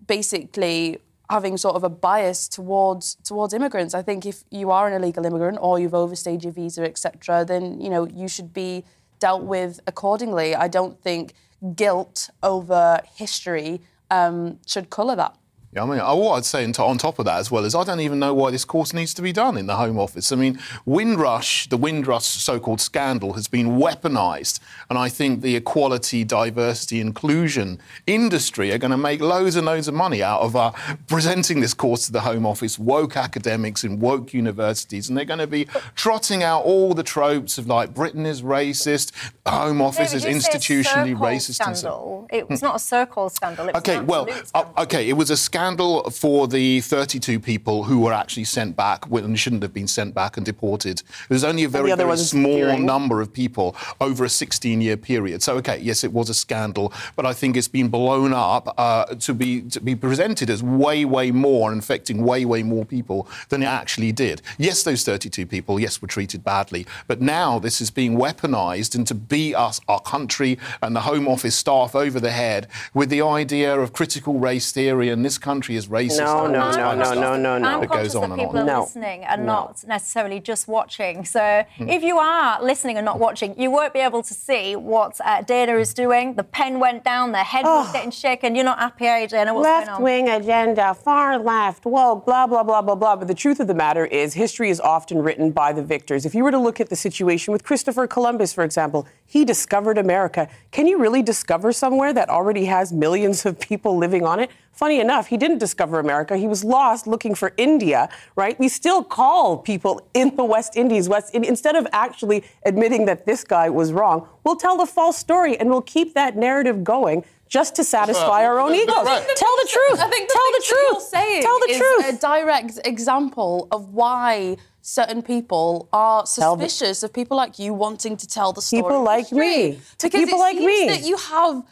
basically 0.06 0.98
having 1.30 1.56
sort 1.56 1.74
of 1.74 1.82
a 1.82 1.88
bias 1.88 2.48
towards 2.48 3.16
towards 3.24 3.54
immigrants. 3.54 3.94
I 3.94 4.02
think 4.02 4.26
if 4.26 4.44
you 4.50 4.70
are 4.70 4.86
an 4.86 4.92
illegal 4.92 5.24
immigrant 5.24 5.58
or 5.60 5.78
you've 5.78 5.94
overstayed 5.94 6.44
your 6.44 6.52
visa, 6.52 6.82
etc., 6.84 7.44
then 7.44 7.80
you 7.80 7.88
know 7.88 8.06
you 8.06 8.28
should 8.28 8.52
be 8.52 8.84
dealt 9.18 9.42
with 9.42 9.80
accordingly. 9.86 10.54
I 10.54 10.68
don't 10.68 11.00
think 11.00 11.34
guilt 11.74 12.30
over 12.42 13.00
history 13.14 13.80
um, 14.10 14.58
should 14.66 14.90
colour 14.90 15.16
that. 15.16 15.34
Yeah, 15.74 15.82
I 15.82 15.86
mean, 15.86 15.98
uh, 15.98 16.14
what 16.14 16.36
I'd 16.36 16.44
say 16.44 16.64
on 16.64 16.98
top 16.98 17.18
of 17.18 17.24
that 17.24 17.38
as 17.38 17.50
well 17.50 17.64
is 17.64 17.74
I 17.74 17.82
don't 17.82 17.98
even 17.98 18.20
know 18.20 18.32
why 18.32 18.52
this 18.52 18.64
course 18.64 18.94
needs 18.94 19.12
to 19.14 19.22
be 19.22 19.32
done 19.32 19.58
in 19.58 19.66
the 19.66 19.74
Home 19.74 19.98
Office. 19.98 20.30
I 20.30 20.36
mean, 20.36 20.60
Windrush, 20.86 21.66
the 21.68 21.76
Windrush 21.76 22.24
so-called 22.24 22.80
scandal, 22.80 23.32
has 23.32 23.48
been 23.48 23.76
weaponised, 23.76 24.60
and 24.88 24.96
I 24.96 25.08
think 25.08 25.40
the 25.40 25.56
equality, 25.56 26.22
diversity, 26.22 27.00
inclusion 27.00 27.80
industry 28.06 28.70
are 28.70 28.78
going 28.78 28.92
to 28.92 28.96
make 28.96 29.20
loads 29.20 29.56
and 29.56 29.66
loads 29.66 29.88
of 29.88 29.94
money 29.94 30.22
out 30.22 30.42
of 30.42 30.54
uh, 30.54 30.70
presenting 31.08 31.58
this 31.58 31.74
course 31.74 32.06
to 32.06 32.12
the 32.12 32.20
Home 32.20 32.46
Office, 32.46 32.78
woke 32.78 33.16
academics 33.16 33.82
in 33.82 33.98
woke 33.98 34.32
universities, 34.32 35.08
and 35.08 35.18
they're 35.18 35.24
going 35.24 35.40
to 35.40 35.48
be 35.48 35.66
trotting 35.96 36.44
out 36.44 36.60
all 36.60 36.94
the 36.94 37.02
tropes 37.02 37.58
of 37.58 37.66
like 37.66 37.92
Britain 37.92 38.26
is 38.26 38.42
racist, 38.42 39.10
Home 39.44 39.82
Office 39.82 40.14
is 40.14 40.24
institutionally 40.24 41.18
racist. 41.18 41.54
Scandal. 41.54 42.28
It 42.30 42.48
was 42.48 42.62
not 42.62 42.76
a 42.76 42.78
so-called 42.78 43.32
scandal. 43.32 43.70
okay, 43.74 43.98
well, 43.98 44.28
uh, 44.54 44.64
okay, 44.78 45.08
it 45.08 45.14
was 45.14 45.30
a 45.30 45.36
scandal 45.36 45.63
scandal 45.64 46.10
for 46.10 46.46
the 46.46 46.82
32 46.82 47.40
people 47.40 47.84
who 47.84 48.00
were 48.00 48.12
actually 48.12 48.44
sent 48.44 48.76
back 48.76 49.06
and 49.10 49.38
shouldn't 49.38 49.62
have 49.62 49.72
been 49.72 49.88
sent 49.88 50.14
back 50.14 50.36
and 50.36 50.44
deported. 50.44 51.02
There's 51.30 51.42
only 51.42 51.64
a 51.64 51.70
very, 51.70 51.90
very 51.94 52.18
small 52.18 52.76
number 52.76 53.22
of 53.22 53.32
people 53.32 53.74
over 53.98 54.26
a 54.26 54.28
16 54.28 54.82
year 54.82 54.98
period. 54.98 55.42
So, 55.42 55.56
okay, 55.56 55.78
yes, 55.80 56.04
it 56.04 56.12
was 56.12 56.28
a 56.28 56.34
scandal, 56.34 56.92
but 57.16 57.24
I 57.24 57.32
think 57.32 57.56
it's 57.56 57.66
been 57.66 57.88
blown 57.88 58.34
up 58.34 58.74
uh, 58.76 59.06
to, 59.14 59.32
be, 59.32 59.62
to 59.70 59.80
be 59.80 59.96
presented 59.96 60.50
as 60.50 60.62
way, 60.62 61.06
way 61.06 61.30
more 61.30 61.72
and 61.72 61.80
affecting 61.80 62.22
way, 62.22 62.44
way 62.44 62.62
more 62.62 62.84
people 62.84 63.26
than 63.48 63.62
it 63.62 63.66
actually 63.66 64.12
did. 64.12 64.42
Yes, 64.58 64.82
those 64.82 65.02
32 65.02 65.46
people, 65.46 65.80
yes, 65.80 66.02
were 66.02 66.08
treated 66.08 66.44
badly, 66.44 66.86
but 67.06 67.22
now 67.22 67.58
this 67.58 67.80
is 67.80 67.90
being 67.90 68.18
weaponized 68.18 68.94
and 68.94 69.06
to 69.06 69.14
beat 69.14 69.54
us, 69.54 69.80
our 69.88 70.00
country, 70.00 70.58
and 70.82 70.94
the 70.94 71.00
Home 71.00 71.26
Office 71.26 71.56
staff 71.56 71.94
over 71.94 72.20
the 72.20 72.32
head 72.32 72.68
with 72.92 73.08
the 73.08 73.22
idea 73.22 73.74
of 73.80 73.94
critical 73.94 74.38
race 74.38 74.70
theory 74.70 75.08
and 75.08 75.24
this 75.24 75.38
kind 75.38 75.53
country 75.54 75.76
is 75.76 75.86
racist. 75.86 76.18
No, 76.18 76.46
no, 76.46 76.70
no, 76.72 76.94
no, 76.94 77.14
no, 77.14 77.36
no, 77.36 77.58
no. 77.58 77.82
It 77.82 77.90
goes 77.90 78.14
on 78.14 78.32
and 78.32 78.40
people 78.40 78.58
on. 78.58 78.68
are 78.68 78.80
listening 78.80 79.24
and 79.24 79.42
no. 79.42 79.52
not 79.52 79.84
necessarily 79.86 80.40
just 80.40 80.66
watching. 80.66 81.24
So 81.24 81.64
hmm. 81.76 81.88
if 81.88 82.02
you 82.02 82.18
are 82.18 82.62
listening 82.62 82.96
and 82.96 83.04
not 83.04 83.18
watching, 83.20 83.58
you 83.58 83.70
won't 83.70 83.92
be 83.92 84.00
able 84.00 84.22
to 84.22 84.34
see 84.34 84.74
what 84.74 85.20
uh, 85.24 85.42
Dana 85.42 85.76
is 85.76 85.94
doing. 85.94 86.34
The 86.34 86.44
pen 86.44 86.80
went 86.80 87.04
down, 87.04 87.32
the 87.32 87.38
head 87.38 87.64
oh. 87.66 87.82
was 87.82 87.92
getting 87.92 88.10
shaken. 88.10 88.54
You're 88.56 88.64
not 88.64 88.78
happy, 88.78 89.06
are 89.06 89.20
you, 89.20 89.28
Dana? 89.28 89.54
What's 89.54 89.64
left 89.64 90.00
wing 90.00 90.28
agenda, 90.28 90.94
far 90.94 91.38
left, 91.38 91.86
woke, 91.86 92.26
blah, 92.26 92.46
blah, 92.46 92.62
blah, 92.62 92.82
blah, 92.82 92.96
blah. 92.96 93.16
But 93.16 93.28
the 93.28 93.34
truth 93.34 93.60
of 93.60 93.68
the 93.68 93.74
matter 93.74 94.04
is, 94.06 94.34
history 94.34 94.70
is 94.70 94.80
often 94.80 95.22
written 95.22 95.52
by 95.52 95.72
the 95.72 95.82
victors. 95.82 96.26
If 96.26 96.34
you 96.34 96.42
were 96.42 96.50
to 96.50 96.58
look 96.58 96.80
at 96.80 96.88
the 96.88 96.96
situation 96.96 97.52
with 97.52 97.62
Christopher 97.62 98.06
Columbus, 98.06 98.52
for 98.52 98.64
example, 98.64 99.06
he 99.26 99.44
discovered 99.44 99.98
America. 99.98 100.48
Can 100.72 100.86
you 100.86 100.98
really 100.98 101.22
discover 101.22 101.72
somewhere 101.72 102.12
that 102.12 102.28
already 102.28 102.64
has 102.66 102.92
millions 102.92 103.46
of 103.46 103.58
people 103.58 103.96
living 103.96 104.24
on 104.26 104.40
it? 104.40 104.50
Funny 104.74 104.98
enough, 104.98 105.28
he 105.28 105.36
didn't 105.36 105.58
discover 105.58 106.00
America. 106.00 106.36
He 106.36 106.48
was 106.48 106.64
lost 106.64 107.06
looking 107.06 107.34
for 107.34 107.52
India, 107.56 108.08
right? 108.34 108.58
We 108.58 108.68
still 108.68 109.04
call 109.04 109.56
people 109.58 110.06
in 110.14 110.34
the 110.34 110.44
West 110.44 110.76
Indies 110.76 111.08
West 111.08 111.32
instead 111.32 111.76
of 111.76 111.86
actually 111.92 112.42
admitting 112.66 113.06
that 113.06 113.24
this 113.24 113.44
guy 113.44 113.70
was 113.70 113.92
wrong. 113.92 114.28
We'll 114.42 114.56
tell 114.56 114.76
the 114.76 114.86
false 114.86 115.16
story 115.16 115.56
and 115.58 115.70
we'll 115.70 115.82
keep 115.82 116.14
that 116.14 116.36
narrative 116.36 116.82
going 116.82 117.24
just 117.48 117.76
to 117.76 117.84
satisfy 117.84 118.42
uh, 118.42 118.48
our 118.48 118.58
own 118.58 118.74
egos. 118.82 118.94
Right. 118.96 119.24
Tell 119.36 119.56
the 119.62 119.68
truth. 119.70 120.00
I 120.00 120.08
think 120.10 120.28
the 120.28 120.34
tell 120.34 120.52
the 120.52 120.64
truth. 120.66 121.02
Saying 121.04 121.42
tell 121.42 121.60
the 121.60 121.70
is 121.70 121.78
truth. 121.78 122.08
A 122.08 122.20
direct 122.20 122.80
example 122.84 123.68
of 123.70 123.94
why 123.94 124.56
certain 124.82 125.22
people 125.22 125.88
are 125.92 126.26
suspicious 126.26 127.02
of 127.04 127.12
people 127.12 127.36
like 127.36 127.58
you 127.58 127.72
wanting 127.72 128.16
to 128.16 128.26
tell 128.26 128.52
the 128.52 128.60
story. 128.60 128.82
People 128.82 129.02
like 129.02 129.30
me. 129.30 129.78
To 129.98 130.06
because 130.06 130.24
people 130.24 130.38
like 130.40 130.56
me. 130.56 130.88
That 130.88 131.04
you 131.06 131.16
have 131.16 131.62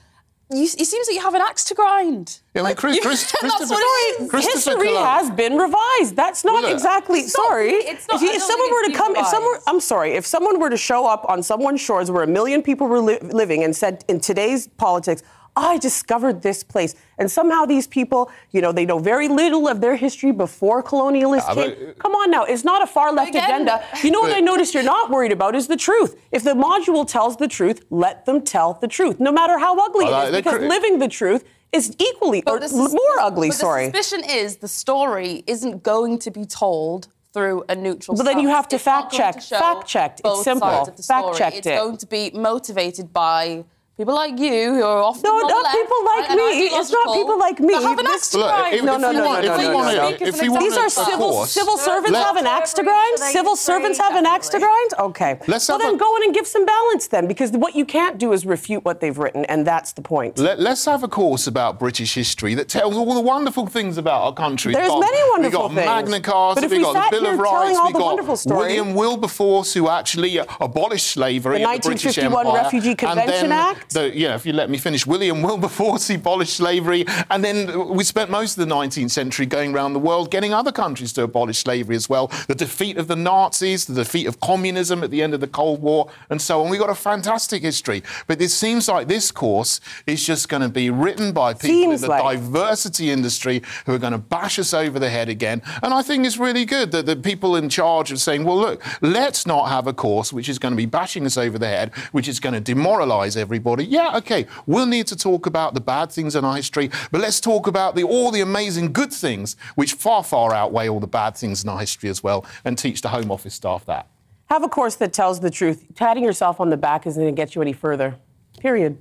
you, 0.56 0.64
it 0.64 0.86
seems 0.86 1.06
like 1.06 1.14
you 1.14 1.22
have 1.22 1.34
an 1.34 1.42
axe 1.42 1.64
to 1.64 1.74
grind. 1.74 2.40
Yeah, 2.54 2.62
like 2.62 2.76
Chris, 2.76 3.00
Chris, 3.00 3.32
Christopher, 3.38 4.38
history 4.38 4.94
has 4.94 5.30
been 5.30 5.56
revised. 5.56 6.16
That's 6.16 6.44
not 6.44 6.62
well, 6.62 6.72
exactly. 6.72 7.22
sorry, 7.22 7.70
it's 7.70 8.06
not, 8.08 8.22
if, 8.22 8.36
if 8.36 8.42
someone 8.42 8.70
were 8.70 8.88
to 8.88 8.92
come, 8.94 9.12
revised. 9.12 9.26
if 9.26 9.30
someone, 9.30 9.60
I'm 9.66 9.80
sorry, 9.80 10.12
if 10.12 10.26
someone 10.26 10.60
were 10.60 10.70
to 10.70 10.76
show 10.76 11.06
up 11.06 11.24
on 11.28 11.42
someone's 11.42 11.80
shores 11.80 12.10
where 12.10 12.22
a 12.22 12.26
million 12.26 12.62
people 12.62 12.86
were 12.86 13.00
li- 13.00 13.18
living 13.20 13.64
and 13.64 13.74
said, 13.74 14.04
in 14.08 14.20
today's 14.20 14.66
politics, 14.66 15.22
I 15.54 15.78
discovered 15.78 16.42
this 16.42 16.62
place. 16.62 16.94
And 17.18 17.30
somehow 17.30 17.66
these 17.66 17.86
people, 17.86 18.30
you 18.52 18.60
know, 18.60 18.72
they 18.72 18.86
know 18.86 18.98
very 18.98 19.28
little 19.28 19.68
of 19.68 19.80
their 19.80 19.96
history 19.96 20.32
before 20.32 20.82
colonialists 20.82 21.48
yeah, 21.48 21.54
came. 21.54 21.86
But, 21.86 21.98
Come 21.98 22.12
on 22.12 22.30
now, 22.30 22.44
it's 22.44 22.64
not 22.64 22.82
a 22.82 22.86
far 22.86 23.12
left 23.12 23.30
again, 23.30 23.44
agenda. 23.44 23.84
You 24.02 24.10
know 24.10 24.20
what 24.20 24.32
I 24.32 24.40
noticed 24.40 24.72
you're 24.72 24.82
not 24.82 25.10
worried 25.10 25.32
about 25.32 25.54
is 25.54 25.68
the 25.68 25.76
truth. 25.76 26.18
If 26.30 26.42
the 26.42 26.54
module 26.54 27.06
tells 27.06 27.36
the 27.36 27.48
truth, 27.48 27.84
let 27.90 28.24
them 28.24 28.42
tell 28.42 28.74
the 28.74 28.88
truth, 28.88 29.20
no 29.20 29.30
matter 29.30 29.58
how 29.58 29.78
ugly 29.78 30.06
well, 30.06 30.26
it 30.26 30.30
is, 30.30 30.36
because 30.36 30.58
cr- 30.58 30.66
living 30.66 30.98
the 30.98 31.08
truth 31.08 31.44
is 31.72 31.94
equally 31.98 32.42
or 32.46 32.60
sus- 32.60 32.92
more 32.92 33.18
ugly. 33.20 33.48
But 33.48 33.56
sorry. 33.56 33.88
The 33.88 34.02
suspicion 34.02 34.30
is 34.30 34.56
the 34.56 34.68
story 34.68 35.44
isn't 35.46 35.82
going 35.82 36.18
to 36.20 36.30
be 36.30 36.46
told 36.46 37.08
through 37.32 37.64
a 37.68 37.74
neutral. 37.74 38.16
But 38.16 38.24
then 38.24 38.40
you 38.40 38.48
have 38.48 38.68
to 38.68 38.76
it's 38.76 38.84
fact 38.84 39.12
check. 39.12 39.42
Fact 39.42 39.86
checked. 39.86 40.20
It's 40.24 40.44
simple. 40.44 40.86
Fact 41.06 41.36
checked 41.36 41.56
it. 41.56 41.66
It's 41.66 41.82
going 41.82 41.96
to 41.96 42.06
be 42.06 42.30
motivated 42.30 43.12
by 43.12 43.64
People 43.98 44.14
like 44.14 44.38
you 44.38 44.72
who 44.72 44.82
are 44.82 45.02
often 45.02 45.22
no, 45.22 45.38
not 45.38 45.70
people 45.70 46.04
like 46.06 46.30
me. 46.30 46.66
It's 46.72 46.90
not 46.90 47.14
people 47.14 47.38
like 47.38 47.60
me. 47.60 47.74
Have 47.74 47.98
an 47.98 48.06
axe 48.06 48.30
to 48.30 48.38
grind. 48.38 48.86
No, 48.86 48.96
no, 48.96 49.12
no, 49.12 49.40
no, 49.42 49.42
no, 49.42 50.16
no. 50.16 50.16
These 50.16 50.76
are 50.78 50.88
civil 50.88 51.44
civil 51.44 51.76
servants 51.76 52.18
have 52.18 52.36
an 52.36 52.46
axe 52.46 52.72
to 52.72 52.82
grind. 52.82 53.18
Civil 53.18 53.54
servants 53.54 53.98
have 53.98 54.16
an 54.16 54.24
axe 54.24 54.48
to 54.48 54.58
grind. 54.58 54.90
Okay. 54.98 55.38
Let's 55.46 55.68
well, 55.68 55.78
then 55.78 55.98
go 55.98 56.16
in 56.16 56.24
and 56.24 56.34
give 56.34 56.46
some 56.46 56.64
balance 56.64 57.06
then, 57.08 57.28
because 57.28 57.50
what 57.50 57.76
you 57.76 57.84
can't 57.84 58.16
do 58.16 58.32
is 58.32 58.46
refute 58.46 58.82
what 58.82 59.00
they've 59.00 59.16
written, 59.16 59.44
and 59.44 59.66
that's 59.66 59.92
the 59.92 60.00
point. 60.00 60.38
Let, 60.38 60.58
us 60.60 60.86
have 60.86 61.02
a 61.02 61.08
course 61.08 61.46
about 61.46 61.78
British 61.78 62.14
history 62.14 62.54
that 62.54 62.68
tells 62.68 62.96
all 62.96 63.12
the 63.12 63.20
wonderful 63.20 63.66
things 63.66 63.98
about 63.98 64.22
our 64.22 64.32
country. 64.32 64.72
There's 64.72 64.88
many 64.88 65.30
wonderful 65.30 65.68
things. 65.68 65.78
We 65.78 65.84
got 65.84 66.04
Magna 66.04 66.20
Carta. 66.20 66.66
We 66.66 66.80
got 66.80 67.10
the 67.10 67.18
Bill 67.18 67.26
of 67.26 67.38
Rights. 67.38 67.78
We 67.84 67.92
got 67.92 68.46
William 68.46 68.94
Wilberforce, 68.94 69.74
who 69.74 69.90
actually 69.90 70.38
abolished 70.38 71.08
slavery 71.08 71.62
in 71.62 71.70
the 71.70 71.78
British 71.78 72.16
Empire. 72.16 72.46
1951 72.46 72.54
Refugee 72.54 72.94
Convention 72.94 73.52
Act. 73.52 73.81
So, 73.88 74.04
yeah, 74.06 74.34
if 74.34 74.46
you 74.46 74.52
let 74.52 74.70
me 74.70 74.78
finish, 74.78 75.06
William 75.06 75.42
Wilberforce 75.42 76.08
abolished 76.10 76.54
slavery, 76.54 77.04
and 77.30 77.44
then 77.44 77.88
we 77.88 78.04
spent 78.04 78.30
most 78.30 78.56
of 78.56 78.66
the 78.66 78.74
19th 78.74 79.10
century 79.10 79.46
going 79.46 79.74
around 79.74 79.92
the 79.92 79.98
world 79.98 80.30
getting 80.30 80.52
other 80.52 80.72
countries 80.72 81.12
to 81.14 81.22
abolish 81.22 81.58
slavery 81.58 81.96
as 81.96 82.08
well. 82.08 82.28
The 82.48 82.54
defeat 82.54 82.96
of 82.96 83.08
the 83.08 83.16
Nazis, 83.16 83.86
the 83.86 83.94
defeat 83.94 84.26
of 84.26 84.40
communism 84.40 85.02
at 85.02 85.10
the 85.10 85.22
end 85.22 85.34
of 85.34 85.40
the 85.40 85.46
Cold 85.46 85.82
War, 85.82 86.10
and 86.30 86.40
so 86.40 86.62
on. 86.62 86.70
We've 86.70 86.80
got 86.80 86.90
a 86.90 86.94
fantastic 86.94 87.62
history. 87.62 88.02
But 88.26 88.40
it 88.40 88.50
seems 88.50 88.88
like 88.88 89.08
this 89.08 89.30
course 89.30 89.80
is 90.06 90.24
just 90.24 90.48
going 90.48 90.62
to 90.62 90.68
be 90.68 90.90
written 90.90 91.32
by 91.32 91.54
people 91.54 91.68
seems 91.68 92.02
in 92.02 92.08
the 92.08 92.14
like. 92.14 92.36
diversity 92.36 93.10
industry 93.10 93.62
who 93.86 93.94
are 93.94 93.98
going 93.98 94.12
to 94.12 94.18
bash 94.18 94.58
us 94.58 94.72
over 94.72 94.98
the 94.98 95.10
head 95.10 95.28
again. 95.28 95.62
And 95.82 95.92
I 95.92 96.02
think 96.02 96.26
it's 96.26 96.38
really 96.38 96.64
good 96.64 96.92
that 96.92 97.06
the 97.06 97.16
people 97.16 97.56
in 97.56 97.68
charge 97.68 98.12
are 98.12 98.16
saying, 98.16 98.44
well, 98.44 98.58
look, 98.58 98.82
let's 99.00 99.46
not 99.46 99.68
have 99.68 99.86
a 99.86 99.92
course 99.92 100.32
which 100.32 100.48
is 100.48 100.58
going 100.58 100.72
to 100.72 100.76
be 100.76 100.86
bashing 100.86 101.26
us 101.26 101.36
over 101.36 101.58
the 101.58 101.68
head, 101.68 101.94
which 102.12 102.28
is 102.28 102.40
going 102.40 102.54
to 102.54 102.60
demoralize 102.60 103.36
everybody 103.36 103.71
everybody, 103.72 103.94
yeah, 103.94 104.16
okay, 104.18 104.46
we'll 104.66 104.86
need 104.86 105.06
to 105.08 105.16
talk 105.16 105.46
about 105.46 105.74
the 105.74 105.80
bad 105.80 106.10
things 106.10 106.36
in 106.36 106.44
our 106.44 106.56
history, 106.56 106.90
but 107.10 107.20
let's 107.20 107.40
talk 107.40 107.66
about 107.66 107.94
the, 107.94 108.02
all 108.02 108.30
the 108.30 108.40
amazing 108.40 108.92
good 108.92 109.12
things, 109.12 109.56
which 109.74 109.94
far, 109.94 110.22
far 110.22 110.52
outweigh 110.54 110.88
all 110.88 111.00
the 111.00 111.06
bad 111.06 111.36
things 111.36 111.62
in 111.62 111.70
our 111.70 111.80
history 111.80 112.08
as 112.08 112.22
well, 112.22 112.44
and 112.64 112.78
teach 112.78 113.00
the 113.00 113.08
Home 113.08 113.30
Office 113.30 113.54
staff 113.54 113.84
that. 113.86 114.06
Have 114.46 114.62
a 114.62 114.68
course 114.68 114.96
that 114.96 115.12
tells 115.12 115.40
the 115.40 115.50
truth. 115.50 115.84
Patting 115.94 116.24
yourself 116.24 116.60
on 116.60 116.68
the 116.70 116.76
back 116.76 117.06
isn't 117.06 117.20
going 117.20 117.34
to 117.34 117.40
get 117.40 117.54
you 117.54 117.62
any 117.62 117.72
further. 117.72 118.16
Period. 118.60 118.98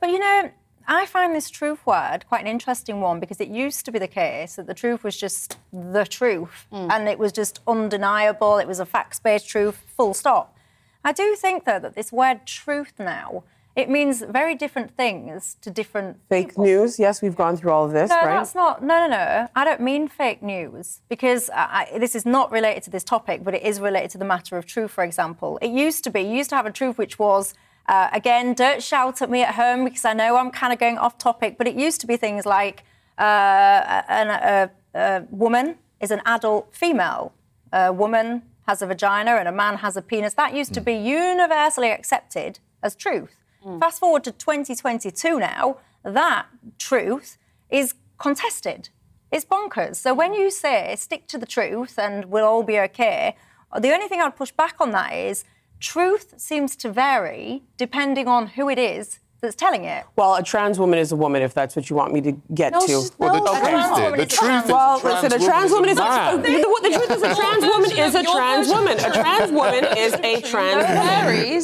But 0.00 0.10
you 0.10 0.18
know, 0.18 0.50
I 0.86 1.06
find 1.06 1.34
this 1.34 1.48
truth 1.48 1.86
word 1.86 2.24
quite 2.28 2.42
an 2.42 2.46
interesting 2.46 3.00
one 3.00 3.20
because 3.20 3.40
it 3.40 3.48
used 3.48 3.84
to 3.86 3.92
be 3.92 3.98
the 3.98 4.08
case 4.08 4.56
that 4.56 4.66
the 4.66 4.74
truth 4.74 5.04
was 5.04 5.16
just 5.16 5.56
the 5.72 6.04
truth 6.04 6.66
mm. 6.72 6.90
and 6.90 7.08
it 7.08 7.18
was 7.18 7.32
just 7.32 7.60
undeniable, 7.66 8.58
it 8.58 8.66
was 8.66 8.80
a 8.80 8.86
facts 8.86 9.18
based 9.18 9.48
truth, 9.48 9.82
full 9.96 10.12
stop. 10.12 10.56
I 11.02 11.12
do 11.12 11.34
think, 11.34 11.64
though, 11.64 11.78
that 11.78 11.94
this 11.94 12.12
word 12.12 12.46
truth 12.46 12.94
now. 12.98 13.44
It 13.80 13.88
means 13.88 14.22
very 14.22 14.54
different 14.54 14.94
things 14.94 15.56
to 15.62 15.70
different 15.70 16.18
fake 16.28 16.48
people. 16.48 16.64
news. 16.64 16.98
Yes, 16.98 17.22
we've 17.22 17.34
gone 17.34 17.56
through 17.56 17.72
all 17.72 17.86
of 17.86 17.92
this, 17.92 18.10
no, 18.10 18.16
right? 18.16 18.26
that's 18.26 18.54
not. 18.54 18.82
No, 18.82 18.98
no, 19.00 19.08
no. 19.08 19.48
I 19.56 19.64
don't 19.64 19.80
mean 19.80 20.06
fake 20.06 20.42
news 20.42 21.00
because 21.08 21.48
I, 21.54 21.88
this 21.98 22.14
is 22.14 22.26
not 22.26 22.52
related 22.52 22.82
to 22.84 22.90
this 22.90 23.04
topic, 23.04 23.42
but 23.42 23.54
it 23.54 23.62
is 23.62 23.80
related 23.80 24.10
to 24.10 24.18
the 24.18 24.26
matter 24.26 24.58
of 24.58 24.66
truth. 24.66 24.90
For 24.90 25.02
example, 25.02 25.58
it 25.62 25.70
used 25.70 26.04
to 26.04 26.10
be 26.10 26.20
you 26.20 26.36
used 26.42 26.50
to 26.50 26.56
have 26.56 26.66
a 26.66 26.72
truth 26.72 26.98
which 26.98 27.18
was 27.18 27.54
uh, 27.90 28.08
again, 28.12 28.54
don't 28.54 28.82
shout 28.82 29.20
at 29.22 29.30
me 29.30 29.42
at 29.42 29.54
home 29.54 29.84
because 29.84 30.04
I 30.04 30.12
know 30.12 30.36
I'm 30.36 30.50
kind 30.50 30.72
of 30.72 30.78
going 30.78 30.98
off 30.98 31.18
topic, 31.18 31.56
but 31.58 31.66
it 31.66 31.74
used 31.74 32.00
to 32.02 32.06
be 32.06 32.16
things 32.16 32.46
like 32.46 32.84
uh, 33.18 34.02
a, 34.08 34.70
a, 34.94 35.22
woman 35.30 35.76
is 36.00 36.10
an 36.10 36.20
adult 36.24 36.74
female, 36.74 37.32
a 37.72 37.92
woman 37.92 38.42
has 38.68 38.82
a 38.82 38.86
vagina 38.86 39.32
and 39.32 39.48
a 39.48 39.52
man 39.52 39.78
has 39.78 39.96
a 39.96 40.02
penis. 40.02 40.34
That 40.34 40.54
used 40.54 40.72
to 40.74 40.80
be 40.80 40.92
universally 40.92 41.90
accepted 41.90 42.60
as 42.82 42.94
truth. 42.94 43.36
Mm. 43.64 43.78
Fast 43.80 44.00
forward 44.00 44.24
to 44.24 44.32
2022 44.32 45.38
now, 45.38 45.78
that 46.02 46.46
truth 46.78 47.38
is 47.68 47.94
contested. 48.18 48.88
It's 49.30 49.44
bonkers. 49.44 49.96
So 49.96 50.12
when 50.12 50.32
you 50.34 50.50
say 50.50 50.94
stick 50.96 51.26
to 51.28 51.38
the 51.38 51.46
truth 51.46 51.98
and 51.98 52.26
we'll 52.26 52.46
all 52.46 52.62
be 52.62 52.78
okay, 52.80 53.36
the 53.78 53.92
only 53.92 54.08
thing 54.08 54.20
I'd 54.20 54.36
push 54.36 54.50
back 54.50 54.76
on 54.80 54.90
that 54.90 55.12
is 55.12 55.44
truth 55.78 56.34
seems 56.36 56.76
to 56.76 56.90
vary 56.90 57.62
depending 57.76 58.28
on 58.28 58.48
who 58.48 58.68
it 58.68 58.78
is 58.78 59.20
that's 59.40 59.56
telling 59.56 59.84
it. 59.84 60.04
Well, 60.16 60.34
a 60.34 60.42
trans 60.42 60.78
woman 60.78 60.98
is 60.98 61.12
a 61.12 61.16
woman, 61.16 61.40
if 61.40 61.54
that's 61.54 61.74
what 61.74 61.88
you 61.88 61.96
want 61.96 62.12
me 62.12 62.20
to 62.20 62.32
get 62.52 62.72
no, 62.72 62.86
to. 62.86 63.10
Well, 63.16 63.42
the 63.42 63.50
okay. 63.50 63.70
truth, 63.70 64.16
the 64.18 64.26
truth 64.26 64.64
is 64.64 64.70
well, 64.70 64.98
a 64.98 65.00
trans 65.00 65.22
listen, 65.22 65.40
a 65.40 65.44
trans 65.44 65.70
woman 65.72 65.88
is 65.88 65.98
a, 65.98 66.02
man. 66.02 66.36
the, 66.42 66.48
the, 66.48 66.90
truth 66.92 67.10
is 67.10 67.22
a 67.22 67.34
trans 67.34 67.64
woman 67.72 67.90
is 67.90 68.14
a 68.14 68.22
trans 68.22 68.68
woman. 68.68 68.98
A 68.98 69.10
trans 69.10 69.52
woman 69.52 69.84
is 69.96 70.12
a 70.14 70.40
trans 70.42 70.86
woman. 70.86 71.62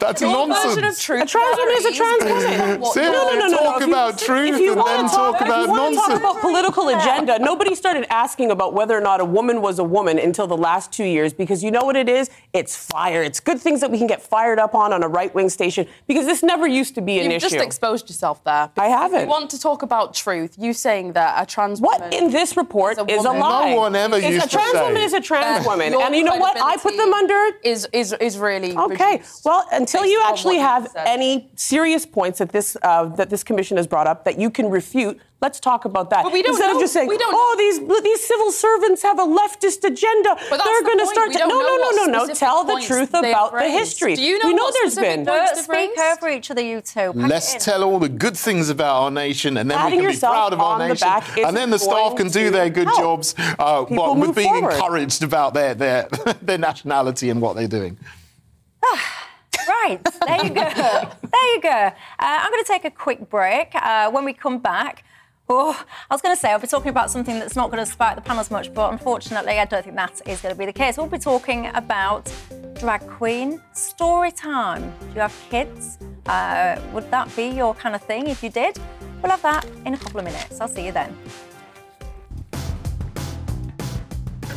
That's 0.00 0.22
Your 0.22 0.32
nonsense. 0.32 0.74
version 0.74 0.84
of 0.84 0.98
truth 0.98 1.22
a 1.22 1.26
trans 1.26 1.56
woman 1.58 1.74
is 1.76 1.84
a 1.84 1.92
trans 1.92 2.24
woman. 2.24 2.84
Seriously, 2.92 3.02
no, 3.02 3.34
no, 3.34 3.34
no, 3.34 3.48
no, 3.48 3.58
talk 3.58 3.80
no. 3.80 3.88
about 3.88 4.20
you, 4.20 4.26
truth 4.26 4.54
if 4.54 4.60
you 4.60 4.72
and 4.72 4.80
then 4.80 5.04
talk, 5.10 5.38
talk 5.38 5.40
about 5.42 5.64
if 5.64 5.66
you 5.66 5.72
want 5.72 5.94
nonsense. 5.94 6.06
to 6.06 6.20
talk 6.22 6.32
about 6.32 6.40
political 6.40 6.88
agenda, 6.88 7.38
nobody 7.38 7.74
started 7.74 8.10
asking 8.10 8.50
about 8.50 8.72
whether 8.72 8.96
or 8.96 9.02
not 9.02 9.20
a 9.20 9.24
woman 9.26 9.60
was 9.60 9.78
a 9.78 9.84
woman 9.84 10.18
until 10.18 10.46
the 10.46 10.56
last 10.56 10.90
two 10.90 11.04
years 11.04 11.34
because 11.34 11.62
you 11.62 11.70
know 11.70 11.84
what 11.84 11.96
it 11.96 12.08
is? 12.08 12.30
It's 12.54 12.74
fire. 12.74 13.22
It's 13.22 13.40
good 13.40 13.60
things 13.60 13.82
that 13.82 13.90
we 13.90 13.98
can 13.98 14.06
get 14.06 14.22
fired 14.22 14.58
up 14.58 14.74
on 14.74 14.94
on 14.94 15.02
a 15.02 15.08
right 15.08 15.34
wing 15.34 15.50
station 15.50 15.86
because 16.06 16.29
this 16.30 16.42
never 16.42 16.66
used 16.80 16.94
to 16.98 17.02
be 17.02 17.14
an 17.18 17.26
issue. 17.26 17.32
You've 17.32 17.42
issue. 17.44 17.56
just 17.56 17.66
exposed 17.70 18.04
yourself 18.10 18.36
there. 18.44 18.70
I 18.76 18.88
haven't. 19.00 19.22
You 19.22 19.26
want 19.38 19.50
to 19.50 19.58
talk 19.68 19.80
about 19.82 20.06
truth. 20.14 20.52
You 20.64 20.72
saying 20.72 21.06
that 21.18 21.30
a 21.42 21.44
trans 21.54 21.80
What 21.80 22.00
woman 22.00 22.14
in 22.18 22.30
this 22.30 22.56
report 22.56 22.92
is 22.92 22.98
a, 22.98 23.06
is 23.18 23.24
a 23.24 23.32
lie? 23.32 23.70
No 23.70 23.76
one 23.76 23.94
ever 23.96 24.16
It's- 24.16 24.32
used 24.32 24.46
a 24.46 24.48
trans 24.48 24.72
say. 24.72 24.82
woman 24.86 25.02
is 25.02 25.12
a 25.12 25.20
trans 25.20 25.66
woman, 25.66 25.94
and 26.04 26.14
you 26.18 26.24
know 26.24 26.36
what? 26.36 26.56
I 26.70 26.76
put 26.76 26.96
them 26.96 27.12
under. 27.20 27.40
is 27.64 27.80
is 27.92 28.08
is 28.28 28.34
really 28.38 28.72
Okay. 28.76 29.14
Well, 29.44 29.60
until 29.72 30.04
you 30.12 30.18
actually 30.30 30.58
you've 30.58 30.86
any 30.96 31.50
serious 31.56 32.04
points 32.06 32.38
that 32.38 32.50
this 32.56 32.76
uh, 32.82 33.04
that 33.18 33.28
this 33.30 33.42
commission 33.44 33.76
has 33.76 33.86
brought 33.86 34.06
up 34.12 34.24
that 34.24 34.38
you 34.42 34.50
can 34.50 34.66
refute, 34.70 35.18
let's 35.40 35.58
talk 35.60 35.84
about 35.84 36.10
that. 36.10 36.22
But 36.24 36.32
we 36.32 36.42
don't 36.42 36.52
Instead 36.52 36.68
know- 36.68 36.76
of 36.76 36.80
just 36.82 36.92
saying, 36.92 37.08
"Oh, 37.12 37.54
these 37.58 37.78
these 38.02 38.26
civil 38.26 38.52
servants 38.52 39.02
have 39.02 39.18
a 39.18 39.24
leftist 39.24 39.84
agenda. 39.84 40.36
But 40.48 40.58
that's 40.58 40.64
They're 40.64 40.80
the 40.82 40.86
going 40.86 40.98
to 40.98 41.06
start." 41.06 41.32
To-" 41.32 41.38
no, 41.38 41.48
no, 41.48 41.76
no, 41.76 41.90
no, 42.06 42.24
no. 42.26 42.34
Tell 42.34 42.64
the 42.64 42.80
truth 42.86 43.10
about 43.14 43.52
the 43.52 43.68
history. 43.68 44.14
Do 44.16 44.22
you 44.22 44.38
know 44.38 44.48
we 44.48 44.54
know 44.54 44.64
what 44.64 44.74
there's 44.74 44.92
specific 44.92 45.24
been. 45.24 45.26
points 45.26 45.50
Don't 45.52 45.64
speak 45.64 45.98
raised? 45.98 46.18
over 46.22 46.28
each 46.30 46.50
other, 46.50 46.62
you 46.62 46.80
two. 46.80 47.12
Pack 47.12 47.30
Let's 47.30 47.64
tell 47.64 47.84
all 47.84 47.98
the 47.98 48.08
good 48.08 48.36
things 48.36 48.68
about 48.70 49.02
our 49.02 49.10
nation, 49.10 49.56
and 49.56 49.70
then 49.70 49.78
Patting 49.78 49.98
we 50.00 50.04
can 50.06 50.14
be 50.14 50.18
proud 50.20 50.52
of 50.52 50.60
our 50.60 50.74
on 50.74 50.78
the 50.80 50.88
nation. 50.88 51.08
back 51.08 51.38
and 51.38 51.56
then 51.56 51.70
the 51.70 51.78
staff 51.78 52.16
can 52.16 52.28
do 52.28 52.50
their 52.50 52.68
good 52.70 52.86
help 52.86 52.98
jobs 52.98 53.34
uh, 53.58 53.84
people 53.84 53.96
what, 54.14 54.18
with 54.18 54.34
being 54.36 54.52
forward. 54.52 54.72
encouraged 54.74 55.22
about 55.22 55.54
their, 55.54 55.74
their, 55.74 56.08
their 56.42 56.58
nationality 56.58 57.30
and 57.30 57.40
what 57.40 57.56
they're 57.56 57.68
doing. 57.68 57.98
Right, 59.68 60.00
there 60.26 60.44
you 60.44 60.50
go. 60.50 60.62
there 60.64 61.54
you 61.54 61.60
go. 61.62 61.68
Uh, 61.70 61.92
I'm 62.18 62.50
going 62.50 62.62
to 62.64 62.68
take 62.68 62.84
a 62.84 62.90
quick 62.90 63.28
break. 63.30 63.70
Uh, 63.74 64.10
when 64.10 64.24
we 64.24 64.32
come 64.32 64.58
back, 64.58 65.04
oh, 65.50 65.84
I 66.08 66.14
was 66.14 66.22
going 66.22 66.34
to 66.34 66.40
say 66.40 66.52
I'll 66.52 66.60
be 66.60 66.68
talking 66.68 66.90
about 66.90 67.10
something 67.10 67.38
that's 67.38 67.56
not 67.56 67.70
going 67.70 67.84
to 67.84 67.90
spark 67.90 68.14
the 68.14 68.22
panels 68.22 68.50
much, 68.50 68.72
but 68.72 68.92
unfortunately, 68.92 69.58
I 69.58 69.64
don't 69.64 69.82
think 69.82 69.96
that 69.96 70.20
is 70.26 70.40
going 70.40 70.54
to 70.54 70.58
be 70.58 70.64
the 70.64 70.72
case. 70.72 70.96
We'll 70.96 71.08
be 71.08 71.18
talking 71.18 71.66
about 71.74 72.32
drag 72.78 73.06
queen 73.08 73.60
story 73.72 74.30
time. 74.30 74.92
Do 75.00 75.14
you 75.16 75.20
have 75.20 75.36
kids? 75.50 75.98
Uh, 76.26 76.80
would 76.92 77.10
that 77.10 77.34
be 77.34 77.48
your 77.48 77.74
kind 77.74 77.94
of 77.94 78.02
thing 78.02 78.28
if 78.28 78.42
you 78.42 78.50
did? 78.50 78.78
We'll 79.22 79.32
have 79.32 79.42
that 79.42 79.66
in 79.84 79.94
a 79.94 79.98
couple 79.98 80.20
of 80.20 80.24
minutes. 80.24 80.60
I'll 80.60 80.68
see 80.68 80.86
you 80.86 80.92
then. 80.92 81.16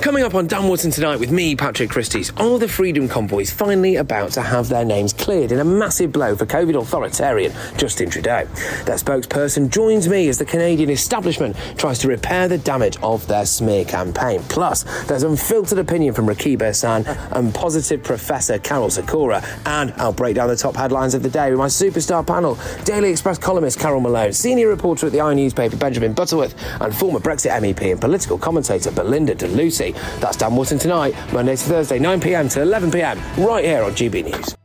Coming 0.02 0.24
up 0.24 0.36
on 0.36 0.48
Dan 0.48 0.68
Wootton 0.68 0.92
tonight 0.92 1.20
with 1.20 1.32
me, 1.32 1.56
Patrick 1.56 1.90
Christys, 1.90 2.38
are 2.38 2.60
the 2.60 2.68
Freedom 2.68 3.08
Convoys 3.08 3.52
finally 3.52 3.96
about 3.96 4.32
to 4.32 4.42
have 4.42 4.68
their 4.68 4.84
names 4.84 5.14
cleared 5.14 5.54
in 5.54 5.60
a 5.60 5.64
massive 5.64 6.12
blow 6.12 6.36
for 6.36 6.46
COVID 6.46 6.80
authoritarian 6.82 7.54
Justin 7.78 8.10
Trudeau? 8.10 8.46
Their 8.86 8.98
spokesperson 8.98 9.70
joins 9.70 10.10
me 10.10 10.28
as 10.28 10.38
the 10.38 10.46
Canadian 10.46 10.90
establishment 10.90 11.56
tries 11.78 12.00
to 12.00 12.10
repair 12.10 12.50
the 12.50 12.58
damage 12.58 12.98
of 13.02 13.26
their 13.28 13.46
smear 13.46 13.86
campaign. 13.86 14.42
Plus, 14.50 14.84
there's 15.06 15.24
unfiltered 15.24 15.80
opinion 15.80 16.14
from 16.14 16.26
Rakib 16.26 16.58
Ehsan 16.58 17.08
and 17.32 17.54
positive 17.54 18.04
Professor 18.04 18.60
Karol 18.60 18.90
Sikora. 18.90 19.42
And 19.66 19.94
I'll 19.94 20.12
break 20.12 20.36
down 20.36 20.50
the 20.50 20.58
top 20.58 20.76
headlines 20.76 21.14
of 21.14 21.24
the 21.24 21.30
day 21.30 21.50
with 21.50 21.60
my 21.60 21.68
superstar 21.68 22.28
panel 22.28 22.58
Daily 22.84 23.10
Express 23.10 23.38
columnist 23.38 23.80
Carol 23.80 24.02
Malone, 24.02 24.34
senior 24.34 24.68
reporter 24.68 25.08
at 25.08 25.14
the 25.14 25.22
i 25.22 25.34
newspaper 25.34 25.78
Benjamin 25.78 26.14
Butterworth, 26.14 26.56
and 26.82 26.94
former 26.94 27.20
Brexit 27.20 27.52
MEP 27.62 27.92
and 27.92 28.02
political 28.02 28.38
commentator 28.38 28.92
Belinda 28.92 29.36
de 29.36 29.48
Lucy. 29.84 30.00
That's 30.20 30.38
Dan 30.38 30.56
Wootton 30.56 30.80
tonight, 30.80 31.16
Monday 31.34 31.56
to 31.56 31.64
Thursday, 31.64 32.00
9 32.00 32.20
pm 32.20 32.50
to 32.50 32.62
11 32.62 32.92
pm, 32.92 33.20
right 33.38 33.64
here 33.64 33.84
on 33.84 33.92
GB 33.92 34.26
News. 34.26 34.56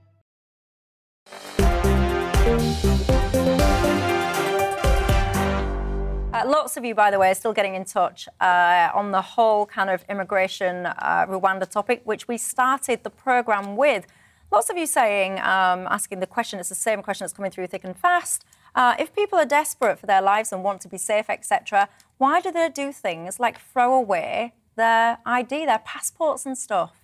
Uh, 6.33 6.47
lots 6.47 6.77
of 6.77 6.85
you, 6.85 6.95
by 6.95 7.11
the 7.11 7.19
way, 7.19 7.31
are 7.31 7.35
still 7.35 7.53
getting 7.53 7.75
in 7.75 7.85
touch 7.85 8.29
uh, 8.41 8.91
on 8.95 9.11
the 9.11 9.23
whole 9.23 9.67
kind 9.67 9.91
of 9.91 10.05
immigration 10.09 10.87
uh, 10.87 11.27
Rwanda 11.29 11.69
topic, 11.69 12.03
which 12.05 12.29
we 12.29 12.39
started 12.39 13.03
the 13.03 13.11
programme 13.11 13.77
with. 13.77 14.07
Lots 14.51 14.71
of 14.71 14.79
you 14.79 14.87
saying, 14.87 15.33
um, 15.41 15.87
asking 15.91 16.21
the 16.21 16.27
question, 16.27 16.59
it's 16.59 16.69
the 16.71 16.75
same 16.75 17.03
question 17.03 17.25
that's 17.25 17.35
coming 17.35 17.51
through 17.51 17.67
thick 17.67 17.85
and 17.85 17.97
fast. 17.97 18.45
Uh, 18.75 18.95
if 18.99 19.15
people 19.15 19.39
are 19.39 19.45
desperate 19.45 19.99
for 19.99 20.07
their 20.07 20.23
lives 20.23 20.53
and 20.53 20.63
want 20.63 20.81
to 20.83 20.89
be 20.89 20.97
safe, 20.97 21.29
etc., 21.29 21.89
why 22.19 22.41
do 22.41 22.53
they 22.53 22.69
do 22.69 22.93
things 22.93 23.41
like 23.41 23.61
throw 23.61 23.93
away 23.95 24.55
their 24.79 25.19
ID, 25.27 25.67
their 25.67 25.81
passports 25.81 26.47
and 26.47 26.57
stuff? 26.57 27.03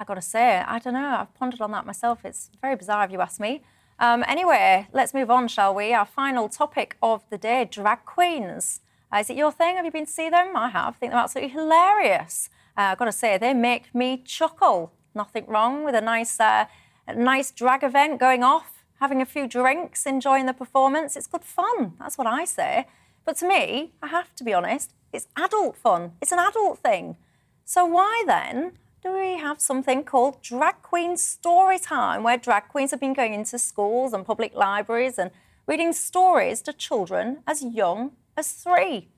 I 0.00 0.04
got 0.04 0.14
to 0.14 0.22
say, 0.22 0.58
I 0.58 0.78
don't 0.78 0.94
know. 0.94 1.16
I've 1.20 1.34
pondered 1.34 1.60
on 1.60 1.70
that 1.72 1.84
myself. 1.84 2.24
It's 2.24 2.50
very 2.62 2.76
bizarre 2.76 3.04
if 3.04 3.12
you 3.12 3.20
ask 3.20 3.38
me. 3.40 3.62
Um, 3.98 4.24
anyway, 4.28 4.88
let's 4.92 5.14
move 5.14 5.30
on, 5.30 5.48
shall 5.48 5.74
we? 5.74 5.92
Our 5.94 6.04
final 6.06 6.48
topic 6.48 6.96
of 7.02 7.24
the 7.30 7.38
day 7.38 7.66
drag 7.70 8.04
queens. 8.04 8.80
Uh, 9.12 9.18
is 9.18 9.30
it 9.30 9.36
your 9.36 9.52
thing? 9.52 9.76
Have 9.76 9.84
you 9.84 9.90
been 9.90 10.06
to 10.06 10.12
see 10.12 10.28
them? 10.28 10.56
I 10.56 10.68
have. 10.68 10.94
I 10.94 10.96
think 10.98 11.12
they're 11.12 11.20
absolutely 11.20 11.52
hilarious. 11.52 12.50
Uh, 12.76 12.92
I've 12.92 12.98
got 12.98 13.06
to 13.06 13.12
say, 13.12 13.38
they 13.38 13.54
make 13.54 13.94
me 13.94 14.22
chuckle. 14.24 14.92
Nothing 15.14 15.46
wrong 15.46 15.84
with 15.84 15.94
a 15.94 16.02
nice, 16.02 16.38
uh, 16.38 16.66
nice 17.14 17.50
drag 17.50 17.82
event 17.82 18.20
going 18.20 18.42
off, 18.44 18.84
having 19.00 19.22
a 19.22 19.26
few 19.26 19.46
drinks, 19.46 20.04
enjoying 20.04 20.44
the 20.44 20.52
performance. 20.52 21.16
It's 21.16 21.26
good 21.26 21.44
fun. 21.44 21.94
That's 21.98 22.18
what 22.18 22.26
I 22.26 22.44
say. 22.44 22.86
But 23.24 23.36
to 23.38 23.48
me, 23.48 23.92
I 24.02 24.08
have 24.08 24.34
to 24.36 24.44
be 24.44 24.52
honest, 24.52 24.92
it's 25.16 25.28
adult 25.36 25.76
fun. 25.76 26.12
It's 26.20 26.32
an 26.32 26.38
adult 26.38 26.78
thing. 26.78 27.16
So 27.64 27.84
why 27.84 28.22
then 28.26 28.72
do 29.02 29.12
we 29.12 29.38
have 29.38 29.60
something 29.60 30.04
called 30.04 30.42
Drag 30.42 30.82
Queen 30.82 31.16
Story 31.16 31.78
Time, 31.78 32.22
where 32.22 32.36
drag 32.36 32.68
queens 32.68 32.90
have 32.90 33.00
been 33.00 33.14
going 33.14 33.34
into 33.34 33.58
schools 33.58 34.12
and 34.12 34.26
public 34.26 34.54
libraries 34.54 35.18
and 35.18 35.30
reading 35.66 35.92
stories 35.92 36.62
to 36.62 36.72
children 36.72 37.38
as 37.46 37.64
young 37.64 38.12
as 38.36 38.52
three? 38.52 39.08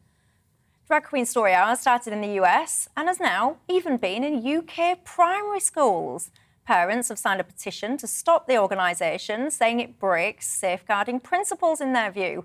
Drag 0.87 1.05
Queen 1.05 1.27
Story 1.27 1.53
Hour 1.53 1.77
started 1.77 2.13
in 2.13 2.23
the 2.23 2.41
US 2.41 2.89
and 2.97 3.09
has 3.09 3.21
now 3.21 3.59
even 3.69 3.99
been 3.99 4.25
in 4.25 4.47
UK 4.47 5.05
primary 5.05 5.61
schools. 5.61 6.31
Parents 6.65 7.09
have 7.09 7.19
signed 7.19 7.41
a 7.41 7.45
petition 7.45 7.97
to 7.99 8.07
stop 8.07 8.47
the 8.47 8.59
organisation, 8.59 9.51
saying 9.51 9.81
it 9.81 9.99
breaks 9.99 10.47
safeguarding 10.49 11.21
principles 11.21 11.81
in 11.81 11.93
their 11.93 12.11
view. 12.11 12.45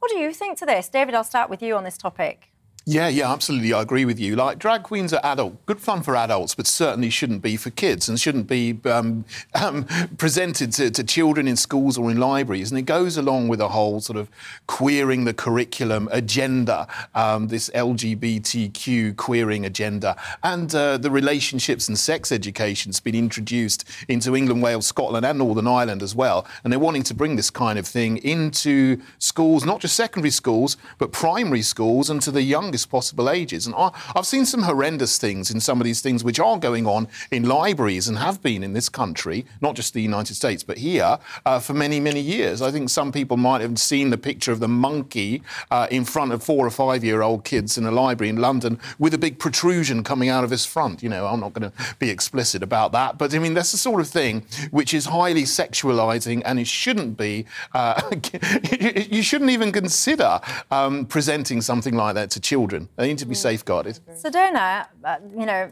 What 0.00 0.10
do 0.10 0.18
you 0.18 0.32
think 0.32 0.58
to 0.58 0.66
this? 0.66 0.88
David, 0.88 1.14
I'll 1.14 1.24
start 1.24 1.50
with 1.50 1.62
you 1.62 1.76
on 1.76 1.84
this 1.84 1.98
topic. 1.98 2.50
Yeah, 2.86 3.08
yeah, 3.08 3.30
absolutely. 3.30 3.74
I 3.74 3.82
agree 3.82 4.06
with 4.06 4.18
you. 4.18 4.36
Like, 4.36 4.58
drag 4.58 4.84
queens 4.84 5.12
are 5.12 5.20
adult, 5.22 5.66
good 5.66 5.80
fun 5.80 6.02
for 6.02 6.16
adults, 6.16 6.54
but 6.54 6.66
certainly 6.66 7.10
shouldn't 7.10 7.42
be 7.42 7.58
for 7.58 7.68
kids 7.68 8.08
and 8.08 8.18
shouldn't 8.18 8.46
be 8.46 8.78
um, 8.86 9.26
um, 9.54 9.84
presented 10.16 10.72
to, 10.72 10.90
to, 10.90 11.04
children 11.04 11.46
in 11.46 11.56
schools 11.56 11.98
or 11.98 12.10
in 12.10 12.18
libraries. 12.18 12.70
And 12.70 12.78
it 12.78 12.86
goes 12.86 13.18
along 13.18 13.48
with 13.48 13.60
a 13.60 13.68
whole 13.68 14.00
sort 14.00 14.16
of 14.16 14.30
queering 14.66 15.24
the 15.24 15.34
curriculum 15.34 16.08
agenda, 16.10 16.88
um, 17.14 17.48
this 17.48 17.68
LGBTQ 17.74 19.14
queering 19.16 19.66
agenda, 19.66 20.16
and 20.42 20.74
uh, 20.74 20.96
the 20.96 21.10
relationships 21.10 21.86
and 21.86 21.98
sex 21.98 22.32
education 22.32 22.90
has 22.90 23.00
been 23.00 23.14
introduced 23.14 23.86
into 24.08 24.34
England, 24.34 24.62
Wales, 24.62 24.86
Scotland, 24.86 25.26
and 25.26 25.38
Northern 25.38 25.66
Ireland 25.66 26.02
as 26.02 26.14
well. 26.14 26.46
And 26.64 26.72
they're 26.72 26.80
wanting 26.80 27.02
to 27.04 27.14
bring 27.14 27.36
this 27.36 27.50
kind 27.50 27.78
of 27.78 27.86
thing 27.86 28.16
into 28.18 29.02
schools, 29.18 29.66
not 29.66 29.80
just 29.80 29.94
secondary 29.94 30.30
schools, 30.30 30.78
but 30.96 31.12
primary 31.12 31.62
schools 31.62 32.08
and 32.08 32.22
to 32.22 32.30
the 32.30 32.42
young 32.42 32.69
youngest 32.70 32.88
possible 32.88 33.28
ages. 33.28 33.66
And 33.66 33.74
I, 33.74 33.90
have 34.14 34.26
seen 34.26 34.46
some 34.46 34.62
horrendous 34.62 35.18
things 35.18 35.50
in 35.50 35.58
some 35.58 35.80
of 35.80 35.84
these 35.84 36.00
things 36.00 36.22
which 36.22 36.38
are 36.38 36.56
going 36.56 36.86
on 36.86 37.08
in 37.32 37.48
libraries 37.48 38.06
and 38.06 38.16
have 38.18 38.40
been 38.42 38.62
in 38.62 38.74
this 38.74 38.88
country, 38.88 39.44
not 39.60 39.74
just 39.74 39.92
the 39.92 40.00
United 40.00 40.34
States, 40.34 40.62
but 40.62 40.78
here 40.78 41.18
uh, 41.44 41.58
for 41.58 41.74
many, 41.74 41.98
many 41.98 42.20
years. 42.20 42.62
I 42.62 42.70
think 42.70 42.88
some 42.88 43.10
people 43.10 43.36
might 43.36 43.60
have 43.60 43.76
seen 43.80 44.10
the 44.10 44.18
picture 44.18 44.52
of 44.52 44.60
the 44.60 44.68
monkey 44.68 45.42
uh, 45.72 45.88
in 45.90 46.04
front 46.04 46.32
of 46.32 46.44
four 46.44 46.64
or 46.64 46.70
five 46.70 47.02
year 47.02 47.22
old 47.22 47.42
kids 47.44 47.76
in 47.76 47.84
a 47.86 47.90
library 47.90 48.28
in 48.28 48.36
London 48.36 48.78
with 49.00 49.14
a 49.14 49.18
big 49.18 49.40
protrusion 49.40 50.04
coming 50.04 50.28
out 50.28 50.44
of 50.44 50.50
his 50.50 50.64
front. 50.64 51.02
You 51.02 51.08
know, 51.08 51.26
I'm 51.26 51.40
not 51.40 51.54
going 51.54 51.72
to 51.72 51.96
be 51.98 52.08
explicit 52.08 52.62
about 52.62 52.92
that, 52.92 53.18
but 53.18 53.34
I 53.34 53.40
mean, 53.40 53.54
that's 53.54 53.72
the 53.72 53.78
sort 53.78 54.00
of 54.00 54.06
thing 54.06 54.44
which 54.70 54.94
is 54.94 55.06
highly 55.06 55.42
sexualizing 55.42 56.42
and 56.44 56.60
it 56.60 56.68
shouldn't 56.68 57.16
be, 57.16 57.46
uh, 57.74 58.00
you 59.10 59.22
shouldn't 59.22 59.50
even 59.50 59.72
consider 59.72 60.40
um, 60.70 61.04
presenting 61.06 61.60
something 61.60 61.94
like 61.94 62.14
that 62.14 62.30
to 62.30 62.38
children 62.38 62.59
children. 62.60 62.88
They 62.96 63.08
need 63.08 63.18
to 63.18 63.26
be 63.26 63.34
safeguarded. 63.34 64.00
Sedona, 64.10 64.86
uh, 65.04 65.16
you 65.34 65.46
know, 65.46 65.70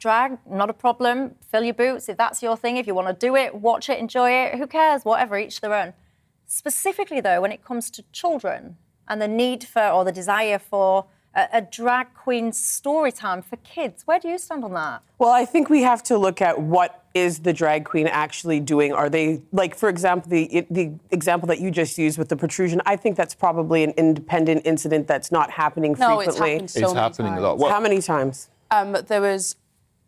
drag, 0.00 0.38
not 0.50 0.68
a 0.68 0.72
problem. 0.72 1.36
Fill 1.50 1.62
your 1.62 1.74
boots 1.74 2.08
if 2.08 2.16
that's 2.16 2.42
your 2.42 2.56
thing. 2.56 2.76
If 2.76 2.86
you 2.88 2.94
want 2.94 3.08
to 3.08 3.26
do 3.26 3.36
it, 3.36 3.54
watch 3.54 3.88
it, 3.88 3.98
enjoy 4.00 4.30
it. 4.32 4.58
Who 4.58 4.66
cares? 4.66 5.04
Whatever, 5.04 5.38
each 5.38 5.60
their 5.60 5.74
own. 5.74 5.92
Specifically, 6.46 7.20
though, 7.20 7.40
when 7.40 7.52
it 7.52 7.64
comes 7.64 7.90
to 7.90 8.02
children 8.12 8.76
and 9.06 9.22
the 9.22 9.28
need 9.28 9.64
for 9.64 9.86
or 9.88 10.04
the 10.04 10.12
desire 10.12 10.58
for 10.58 11.06
a, 11.36 11.46
a 11.52 11.62
drag 11.62 12.12
queen 12.14 12.52
story 12.52 13.12
time 13.12 13.40
for 13.40 13.56
kids, 13.58 14.02
where 14.06 14.18
do 14.18 14.28
you 14.28 14.38
stand 14.38 14.64
on 14.64 14.72
that? 14.74 15.02
Well, 15.18 15.30
I 15.30 15.44
think 15.44 15.70
we 15.70 15.82
have 15.82 16.02
to 16.04 16.18
look 16.18 16.42
at 16.42 16.60
what 16.60 17.03
is 17.14 17.38
the 17.38 17.52
drag 17.52 17.84
queen 17.84 18.08
actually 18.08 18.60
doing? 18.60 18.92
Are 18.92 19.08
they 19.08 19.40
like, 19.52 19.76
for 19.76 19.88
example, 19.88 20.28
the 20.28 20.66
the 20.68 20.92
example 21.10 21.46
that 21.46 21.60
you 21.60 21.70
just 21.70 21.96
used 21.96 22.18
with 22.18 22.28
the 22.28 22.36
protrusion? 22.36 22.82
I 22.84 22.96
think 22.96 23.16
that's 23.16 23.34
probably 23.34 23.84
an 23.84 23.92
independent 23.92 24.62
incident 24.66 25.06
that's 25.06 25.30
not 25.30 25.50
happening 25.50 25.94
no, 25.98 26.16
frequently. 26.16 26.56
It's, 26.56 26.72
so 26.74 26.80
it's 26.82 26.92
happening 26.92 27.32
times. 27.32 27.38
a 27.38 27.46
lot. 27.46 27.58
What? 27.58 27.70
How 27.70 27.80
many 27.80 28.02
times? 28.02 28.50
Um, 28.70 28.96
there 29.06 29.20
was 29.20 29.56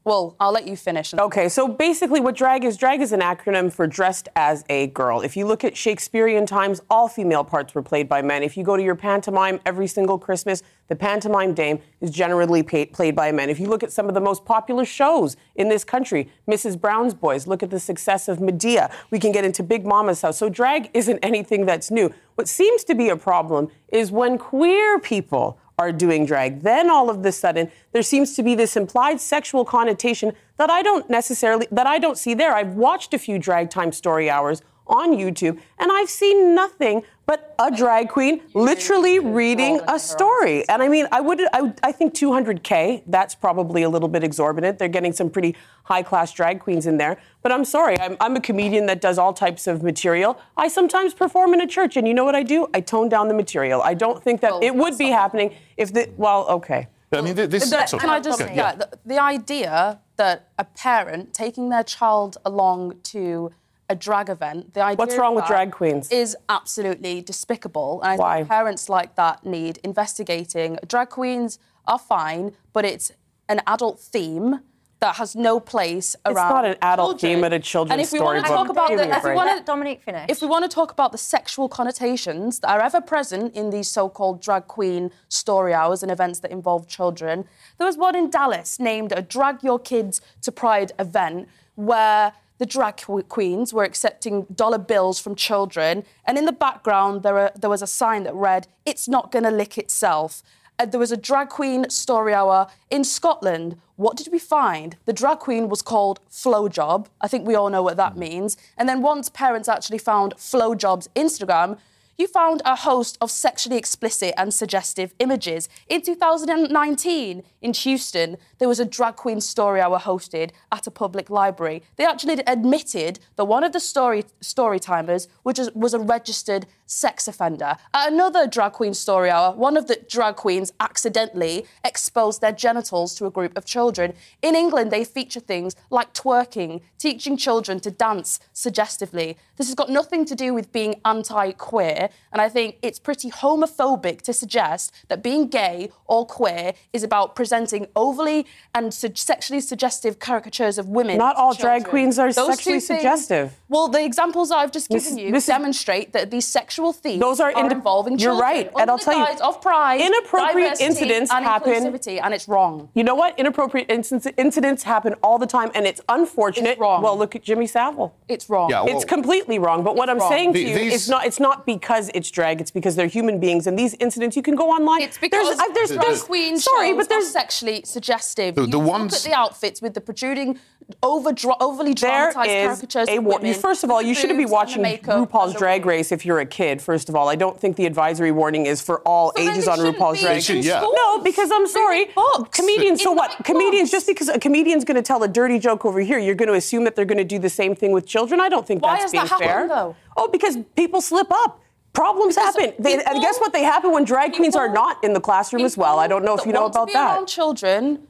well, 0.06 0.36
I'll 0.38 0.52
let 0.52 0.68
you 0.68 0.76
finish. 0.76 1.12
Okay, 1.12 1.48
so 1.48 1.66
basically, 1.66 2.20
what 2.20 2.36
drag 2.36 2.64
is 2.64 2.76
drag 2.76 3.00
is 3.00 3.10
an 3.10 3.20
acronym 3.20 3.72
for 3.72 3.88
dressed 3.88 4.28
as 4.36 4.64
a 4.70 4.86
girl. 4.88 5.20
If 5.20 5.36
you 5.36 5.46
look 5.46 5.64
at 5.64 5.76
Shakespearean 5.76 6.46
times, 6.46 6.80
all 6.88 7.08
female 7.08 7.42
parts 7.42 7.74
were 7.74 7.82
played 7.82 8.08
by 8.08 8.22
men. 8.22 8.44
If 8.44 8.56
you 8.56 8.62
go 8.62 8.76
to 8.76 8.82
your 8.82 8.94
pantomime 8.94 9.58
every 9.66 9.88
single 9.88 10.16
Christmas, 10.16 10.62
the 10.86 10.94
pantomime 10.94 11.54
dame 11.54 11.80
is 12.00 12.12
generally 12.12 12.62
pay- 12.62 12.86
played 12.86 13.16
by 13.16 13.32
men. 13.32 13.50
If 13.50 13.58
you 13.58 13.66
look 13.66 13.82
at 13.82 13.90
some 13.90 14.06
of 14.06 14.14
the 14.14 14.20
most 14.20 14.44
popular 14.44 14.84
shows 14.84 15.36
in 15.56 15.68
this 15.68 15.82
country, 15.82 16.30
Mrs. 16.48 16.80
Brown's 16.80 17.12
Boys, 17.12 17.48
look 17.48 17.64
at 17.64 17.70
the 17.70 17.80
success 17.80 18.28
of 18.28 18.38
Madea. 18.38 18.92
We 19.10 19.18
can 19.18 19.32
get 19.32 19.44
into 19.44 19.64
Big 19.64 19.84
Mama's 19.84 20.22
house. 20.22 20.38
So 20.38 20.48
drag 20.48 20.88
isn't 20.94 21.18
anything 21.18 21.66
that's 21.66 21.90
new. 21.90 22.14
What 22.36 22.46
seems 22.46 22.84
to 22.84 22.94
be 22.94 23.08
a 23.08 23.16
problem 23.16 23.70
is 23.88 24.12
when 24.12 24.38
queer 24.38 25.00
people 25.00 25.58
are 25.78 25.92
doing 25.92 26.24
drag. 26.24 26.62
Then 26.62 26.88
all 26.88 27.10
of 27.10 27.18
a 27.18 27.22
the 27.22 27.32
sudden, 27.32 27.70
there 27.92 28.02
seems 28.02 28.34
to 28.34 28.42
be 28.42 28.54
this 28.54 28.76
implied 28.76 29.20
sexual 29.20 29.64
connotation 29.64 30.32
that 30.56 30.70
I 30.70 30.82
don't 30.82 31.08
necessarily, 31.10 31.66
that 31.70 31.86
I 31.86 31.98
don't 31.98 32.16
see 32.16 32.34
there. 32.34 32.54
I've 32.54 32.74
watched 32.74 33.12
a 33.12 33.18
few 33.18 33.38
drag 33.38 33.70
time 33.70 33.92
story 33.92 34.30
hours 34.30 34.62
on 34.86 35.16
YouTube, 35.16 35.60
and 35.78 35.90
I've 35.92 36.10
seen 36.10 36.54
nothing 36.54 37.02
but 37.26 37.54
a 37.58 37.70
drag 37.70 38.08
queen 38.08 38.40
literally 38.54 39.18
reading 39.18 39.80
a 39.88 39.98
story. 39.98 40.66
And 40.68 40.80
I 40.80 40.88
mean, 40.88 41.08
I 41.10 41.20
would, 41.20 41.40
I, 41.52 41.74
I 41.82 41.90
think 41.90 42.14
200K, 42.14 43.02
that's 43.08 43.34
probably 43.34 43.82
a 43.82 43.88
little 43.88 44.08
bit 44.08 44.22
exorbitant. 44.22 44.78
They're 44.78 44.88
getting 44.88 45.12
some 45.12 45.28
pretty 45.28 45.56
high 45.84 46.04
class 46.04 46.32
drag 46.32 46.60
queens 46.60 46.86
in 46.86 46.98
there. 46.98 47.18
But 47.42 47.50
I'm 47.50 47.64
sorry, 47.64 47.98
I'm, 47.98 48.16
I'm 48.20 48.36
a 48.36 48.40
comedian 48.40 48.86
that 48.86 49.00
does 49.00 49.18
all 49.18 49.32
types 49.32 49.66
of 49.66 49.82
material. 49.82 50.38
I 50.56 50.68
sometimes 50.68 51.14
perform 51.14 51.52
in 51.54 51.60
a 51.60 51.66
church, 51.66 51.96
and 51.96 52.06
you 52.06 52.14
know 52.14 52.24
what 52.24 52.36
I 52.36 52.44
do? 52.44 52.68
I 52.72 52.80
tone 52.80 53.08
down 53.08 53.28
the 53.28 53.34
material. 53.34 53.82
I 53.82 53.94
don't 53.94 54.22
think 54.22 54.40
that 54.42 54.52
well, 54.52 54.62
it 54.62 54.74
would 54.74 54.96
be 54.96 55.08
happening 55.08 55.54
if 55.76 55.92
the, 55.92 56.08
well, 56.16 56.46
okay. 56.48 56.88
I 57.12 57.20
mean, 57.20 57.34
this. 57.34 57.70
The, 57.70 57.98
can 57.98 58.10
I 58.10 58.20
just, 58.20 58.40
yeah, 58.40 58.74
the, 58.74 58.98
the 59.04 59.22
idea 59.22 60.00
that 60.16 60.48
a 60.58 60.64
parent 60.64 61.34
taking 61.34 61.68
their 61.68 61.84
child 61.84 62.36
along 62.44 62.98
to 63.04 63.52
a 63.88 63.94
drag 63.94 64.28
event. 64.28 64.74
The 64.74 64.82
idea 64.82 64.96
What's 64.96 65.16
wrong 65.16 65.34
with 65.34 65.46
drag 65.46 65.72
queens? 65.72 66.10
Is 66.10 66.36
absolutely 66.48 67.22
despicable. 67.22 68.00
And 68.02 68.12
I 68.12 68.16
Why? 68.16 68.36
think 68.38 68.48
parents 68.48 68.88
like 68.88 69.14
that 69.16 69.44
need 69.44 69.78
investigating. 69.84 70.78
Drag 70.86 71.08
queens 71.08 71.58
are 71.86 71.98
fine, 71.98 72.52
but 72.72 72.84
it's 72.84 73.12
an 73.48 73.60
adult 73.66 74.00
theme 74.00 74.60
that 74.98 75.16
has 75.16 75.36
no 75.36 75.60
place 75.60 76.16
around. 76.24 76.46
It's 76.46 76.54
not 76.54 76.64
an 76.64 76.76
adult 76.80 77.18
children. 77.20 77.36
theme 77.36 77.44
at 77.44 77.52
a 77.52 77.60
children's 77.60 77.92
and 77.92 78.00
if 78.00 78.12
we 78.12 78.18
storybook. 78.18 78.48
Want 78.48 78.68
to 78.68 78.74
talk 78.74 78.88
about 78.88 78.96
the, 78.96 79.16
if 79.16 79.24
we 79.24 79.34
want 79.34 79.58
to, 79.58 79.64
Dominique 79.64 80.02
finish. 80.02 80.26
If 80.30 80.40
we 80.40 80.48
want 80.48 80.64
to 80.64 80.74
talk 80.74 80.90
about 80.90 81.12
the 81.12 81.18
sexual 81.18 81.68
connotations 81.68 82.60
that 82.60 82.70
are 82.70 82.80
ever 82.80 83.02
present 83.02 83.54
in 83.54 83.68
these 83.70 83.88
so-called 83.88 84.40
drag 84.40 84.66
queen 84.68 85.10
story 85.28 85.74
hours 85.74 86.02
and 86.02 86.10
events 86.10 86.40
that 86.40 86.50
involve 86.50 86.88
children, 86.88 87.44
there 87.76 87.86
was 87.86 87.98
one 87.98 88.16
in 88.16 88.30
Dallas 88.30 88.80
named 88.80 89.12
a 89.14 89.20
Drag 89.20 89.62
Your 89.62 89.78
Kids 89.78 90.22
to 90.40 90.50
Pride 90.50 90.92
event 90.98 91.48
where 91.74 92.32
the 92.58 92.66
drag 92.66 92.96
queens 93.28 93.72
were 93.72 93.84
accepting 93.84 94.46
dollar 94.54 94.78
bills 94.78 95.20
from 95.20 95.34
children, 95.34 96.04
and 96.24 96.38
in 96.38 96.46
the 96.46 96.52
background 96.52 97.22
there, 97.22 97.38
are, 97.38 97.52
there 97.54 97.70
was 97.70 97.82
a 97.82 97.86
sign 97.86 98.22
that 98.24 98.34
read, 98.34 98.68
"It's 98.84 99.08
not 99.08 99.30
going 99.32 99.44
to 99.44 99.50
lick 99.50 99.78
itself." 99.78 100.42
Uh, 100.78 100.84
there 100.84 101.00
was 101.00 101.12
a 101.12 101.16
drag 101.16 101.48
queen 101.48 101.88
story 101.88 102.34
hour 102.34 102.66
in 102.90 103.02
Scotland. 103.02 103.78
What 103.96 104.16
did 104.16 104.28
we 104.30 104.38
find? 104.38 104.96
The 105.06 105.12
drag 105.12 105.38
queen 105.38 105.68
was 105.68 105.80
called 105.80 106.20
Flowjob. 106.30 107.06
I 107.20 107.28
think 107.28 107.46
we 107.46 107.54
all 107.54 107.70
know 107.70 107.82
what 107.82 107.96
that 107.96 108.16
means. 108.16 108.58
And 108.76 108.86
then 108.88 109.00
once 109.00 109.30
parents 109.30 109.68
actually 109.68 109.98
found 109.98 110.34
Flowjob's 110.36 111.08
Instagram, 111.16 111.78
you 112.18 112.26
found 112.26 112.62
a 112.64 112.76
host 112.76 113.18
of 113.20 113.30
sexually 113.30 113.76
explicit 113.76 114.34
and 114.36 114.52
suggestive 114.52 115.12
images. 115.18 115.68
In 115.88 116.02
2019, 116.02 117.42
in 117.60 117.72
Houston, 117.72 118.36
there 118.58 118.68
was 118.68 118.80
a 118.80 118.84
drag 118.84 119.16
queen 119.16 119.40
story 119.40 119.80
hour 119.80 119.98
hosted 119.98 120.50
at 120.72 120.86
a 120.86 120.90
public 120.90 121.30
library. 121.30 121.82
They 121.96 122.04
actually 122.04 122.42
admitted 122.46 123.18
that 123.36 123.44
one 123.44 123.64
of 123.64 123.72
the 123.72 123.80
story 123.80 124.24
story 124.40 124.78
timers 124.78 125.28
was, 125.44 125.70
was 125.74 125.94
a 125.94 125.98
registered 125.98 126.66
sex 126.86 127.26
offender. 127.28 127.76
At 127.92 128.12
another 128.12 128.46
drag 128.46 128.72
queen 128.72 128.94
story 128.94 129.28
hour, 129.28 129.54
one 129.54 129.76
of 129.76 129.88
the 129.88 130.00
drag 130.08 130.36
queens 130.36 130.72
accidentally 130.80 131.66
exposed 131.84 132.40
their 132.40 132.52
genitals 132.52 133.14
to 133.16 133.26
a 133.26 133.30
group 133.30 133.56
of 133.56 133.64
children. 133.64 134.14
In 134.40 134.54
England, 134.54 134.90
they 134.90 135.04
feature 135.04 135.40
things 135.40 135.74
like 135.90 136.14
twerking, 136.14 136.80
teaching 136.98 137.36
children 137.36 137.80
to 137.80 137.90
dance 137.90 138.38
suggestively. 138.52 139.36
This 139.56 139.66
has 139.66 139.74
got 139.74 139.90
nothing 139.90 140.24
to 140.26 140.34
do 140.34 140.54
with 140.54 140.72
being 140.72 141.00
anti 141.04 141.52
queer, 141.52 142.05
and 142.32 142.40
I 142.40 142.48
think 142.48 142.76
it's 142.82 142.98
pretty 142.98 143.30
homophobic 143.30 144.22
to 144.22 144.32
suggest 144.32 144.92
that 145.08 145.22
being 145.22 145.48
gay 145.48 145.90
or 146.06 146.26
queer 146.26 146.72
is 146.92 147.02
about 147.02 147.34
presenting 147.34 147.86
overly 147.94 148.46
and 148.74 148.92
su- 148.92 149.12
sexually 149.14 149.60
suggestive 149.60 150.18
caricatures 150.18 150.78
of 150.78 150.88
women. 150.88 151.18
Not 151.18 151.36
all 151.36 151.54
drag 151.54 151.84
queens 151.84 152.18
are 152.18 152.32
Those 152.32 152.48
sexually 152.48 152.80
suggestive. 152.80 153.52
Well, 153.68 153.88
the 153.88 154.04
examples 154.04 154.50
I've 154.50 154.72
just 154.72 154.88
given 154.88 155.18
you 155.18 155.40
demonstrate 155.40 156.12
that 156.12 156.30
these 156.30 156.46
sexual 156.46 156.92
themes 156.92 157.20
Those 157.20 157.40
are, 157.40 157.52
are 157.52 157.70
involving 157.70 158.18
You're 158.18 158.38
right, 158.38 158.70
and 158.78 158.90
I'll 158.90 158.98
tell 158.98 159.18
you, 159.18 159.26
of 159.42 159.60
pride, 159.60 160.00
inappropriate 160.00 160.80
incidents 160.80 161.30
and 161.32 161.44
happen, 161.44 161.80
and 162.24 162.34
it's 162.34 162.48
wrong. 162.48 162.88
You 162.94 163.04
know 163.04 163.14
what? 163.14 163.38
Inappropriate 163.38 163.90
incidents 163.90 164.82
happen 164.82 165.14
all 165.22 165.38
the 165.38 165.46
time, 165.46 165.70
and 165.74 165.86
it's 165.86 166.00
unfortunate. 166.08 166.70
It's 166.70 166.80
wrong. 166.80 167.02
Well, 167.02 167.16
look 167.18 167.34
at 167.34 167.42
Jimmy 167.42 167.66
Savile. 167.66 168.14
It's 168.28 168.48
wrong. 168.50 168.70
Yeah, 168.70 168.82
well, 168.82 168.94
it's 168.94 169.04
completely 169.04 169.58
wrong. 169.58 169.84
But 169.84 169.96
what 169.96 170.08
I'm 170.08 170.18
wrong. 170.18 170.30
saying 170.30 170.52
to 170.54 170.60
you 170.60 170.74
these... 170.74 170.94
is 170.94 171.08
not. 171.08 171.26
It's 171.26 171.40
not 171.40 171.66
because 171.66 171.95
it's 172.14 172.30
drag. 172.30 172.60
It's 172.60 172.70
because 172.70 172.96
they're 172.96 173.06
human 173.06 173.40
beings, 173.40 173.66
and 173.66 173.78
these 173.78 173.94
incidents 173.94 174.36
you 174.36 174.42
can 174.42 174.54
go 174.54 174.70
online. 174.70 175.02
It's 175.02 175.18
because 175.18 175.56
there's, 175.56 175.74
there's, 175.74 175.88
there's, 175.90 176.04
there's 176.04 176.22
queen 176.22 176.58
sorry, 176.58 176.94
but 176.94 177.08
there's 177.08 177.30
sexually 177.30 177.82
suggestive. 177.84 178.54
The, 178.54 178.62
the 178.62 178.78
you 178.78 178.78
ones... 178.78 179.12
look 179.12 179.20
at 179.20 179.24
the 179.24 179.34
outfits 179.34 179.82
with 179.82 179.94
the 179.94 180.00
protruding, 180.00 180.58
over 181.02 181.32
overly 181.60 181.94
dramatized 181.94 182.48
caricatures. 182.48 183.08
A, 183.08 183.18
of 183.18 183.24
women, 183.24 183.54
first 183.54 183.82
of 183.84 183.90
all, 183.90 184.00
you 184.00 184.14
shouldn't 184.14 184.38
be 184.38 184.46
watching 184.46 184.82
RuPaul's 184.82 185.54
Drag 185.54 185.84
Race 185.84 186.12
if 186.12 186.24
you're 186.24 186.40
a 186.40 186.46
kid. 186.46 186.80
First 186.80 187.08
of 187.08 187.16
all, 187.16 187.28
I 187.28 187.34
don't 187.34 187.58
think 187.58 187.76
the 187.76 187.86
advisory 187.86 188.32
warning 188.32 188.66
is 188.66 188.80
for 188.80 189.00
all 189.00 189.32
so 189.36 189.42
ages 189.42 189.66
on 189.66 189.78
RuPaul's 189.78 190.20
Drag 190.20 190.36
Race. 190.36 190.48
Yeah. 190.48 190.80
No, 190.80 191.22
because 191.22 191.50
I'm 191.52 191.66
sorry, 191.66 192.06
comedians. 192.52 193.02
So 193.02 193.12
what? 193.12 193.36
Comedians. 193.44 193.90
Just 193.90 194.06
because 194.06 194.28
a 194.28 194.38
comedian's 194.38 194.84
going 194.84 194.96
to 194.96 195.02
tell 195.02 195.22
a 195.22 195.28
dirty 195.28 195.58
joke 195.58 195.84
over 195.84 196.00
here, 196.00 196.18
you're 196.18 196.34
going 196.34 196.48
to 196.48 196.54
assume 196.54 196.84
that 196.84 196.94
they're 196.94 197.04
going 197.04 197.18
to 197.18 197.24
do 197.24 197.38
the 197.38 197.50
same 197.50 197.74
thing 197.74 197.92
with 197.92 198.06
children. 198.06 198.40
I 198.40 198.48
don't 198.48 198.66
think 198.66 198.82
Why 198.82 198.98
that's 198.98 199.12
being 199.12 199.24
that 199.24 199.38
fair. 199.38 199.68
Though? 199.68 199.96
Oh, 200.16 200.28
because 200.28 200.58
people 200.76 201.00
slip 201.00 201.28
up 201.30 201.60
Problems 201.96 202.36
happen. 202.36 202.72
They, 202.78 203.02
and 203.02 203.20
guess 203.22 203.38
what? 203.38 203.54
They 203.54 203.62
happen 203.62 203.90
when 203.90 204.04
drag 204.04 204.34
queens 204.34 204.54
are 204.54 204.68
not 204.68 205.02
in 205.02 205.14
the 205.14 205.20
classroom 205.20 205.64
as 205.64 205.78
well. 205.78 205.98
I 205.98 206.06
don't 206.06 206.24
know 206.26 206.36
if 206.36 206.44
you 206.44 206.52
know 206.52 206.62
want 206.62 206.74
to 206.74 206.78
about 206.80 206.86
be 206.88 206.92
that. 206.92 207.14
Around 207.16 207.26
children 207.26 208.06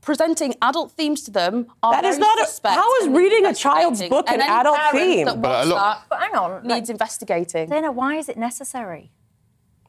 presenting 0.00 0.54
adult 0.62 0.92
themes 0.92 1.22
to 1.24 1.30
them 1.30 1.66
are 1.82 1.92
That 1.92 2.04
is 2.06 2.16
very 2.16 2.26
not 2.26 2.38
a- 2.64 2.68
how 2.70 2.94
is 3.02 3.08
reading 3.08 3.44
a 3.44 3.54
child's 3.54 4.02
book 4.08 4.24
and 4.28 4.36
an 4.40 4.48
any 4.48 4.50
adult 4.60 4.78
theme? 4.92 5.26
That 5.26 5.42
But 5.42 5.48
a 5.48 5.52
wants 5.52 5.68
lot- 5.70 5.96
that 5.98 6.06
But 6.08 6.20
hang 6.20 6.34
on. 6.34 6.66
needs 6.66 6.88
investigating. 6.88 7.68
Dana, 7.68 7.92
why 7.92 8.16
is 8.16 8.28
it 8.30 8.38
necessary? 8.38 9.10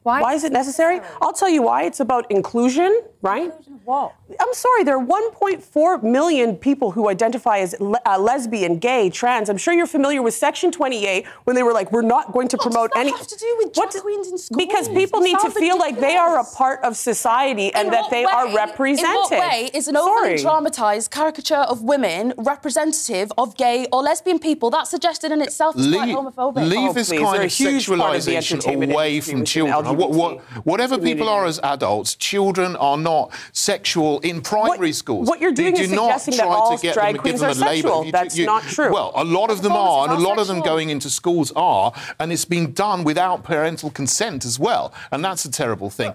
Why 0.04 0.34
is 0.34 0.44
it 0.44 0.52
necessary? 0.52 1.00
I'll 1.22 1.32
tell 1.32 1.48
you 1.48 1.62
why. 1.62 1.84
It's 1.84 1.98
about 2.00 2.30
inclusion, 2.30 3.02
right? 3.22 3.50
What? 3.84 4.14
I'm 4.40 4.52
sorry, 4.52 4.84
there 4.84 4.98
are 4.98 5.04
1.4 5.04 6.02
million 6.02 6.56
people 6.56 6.90
who 6.90 7.08
identify 7.08 7.58
as 7.58 7.74
le- 7.80 8.00
uh, 8.06 8.18
lesbian, 8.18 8.78
gay, 8.78 9.08
trans. 9.10 9.48
I'm 9.48 9.56
sure 9.56 9.72
you're 9.74 9.86
familiar 9.86 10.22
with 10.22 10.34
Section 10.34 10.70
28 10.70 11.26
when 11.44 11.56
they 11.56 11.62
were 11.62 11.72
like, 11.72 11.90
we're 11.90 12.02
not 12.02 12.32
going 12.32 12.48
to 12.48 12.56
What 12.56 12.64
does 12.64 12.72
promote 12.72 12.90
that 12.94 13.00
any. 13.00 13.10
have 13.12 13.26
to 13.26 13.36
do 13.36 13.54
with 13.58 13.76
What 13.76 13.90
drag 13.92 14.02
queens 14.02 14.28
in 14.28 14.38
schools? 14.38 14.58
Because 14.58 14.88
people 14.88 15.20
need 15.20 15.34
to 15.36 15.40
sounds 15.40 15.54
feel 15.54 15.78
like 15.78 15.98
they 16.00 16.16
are 16.16 16.38
a 16.38 16.44
part 16.44 16.82
of 16.82 16.96
society 16.96 17.72
and 17.74 17.86
In 17.86 17.92
that 17.92 18.02
what 18.02 18.10
they 18.10 18.24
are 18.24 18.54
represented. 18.54 19.08
In 19.10 19.14
what 19.14 19.30
way 19.52 19.70
is 19.72 19.88
an 19.88 19.96
overly 19.96 20.36
dramatized 20.36 21.10
caricature 21.10 21.54
of 21.56 21.82
women 21.82 22.34
representative 22.38 23.32
of 23.38 23.56
gay 23.56 23.86
or 23.92 24.02
lesbian 24.02 24.38
people? 24.38 24.70
That 24.70 24.86
suggested 24.86 25.32
in 25.32 25.40
itself 25.40 25.78
is 25.78 25.90
quite 25.92 26.08
leave, 26.08 26.16
homophobic. 26.16 26.68
leave 26.68 26.90
Oh, 26.90 26.92
this 26.92 27.08
please, 27.08 27.20
kind 27.20 27.36
of 27.36 27.42
a 27.42 27.44
of 27.46 27.50
sexualization 27.52 28.90
away 28.92 29.20
from 29.20 29.44
children. 29.44 29.93
What, 29.94 30.10
what, 30.10 30.40
whatever 30.66 30.98
people 30.98 31.28
are 31.28 31.44
as 31.46 31.58
adults, 31.60 32.14
children 32.14 32.76
are 32.76 32.96
not 32.96 33.32
sexual 33.52 34.20
in 34.20 34.40
primary 34.42 34.88
What- 34.88 34.94
schools. 34.94 35.28
what 35.28 35.40
you're 35.40 35.52
They 35.52 35.64
doing 35.70 35.74
do 35.76 35.82
is 35.82 35.90
not 35.92 36.20
suggesting 36.20 36.36
that 36.36 36.42
try 36.44 36.54
all 36.54 36.76
to 36.76 36.82
get 36.82 36.94
drag 36.94 37.06
them 37.06 37.14
give 37.14 37.22
queens 37.22 37.40
them 37.40 37.48
are 37.48 37.52
a 37.52 37.54
label. 37.54 37.74
sexual. 37.90 38.04
You- 38.06 38.12
That's 38.12 38.36
you- 38.36 38.46
not 38.46 38.62
true. 38.64 38.92
Well, 38.92 39.12
a 39.14 39.24
lot 39.24 39.50
of 39.50 39.62
them 39.62 39.72
are, 39.72 40.08
and 40.08 40.12
a 40.18 40.28
lot 40.28 40.38
of 40.38 40.46
them 40.46 40.60
going 40.60 40.90
into 40.90 41.08
schools 41.10 41.52
are, 41.56 41.92
and 42.18 42.32
it's 42.32 42.44
been 42.44 42.72
done 42.72 43.04
without 43.04 43.42
parental 43.44 43.90
consent 43.90 44.44
as 44.44 44.58
well, 44.58 44.92
and 45.12 45.24
that's 45.24 45.44
a 45.44 45.50
terrible 45.50 45.90
thing. 45.90 46.12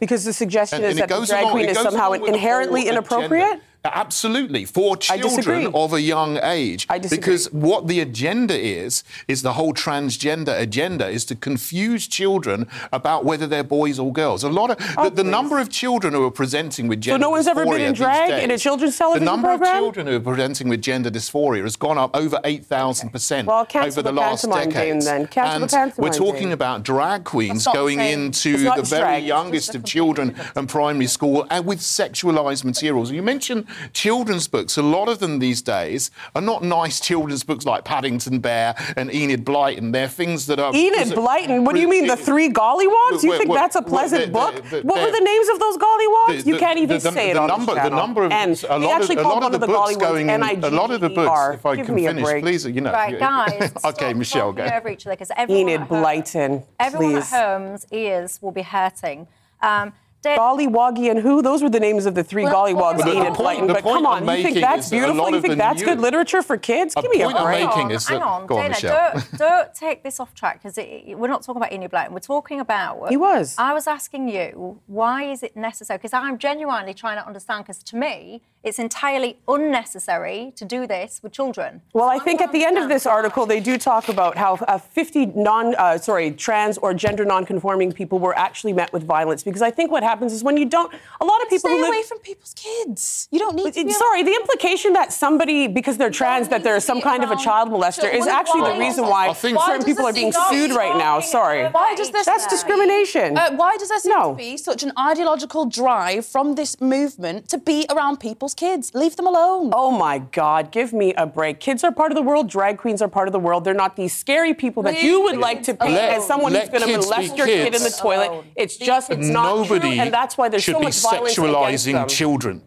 Because 0.00 0.24
the 0.24 0.32
suggestion 0.32 0.76
and- 0.82 0.84
is 0.86 0.90
and 1.00 1.08
that 1.10 1.20
the 1.20 1.26
drag 1.26 1.42
along- 1.42 1.52
queen 1.52 1.68
is 1.68 1.78
somehow 1.78 2.08
along 2.08 2.20
with 2.20 2.30
the 2.30 2.34
inherently 2.34 2.88
inappropriate. 2.88 3.44
agenda. 3.46 3.62
Absolutely, 3.84 4.64
for 4.64 4.96
children 4.96 5.68
of 5.74 5.92
a 5.92 6.00
young 6.00 6.38
age. 6.42 6.86
I 6.90 6.98
disagree. 6.98 7.18
Because 7.18 7.52
what 7.52 7.86
the 7.86 8.00
agenda 8.00 8.58
is, 8.58 9.04
is 9.28 9.42
the 9.42 9.52
whole 9.54 9.72
transgender 9.72 10.58
agenda 10.60 11.08
is 11.08 11.24
to 11.26 11.34
confuse 11.36 12.06
children 12.06 12.66
about 12.92 13.24
whether 13.24 13.46
they're 13.46 13.62
boys 13.64 13.98
or 13.98 14.12
girls. 14.12 14.42
A 14.44 14.48
lot 14.48 14.70
of 14.70 14.76
oh, 14.98 15.04
the, 15.08 15.22
the 15.22 15.28
Oh, 15.28 15.30
number 15.30 15.58
of 15.58 15.70
children 15.70 16.12
who 16.12 16.24
are 16.24 16.30
presenting 16.30 16.88
with 16.88 17.00
gender 17.00 17.22
So 17.22 17.28
no 17.28 17.30
one's 17.30 17.46
ever 17.46 17.64
been 17.64 17.74
dysphoria 17.74 17.80
in 17.80 17.88
these 17.92 17.98
drag 17.98 18.30
in 18.42 18.50
a 18.50 18.54
days- 18.54 18.62
children's 18.62 18.98
television 18.98 19.24
The 19.24 19.30
number 19.30 19.48
program? 19.48 19.76
of 19.76 19.80
children 19.80 20.06
who 20.08 20.16
are 20.16 20.20
presenting 20.20 20.68
with 20.68 20.82
gender 20.82 21.10
dysphoria 21.10 21.62
has 21.62 21.76
gone 21.76 21.98
up 21.98 22.16
over 22.16 22.40
8,000% 22.44 23.44
Well, 23.46 23.64
cancel 23.64 23.88
over 23.88 24.02
the 24.02 24.08
the 24.08 24.12
last 24.20 24.42
pantomime 24.44 24.68
decade. 24.70 24.92
game 24.92 25.00
then. 25.00 25.26
Cancel 25.28 25.66
the 25.66 25.76
and 25.78 25.92
we're 25.98 26.10
talking 26.10 26.42
game. 26.48 26.52
about 26.52 26.82
drag 26.82 27.24
queens 27.24 27.64
That's 27.64 27.66
not 27.66 27.72
the 27.74 27.78
going 27.78 27.98
same. 27.98 28.20
into 28.26 28.54
It's 28.54 28.90
the 28.90 28.96
very 28.96 29.02
drag, 29.02 29.24
youngest 29.24 29.74
of 29.74 29.84
children 29.84 30.34
and 30.56 30.68
primary 30.68 31.06
school 31.06 31.46
and 31.50 31.64
with 31.64 31.78
sexualized 31.80 32.64
materials. 32.64 33.10
You 33.12 33.22
mentioned 33.22 33.66
children's 33.92 34.48
books. 34.48 34.76
A 34.76 34.82
lot 34.82 35.08
of 35.08 35.18
them 35.18 35.38
these 35.38 35.62
days 35.62 36.10
are 36.34 36.42
not 36.42 36.62
nice 36.62 37.00
children's 37.00 37.44
books 37.44 37.64
like 37.64 37.84
Paddington 37.84 38.40
Bear 38.40 38.74
and 38.96 39.12
Enid 39.12 39.44
Blyton. 39.44 39.92
They're 39.92 40.08
things 40.08 40.46
that 40.46 40.58
are. 40.58 40.74
Enid 40.74 41.08
Blyton. 41.08 41.64
What 41.64 41.74
do 41.74 41.80
you 41.80 41.88
mean, 41.88 42.06
the 42.06 42.16
three 42.16 42.48
gollywogs? 42.50 43.22
You 43.22 43.36
think 43.38 43.52
that's 43.52 43.76
a 43.76 43.82
pleasant 43.82 44.32
they're- 44.32 44.32
book? 44.32 44.64
they're- 44.70 44.82
what 44.82 45.00
were 45.00 45.10
the 45.12 45.20
names 45.24 45.48
of 45.48 45.58
those 45.60 45.76
gollywogs? 45.76 46.46
You 46.46 46.58
can't 46.58 46.78
even 46.78 46.98
the- 46.98 47.10
say 47.12 47.30
it 47.30 47.34
the 47.34 47.40
on 47.42 47.48
number, 47.48 47.74
this. 47.74 47.82
The 47.84 47.90
number 47.90 48.24
of 48.24 48.32
and 48.32 48.52
a 48.52 48.56
they 48.66 48.68
lot 48.86 49.00
actually 49.00 49.16
of, 49.16 49.20
a 49.20 49.22
called 49.24 49.34
lot 49.34 49.42
one 49.42 49.54
of 49.54 49.54
of 49.54 49.60
the 49.60 49.66
the 49.66 49.72
books 49.72 49.96
going 49.96 50.30
in. 50.30 50.42
A 50.42 50.70
lot 50.70 50.90
of 50.90 51.00
the 51.00 51.08
books, 51.10 51.54
if 51.54 51.66
I 51.66 51.76
Give 51.76 51.86
can 51.86 51.94
me 51.94 52.06
a 52.06 52.08
finish, 52.10 52.24
break. 52.24 52.42
please, 52.42 52.64
you 52.66 52.80
know. 52.80 52.92
Right, 52.92 53.12
you- 53.12 53.18
guys. 53.18 53.72
okay, 53.84 53.92
stop 54.10 54.16
Michelle, 54.16 54.52
talking 54.52 54.70
go. 54.70 54.76
over 54.76 54.88
each 54.88 55.06
other 55.06 55.14
because 55.16 55.30
everyone 55.36 55.60
Enid 55.68 55.80
at 55.82 55.86
home- 55.88 56.02
Blyton, 56.04 56.64
Everyone 56.80 57.16
at 57.16 57.24
home's 57.24 57.86
ears 57.90 58.38
will 58.42 58.52
be 58.52 58.62
hurting. 58.62 59.26
Um, 59.60 59.92
Dave, 60.20 60.36
Gollywoggy 60.38 61.10
and 61.10 61.20
who? 61.20 61.42
Those 61.42 61.62
were 61.62 61.70
the 61.70 61.78
names 61.78 62.04
of 62.06 62.14
the 62.16 62.24
three 62.24 62.42
Well, 62.44 62.54
gollywogs, 62.66 62.98
well, 62.98 63.06
the- 63.06 63.12
Enid 63.16 63.34
point- 63.34 63.60
Blyton. 63.60 63.68
But 63.68 63.82
come 63.84 64.06
I'm 64.06 64.28
on, 64.28 64.36
you 64.38 64.42
think 64.42 64.58
that's 64.60 64.86
is 64.86 64.90
that 64.90 64.96
beautiful? 64.96 65.22
lot 65.22 65.32
You 65.32 65.40
think 65.40 65.58
that's 65.58 65.82
good 65.82 66.00
literature 66.00 66.42
for 66.42 66.56
kids? 66.56 66.94
A 66.96 67.02
Give 67.02 67.10
me 67.12 67.22
a 67.22 67.26
point 67.26 67.38
I'm 67.38 67.44
break. 67.44 67.64
making 67.66 67.80
hang 67.82 67.90
is 67.92 68.06
on, 68.10 68.12
that- 68.14 68.20
hang 68.24 68.28
on, 68.28 68.46
go 68.46 68.54
on, 68.56 68.62
Dana, 68.62 68.68
Michelle. 68.74 69.12
don't, 69.12 69.38
don't 69.38 69.74
take 69.74 70.02
this 70.02 70.18
off 70.18 70.34
track 70.34 70.60
because 70.62 70.76
we're 70.76 71.28
not 71.28 71.42
talking 71.42 71.60
about 71.62 71.72
Enid 71.72 71.90
Blyton. 71.92 72.10
We're 72.10 72.18
talking 72.18 72.58
about. 72.58 73.08
He 73.10 73.16
was. 73.16 73.54
I 73.58 73.72
was 73.72 73.86
asking 73.86 74.28
you 74.28 74.80
why 74.86 75.22
is 75.24 75.42
it 75.44 75.56
necessary? 75.56 75.98
Because 75.98 76.12
I'm 76.12 76.36
genuinely 76.38 76.94
trying 76.94 77.18
to 77.18 77.26
understand. 77.26 77.64
Because 77.64 77.82
to 77.84 77.96
me, 77.96 78.42
it's 78.64 78.78
entirely 78.80 79.38
unnecessary 79.46 80.52
to 80.56 80.64
do 80.64 80.86
this 80.86 81.20
with 81.22 81.32
children. 81.32 81.80
Well, 81.92 82.08
So 82.08 82.10
I 82.10 82.18
think 82.18 82.40
at 82.40 82.50
the 82.52 82.64
end 82.64 82.76
of 82.76 82.88
this 82.88 83.06
article, 83.06 83.46
they 83.46 83.60
do 83.60 83.78
talk 83.78 84.08
about 84.08 84.36
how 84.36 84.54
uh, 84.66 84.78
50 84.78 85.26
non, 85.26 85.74
uh, 85.76 85.98
sorry, 85.98 86.32
trans 86.32 86.76
or 86.78 86.92
gender 86.92 87.24
non-conforming 87.24 87.92
people 87.92 88.18
were 88.18 88.36
actually 88.36 88.72
met 88.72 88.92
with 88.92 89.04
violence. 89.04 89.42
Because 89.44 89.62
I 89.62 89.70
think 89.70 89.90
what 89.92 90.02
happens 90.18 90.32
is 90.32 90.42
when 90.42 90.56
you 90.56 90.64
don't, 90.66 90.92
a 91.20 91.24
lot 91.24 91.40
of 91.42 91.48
people 91.48 91.70
Stay 91.70 91.76
who 91.76 91.80
live. 91.82 91.88
away 91.94 92.02
from 92.02 92.18
people's 92.18 92.54
kids. 92.54 93.28
You 93.30 93.38
don't 93.38 93.54
need 93.54 93.72
to. 93.74 93.84
Be 93.84 93.92
Sorry, 93.92 94.22
the 94.24 94.34
implication 94.34 94.92
that 94.94 95.12
somebody, 95.12 95.68
because 95.68 95.96
they're 95.96 96.10
trans, 96.10 96.48
that 96.48 96.58
need 96.58 96.64
there 96.64 96.72
to 96.74 96.78
is 96.78 96.84
some 96.84 97.00
kind 97.00 97.22
of 97.22 97.30
a 97.30 97.36
child 97.36 97.68
molester 97.70 98.04
is 98.12 98.24
children. 98.24 98.28
actually 98.28 98.72
the 98.72 98.78
reason 98.78 99.04
why 99.06 99.28
I 99.28 99.34
think- 99.34 99.58
certain 99.60 99.84
people 99.84 100.06
are 100.06 100.12
being 100.12 100.26
need 100.26 100.34
to 100.34 100.46
be 100.50 100.56
sued 100.68 100.72
right 100.76 100.96
now. 100.96 101.20
Sorry. 101.20 101.66
Why 101.68 101.94
does 101.94 102.10
this 102.10 102.26
That's 102.26 102.42
have 102.42 102.50
to 102.50 102.56
be- 102.56 102.56
discrimination. 102.56 103.38
Uh, 103.38 103.52
why 103.52 103.76
does 103.76 103.88
there 103.88 103.98
seem 104.00 104.12
No. 104.18 104.30
to 104.32 104.36
be 104.36 104.56
such 104.56 104.82
an 104.82 104.92
ideological 104.98 105.66
drive 105.66 106.26
from 106.26 106.54
this 106.56 106.80
movement 106.80 107.48
to 107.50 107.58
be 107.58 107.86
around 107.90 108.18
people's 108.18 108.54
kids? 108.54 108.90
Leave 108.94 109.14
them 109.16 109.26
alone. 109.26 109.70
Oh 109.74 109.90
my 109.90 110.18
God, 110.18 110.70
give 110.72 110.92
me 110.92 111.14
a 111.14 111.26
break. 111.26 111.60
Kids 111.60 111.84
are 111.84 111.92
part 111.92 112.10
of 112.12 112.16
the 112.16 112.22
world, 112.22 112.48
drag 112.48 112.78
queens 112.78 113.00
are 113.02 113.08
part 113.08 113.28
of 113.28 113.32
the 113.32 113.38
world. 113.38 113.64
They're 113.64 113.74
not 113.74 113.94
these 113.96 114.14
scary 114.14 114.54
people 114.54 114.82
that 114.84 115.02
you 115.02 115.20
would 115.22 115.36
like 115.38 115.62
to 115.64 115.74
paint 115.74 115.94
Let- 115.94 116.16
as 116.18 116.26
someone 116.26 116.52
who's 116.54 116.68
going 116.68 116.82
to 116.82 116.92
molest 116.98 117.32
be 117.32 117.36
your 117.36 117.46
kid 117.46 117.74
in 117.74 117.82
the 117.82 117.90
toilet. 117.90 118.28
Alone. 118.30 118.44
It's 118.56 118.76
just, 118.76 119.08
kids 119.08 119.20
it's 119.20 119.28
not 119.28 119.56
Nobody 119.56 119.97
true, 119.98 120.04
and 120.06 120.14
that's 120.14 120.38
why 120.38 120.48
there's 120.48 120.62
should 120.64 120.74
so 120.74 120.80
be 120.80 120.86
much 120.86 121.00
violence 121.02 121.36
sexualizing 121.36 122.08
children. 122.08 122.62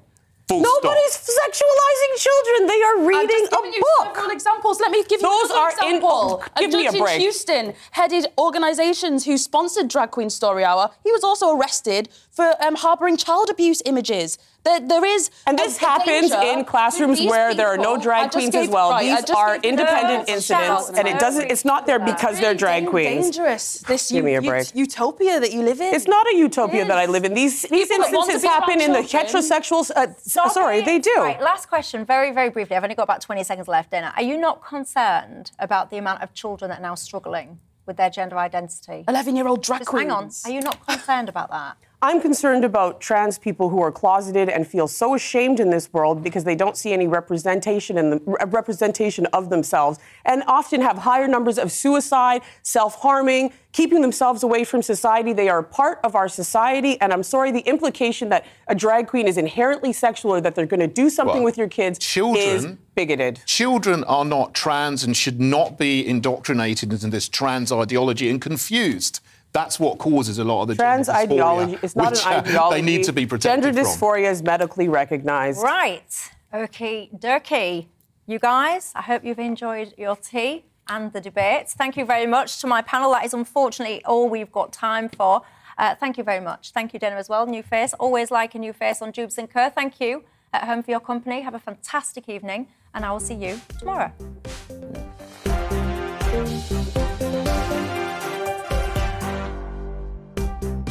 Full 0.48 0.64
stop. 0.66 0.84
Nobody's 0.84 1.16
sexualizing 1.16 2.18
children. 2.18 2.68
They 2.68 2.82
are 2.84 2.98
I'm 2.98 3.06
reading 3.06 3.28
just 3.30 3.54
a 3.54 3.56
giving 3.56 3.74
you 3.74 3.82
book. 4.00 4.16
several 4.16 4.32
examples. 4.32 4.80
Let 4.82 4.92
me 4.92 5.04
give 5.04 5.22
you 5.22 5.28
Those 5.30 5.50
another 5.50 5.60
are 5.62 5.70
in- 5.70 5.76
example. 5.96 6.44
oh, 6.44 6.48
give 6.60 6.74
a 6.74 6.78
me 6.78 6.88
a 6.88 6.92
judge 6.92 7.10
in. 7.16 7.20
Houston 7.22 7.74
headed 7.92 8.28
organisations 8.38 9.26
who 9.26 9.38
sponsored 9.38 9.88
Drag 9.88 10.12
Queen 10.12 10.30
Story 10.30 10.66
Hour. 10.66 10.90
He 11.06 11.12
was 11.12 11.24
also 11.24 11.56
arrested 11.56 12.10
for 12.32 12.54
um, 12.64 12.76
harbouring 12.76 13.16
child 13.18 13.50
abuse 13.50 13.82
images. 13.86 14.38
There, 14.64 14.80
there 14.80 15.04
is 15.04 15.32
And 15.48 15.58
this 15.58 15.78
happens 15.78 16.30
danger 16.30 16.40
in 16.60 16.66
classrooms 16.66 17.12
with 17.12 17.20
these 17.20 17.30
where 17.32 17.54
there 17.56 17.68
are 17.68 17.78
no 17.78 17.98
drag 18.00 18.30
queens 18.32 18.54
as 18.54 18.68
well. 18.70 18.92
right, 18.92 19.04
These 19.26 19.30
are 19.32 19.56
independent 19.56 20.30
incidents, 20.30 20.90
and 20.90 21.08
it 21.08 21.18
doesn't. 21.20 21.50
It's 21.50 21.66
not 21.66 21.88
there 21.88 21.98
because 21.98 22.40
they're 22.40 22.54
drag 22.54 22.84
Very 22.84 22.92
queens. 22.92 23.26
Dangerous. 23.32 23.80
This 23.88 24.12
Give 24.12 24.24
me 24.24 24.36
a 24.36 24.42
u- 24.42 24.50
break. 24.50 24.76
utopia 24.76 25.40
that 25.40 25.52
you 25.52 25.64
live 25.64 25.82
in. 25.82 25.94
It's 25.96 26.08
not 26.08 26.28
a 26.32 26.36
utopia 26.36 26.86
that 26.86 26.98
I 26.98 27.08
live 27.08 27.24
in. 27.26 27.34
These 27.34 27.64
these 27.64 27.88
People 27.88 28.06
that 28.06 28.14
want 28.16 28.30
to 28.30 28.34
instances 28.36 28.44
happen 28.44 28.82
in 28.82 28.92
the 28.94 29.00
heterosexuals. 29.00 29.90
Uh, 29.96 30.08
s- 30.10 30.54
sorry, 30.54 30.82
they 30.82 31.00
do. 31.00 31.14
Right, 31.18 31.42
last 31.42 31.68
question, 31.68 32.06
very, 32.06 32.32
very 32.32 32.50
briefly. 32.50 32.76
I've 32.76 32.84
only 32.84 32.96
got 32.96 33.04
about 33.04 33.22
20 33.22 33.44
seconds 33.44 33.68
left, 33.68 33.90
Dana. 33.92 34.14
Are 34.16 34.24
you 34.24 34.38
not 34.38 34.64
concerned 34.64 35.52
about 35.58 35.90
the 35.90 35.98
amount 35.98 36.22
of 36.22 36.34
children 36.36 36.70
that 36.70 36.80
are 36.80 36.84
now 36.84 36.96
struggling 36.96 37.60
with 37.88 37.98
their 37.98 38.12
gender 38.12 38.38
identity? 38.38 39.06
11-year-old 39.08 39.64
drag 39.64 39.80
Just 39.82 39.90
queens. 39.90 40.04
hang 40.04 40.12
on. 40.12 40.30
Are 40.46 40.52
you 40.56 40.62
not 40.62 40.86
concerned 40.86 41.30
about 41.30 41.50
that? 41.50 41.78
I'm 42.04 42.20
concerned 42.20 42.66
about 42.66 43.00
trans 43.00 43.38
people 43.38 43.70
who 43.70 43.80
are 43.80 43.92
closeted 43.92 44.50
and 44.50 44.66
feel 44.66 44.88
so 44.88 45.14
ashamed 45.14 45.60
in 45.60 45.70
this 45.70 45.94
world 45.94 46.24
because 46.24 46.44
they 46.44 46.56
don't 46.56 46.76
see 46.76 46.94
any 46.94 47.06
representation 47.08 47.96
in 47.96 48.10
the 48.10 48.18
representation 48.50 49.28
of 49.28 49.52
themselves, 49.52 50.00
and 50.26 50.42
often 50.48 50.82
have 50.82 50.98
higher 50.98 51.28
numbers 51.28 51.60
of 51.60 51.72
suicide, 51.72 52.42
self-harming, 52.64 53.54
keeping 53.72 54.02
themselves 54.02 54.42
away 54.42 54.64
from 54.64 54.82
society. 54.82 55.32
They 55.32 55.48
are 55.48 55.62
part 55.62 56.00
of 56.04 56.16
our 56.16 56.28
society, 56.28 57.00
and 57.02 57.14
I'm 57.14 57.22
sorry, 57.22 57.52
the 57.52 57.60
implication 57.60 58.30
that 58.30 58.48
a 58.68 58.74
drag 58.74 59.06
queen 59.06 59.28
is 59.28 59.38
inherently 59.38 59.94
sexual 59.94 60.32
or 60.32 60.42
that 60.42 60.56
they're 60.56 60.66
going 60.66 60.80
to 60.80 60.88
do 60.88 61.08
something 61.08 61.36
Well, 61.36 61.44
with 61.44 61.58
your 61.58 61.68
kids 61.70 62.00
is 62.00 62.04
children- 62.04 62.80
bigoted. 62.96 63.42
Children 63.46 64.04
are 64.06 64.26
not 64.26 64.56
trans 64.56 65.04
and 65.04 65.16
should 65.16 65.40
not 65.40 65.78
be 65.78 66.06
indoctrinated 66.06 66.92
into 66.92 67.08
this 67.08 67.30
trans 67.30 67.72
ideology 67.72 68.28
and 68.28 68.42
confused. 68.42 69.20
That's 69.54 69.80
what 69.80 69.98
causes 69.98 70.38
a 70.38 70.44
lot 70.44 70.62
of 70.62 70.70
the 70.70 70.76
Trans 70.76 71.08
gender 71.08 71.20
dysphoria, 71.20 71.32
ideology 71.34 71.80
is 71.82 71.96
not 71.96 72.12
which, 72.12 72.26
an 72.26 72.34
uh, 72.34 72.38
ideology. 72.38 72.76
They 72.76 72.86
need 72.86 73.04
to 73.04 73.14
be 73.14 73.26
protected 73.26 73.64
Gender 73.64 73.84
from. 73.84 73.92
dysphoria 73.92 74.32
is 74.32 74.42
medically 74.44 74.88
recognized. 74.88 75.62
Right. 75.62 76.32
Okay, 76.54 77.10
Durkee. 77.18 77.90
You 78.28 78.40
guys, 78.40 78.94
I 78.96 79.02
hope 79.02 79.26
you've 79.26 79.40
enjoyed 79.40 79.94
your 79.98 80.16
tea 80.16 80.64
and 80.88 81.12
the 81.12 81.20
debate. 81.20 81.70
Thank 81.70 81.98
you 81.98 82.06
very 82.06 82.28
much 82.28 82.60
to 82.62 82.68
my 82.68 82.82
panel. 82.82 83.12
That 83.12 83.26
is 83.26 83.34
unfortunately 83.34 84.04
all 84.06 84.30
we've 84.30 84.52
got 84.52 84.72
time 84.72 85.10
for. 85.10 85.42
Uh, 85.78 85.96
thank 85.96 86.18
you 86.18 86.24
very 86.24 86.40
much. 86.40 86.72
Thank 86.72 86.94
you, 86.94 87.00
Dana, 87.00 87.16
as 87.16 87.28
well. 87.28 87.46
New 87.46 87.64
face. 87.64 87.94
Always 87.94 88.32
like 88.32 88.56
a 88.56 88.60
new 88.60 88.74
face 88.74 89.02
on 89.02 89.12
Dewbs 89.12 89.38
and 89.38 89.50
Co. 89.50 89.70
Thank 89.70 90.00
you 90.00 90.24
at 90.54 90.66
home 90.66 90.84
for 90.84 90.92
your 90.92 91.00
company. 91.00 91.42
Have 91.42 91.56
a 91.56 91.60
fantastic 91.60 92.30
evening, 92.30 92.68
and 92.94 93.06
I 93.06 93.12
will 93.12 93.20
see 93.20 93.36
you 93.36 93.60
tomorrow. 93.80 94.12